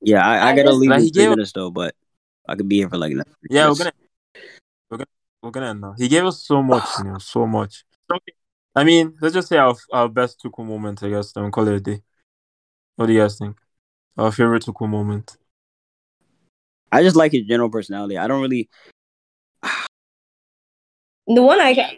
Yeah, 0.00 0.26
I, 0.26 0.36
I, 0.36 0.50
I 0.50 0.56
gotta 0.56 0.68
just- 0.68 0.78
leave 0.78 0.90
Nah, 0.90 0.96
in 0.96 1.02
he 1.02 1.10
three 1.10 1.22
gave- 1.22 1.30
minutes 1.30 1.52
though, 1.52 1.70
but 1.70 1.94
I 2.48 2.54
could 2.56 2.68
be 2.68 2.76
here 2.76 2.88
for 2.88 2.98
like 2.98 3.12
another 3.12 3.30
three 3.40 3.56
Yeah, 3.56 3.68
we're 3.68 3.76
gonna 3.76 3.92
we're 4.90 4.98
gonna 4.98 5.06
we're 5.42 5.50
gonna 5.50 5.70
end 5.70 5.80
now. 5.80 5.94
He 5.96 6.08
gave 6.08 6.24
us 6.24 6.42
so 6.42 6.62
much, 6.62 6.84
you 6.98 7.04
know, 7.04 7.18
so 7.18 7.46
much. 7.46 7.84
I 8.76 8.82
mean, 8.84 9.14
let's 9.20 9.34
just 9.34 9.48
say 9.48 9.56
our 9.56 9.74
our 9.92 10.08
best 10.08 10.42
Tuchel 10.42 10.66
moment, 10.66 11.02
I 11.02 11.08
guess, 11.10 11.32
then 11.32 11.50
call 11.50 11.68
it 11.68 11.74
a 11.74 11.80
day. 11.80 12.02
What 12.96 13.06
do 13.06 13.12
you 13.12 13.20
guys 13.20 13.38
think? 13.38 13.56
Our 14.18 14.30
favorite 14.32 14.62
Tuchel 14.64 14.88
moment. 14.88 15.36
I 16.92 17.02
just 17.02 17.16
like 17.16 17.32
his 17.32 17.42
general 17.46 17.70
personality. 17.70 18.18
I 18.18 18.26
don't 18.26 18.42
really. 18.42 18.68
The 21.26 21.42
one 21.42 21.58
I 21.58 21.72
got 21.74 21.94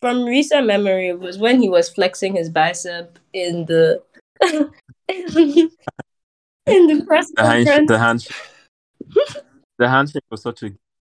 from 0.00 0.24
recent 0.24 0.68
memory 0.68 1.12
was 1.14 1.36
when 1.36 1.60
he 1.60 1.68
was 1.68 1.88
flexing 1.88 2.36
his 2.36 2.48
bicep 2.48 3.18
in 3.32 3.64
the 3.66 4.00
in 6.66 6.86
the 6.86 7.04
press 7.06 7.30
The 7.34 7.42
hand, 7.44 7.66
conference. 7.66 7.88
the 7.88 7.98
handshake, 7.98 8.36
the 9.78 9.88
handshake 9.88 10.24
was 10.30 10.42
such 10.42 10.62
a. 10.62 10.70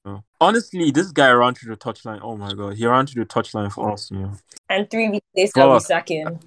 You. 0.04 0.22
Honestly, 0.40 0.92
this 0.92 1.10
guy 1.10 1.30
ran 1.32 1.54
through 1.54 1.74
the 1.74 1.80
touchline. 1.80 2.20
Oh 2.22 2.36
my 2.36 2.52
god, 2.54 2.74
he 2.76 2.86
ran 2.86 3.06
through 3.06 3.24
the 3.24 3.28
touchline 3.28 3.72
for 3.72 3.92
us. 3.92 4.08
You 4.10 4.18
know, 4.20 4.32
And 4.68 4.88
three 4.88 5.08
weeks 5.08 5.26
later, 5.36 5.66
we 5.68 5.78
Fuck. 5.78 5.82
sack 5.82 6.08
him. 6.10 6.38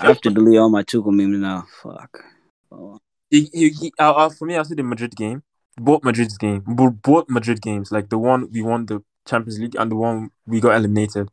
I 0.00 0.06
have 0.06 0.20
to 0.20 0.30
delete 0.30 0.58
all 0.58 0.68
my 0.68 0.84
Tuchel 0.84 1.12
memes 1.12 1.38
now. 1.38 1.64
Fuck. 1.82 2.22
Oh. 2.70 2.98
he, 3.30 3.48
he, 3.52 3.70
he 3.70 3.92
uh, 3.98 4.12
uh, 4.12 4.28
for 4.28 4.44
me, 4.46 4.56
I 4.56 4.62
see 4.62 4.74
the 4.76 4.84
Madrid 4.84 5.16
game, 5.16 5.42
both 5.76 6.04
Madrid's 6.04 6.38
game, 6.38 6.62
both 6.66 7.28
Madrid 7.28 7.60
games, 7.60 7.90
like 7.90 8.08
the 8.08 8.18
one 8.18 8.48
we 8.52 8.62
won 8.62 8.86
the 8.86 9.02
Champions 9.26 9.58
League 9.58 9.74
and 9.76 9.90
the 9.90 9.96
one 9.96 10.30
we 10.46 10.60
got 10.60 10.76
eliminated. 10.76 11.28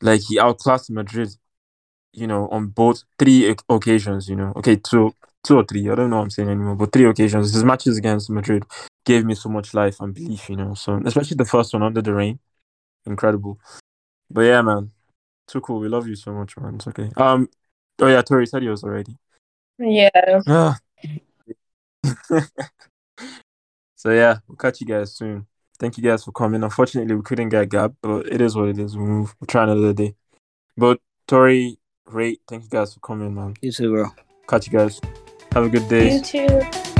Like 0.00 0.22
he 0.28 0.38
outclassed 0.38 0.90
Madrid, 0.90 1.28
you 2.12 2.26
know, 2.26 2.48
on 2.48 2.68
both 2.68 3.04
three 3.18 3.54
occasions. 3.68 4.28
You 4.28 4.36
know, 4.36 4.52
okay, 4.56 4.76
two, 4.76 5.14
two 5.44 5.56
or 5.56 5.64
three. 5.64 5.88
I 5.90 5.94
don't 5.94 6.10
know 6.10 6.16
what 6.16 6.22
I'm 6.24 6.30
saying 6.30 6.48
anymore, 6.48 6.76
but 6.76 6.92
three 6.92 7.04
occasions. 7.04 7.52
His 7.52 7.64
matches 7.64 7.98
against 7.98 8.30
Madrid 8.30 8.64
gave 9.04 9.24
me 9.24 9.34
so 9.34 9.48
much 9.48 9.74
life 9.74 10.00
and 10.00 10.14
belief. 10.14 10.48
You 10.48 10.56
know, 10.56 10.74
so 10.74 11.00
especially 11.04 11.36
the 11.36 11.44
first 11.44 11.72
one 11.72 11.82
under 11.82 12.02
the 12.02 12.14
rain, 12.14 12.38
incredible. 13.06 13.58
But 14.30 14.42
yeah, 14.42 14.62
man, 14.62 14.92
Tuchel. 15.48 15.80
We 15.80 15.88
love 15.88 16.08
you 16.08 16.16
so 16.16 16.32
much, 16.32 16.56
man. 16.56 16.76
It's 16.76 16.86
okay. 16.86 17.10
Um, 17.16 17.48
oh 18.00 18.06
yeah, 18.08 18.22
Tori 18.22 18.46
said 18.46 18.62
yours 18.62 18.84
already. 18.84 19.16
Yeah. 19.78 20.10
Ah. 20.46 20.78
so 23.96 24.10
yeah, 24.10 24.38
we'll 24.48 24.56
catch 24.56 24.80
you 24.80 24.86
guys 24.86 25.14
soon. 25.14 25.46
Thank 25.78 25.96
you 25.96 26.02
guys 26.04 26.24
for 26.24 26.32
coming. 26.32 26.62
Unfortunately, 26.62 27.14
we 27.14 27.22
couldn't 27.22 27.48
get 27.48 27.68
Gab, 27.68 27.96
but 28.00 28.26
it 28.26 28.40
is 28.40 28.54
what 28.54 28.68
it 28.68 28.78
is. 28.78 28.96
We 28.96 29.04
move. 29.04 29.34
We'll 29.40 29.46
try 29.46 29.64
another 29.64 29.92
day. 29.92 30.14
But 30.76 31.00
Tori, 31.26 31.78
Wraith, 32.06 32.40
thank 32.48 32.64
you 32.64 32.68
guys 32.68 32.94
for 32.94 33.00
coming, 33.00 33.34
man. 33.34 33.54
You 33.62 33.72
too, 33.72 33.92
bro. 33.92 34.06
Catch 34.48 34.66
you 34.66 34.72
guys. 34.72 35.00
Have 35.52 35.64
a 35.64 35.68
good 35.68 35.88
day. 35.88 36.14
You 36.14 36.20
too. 36.20 36.91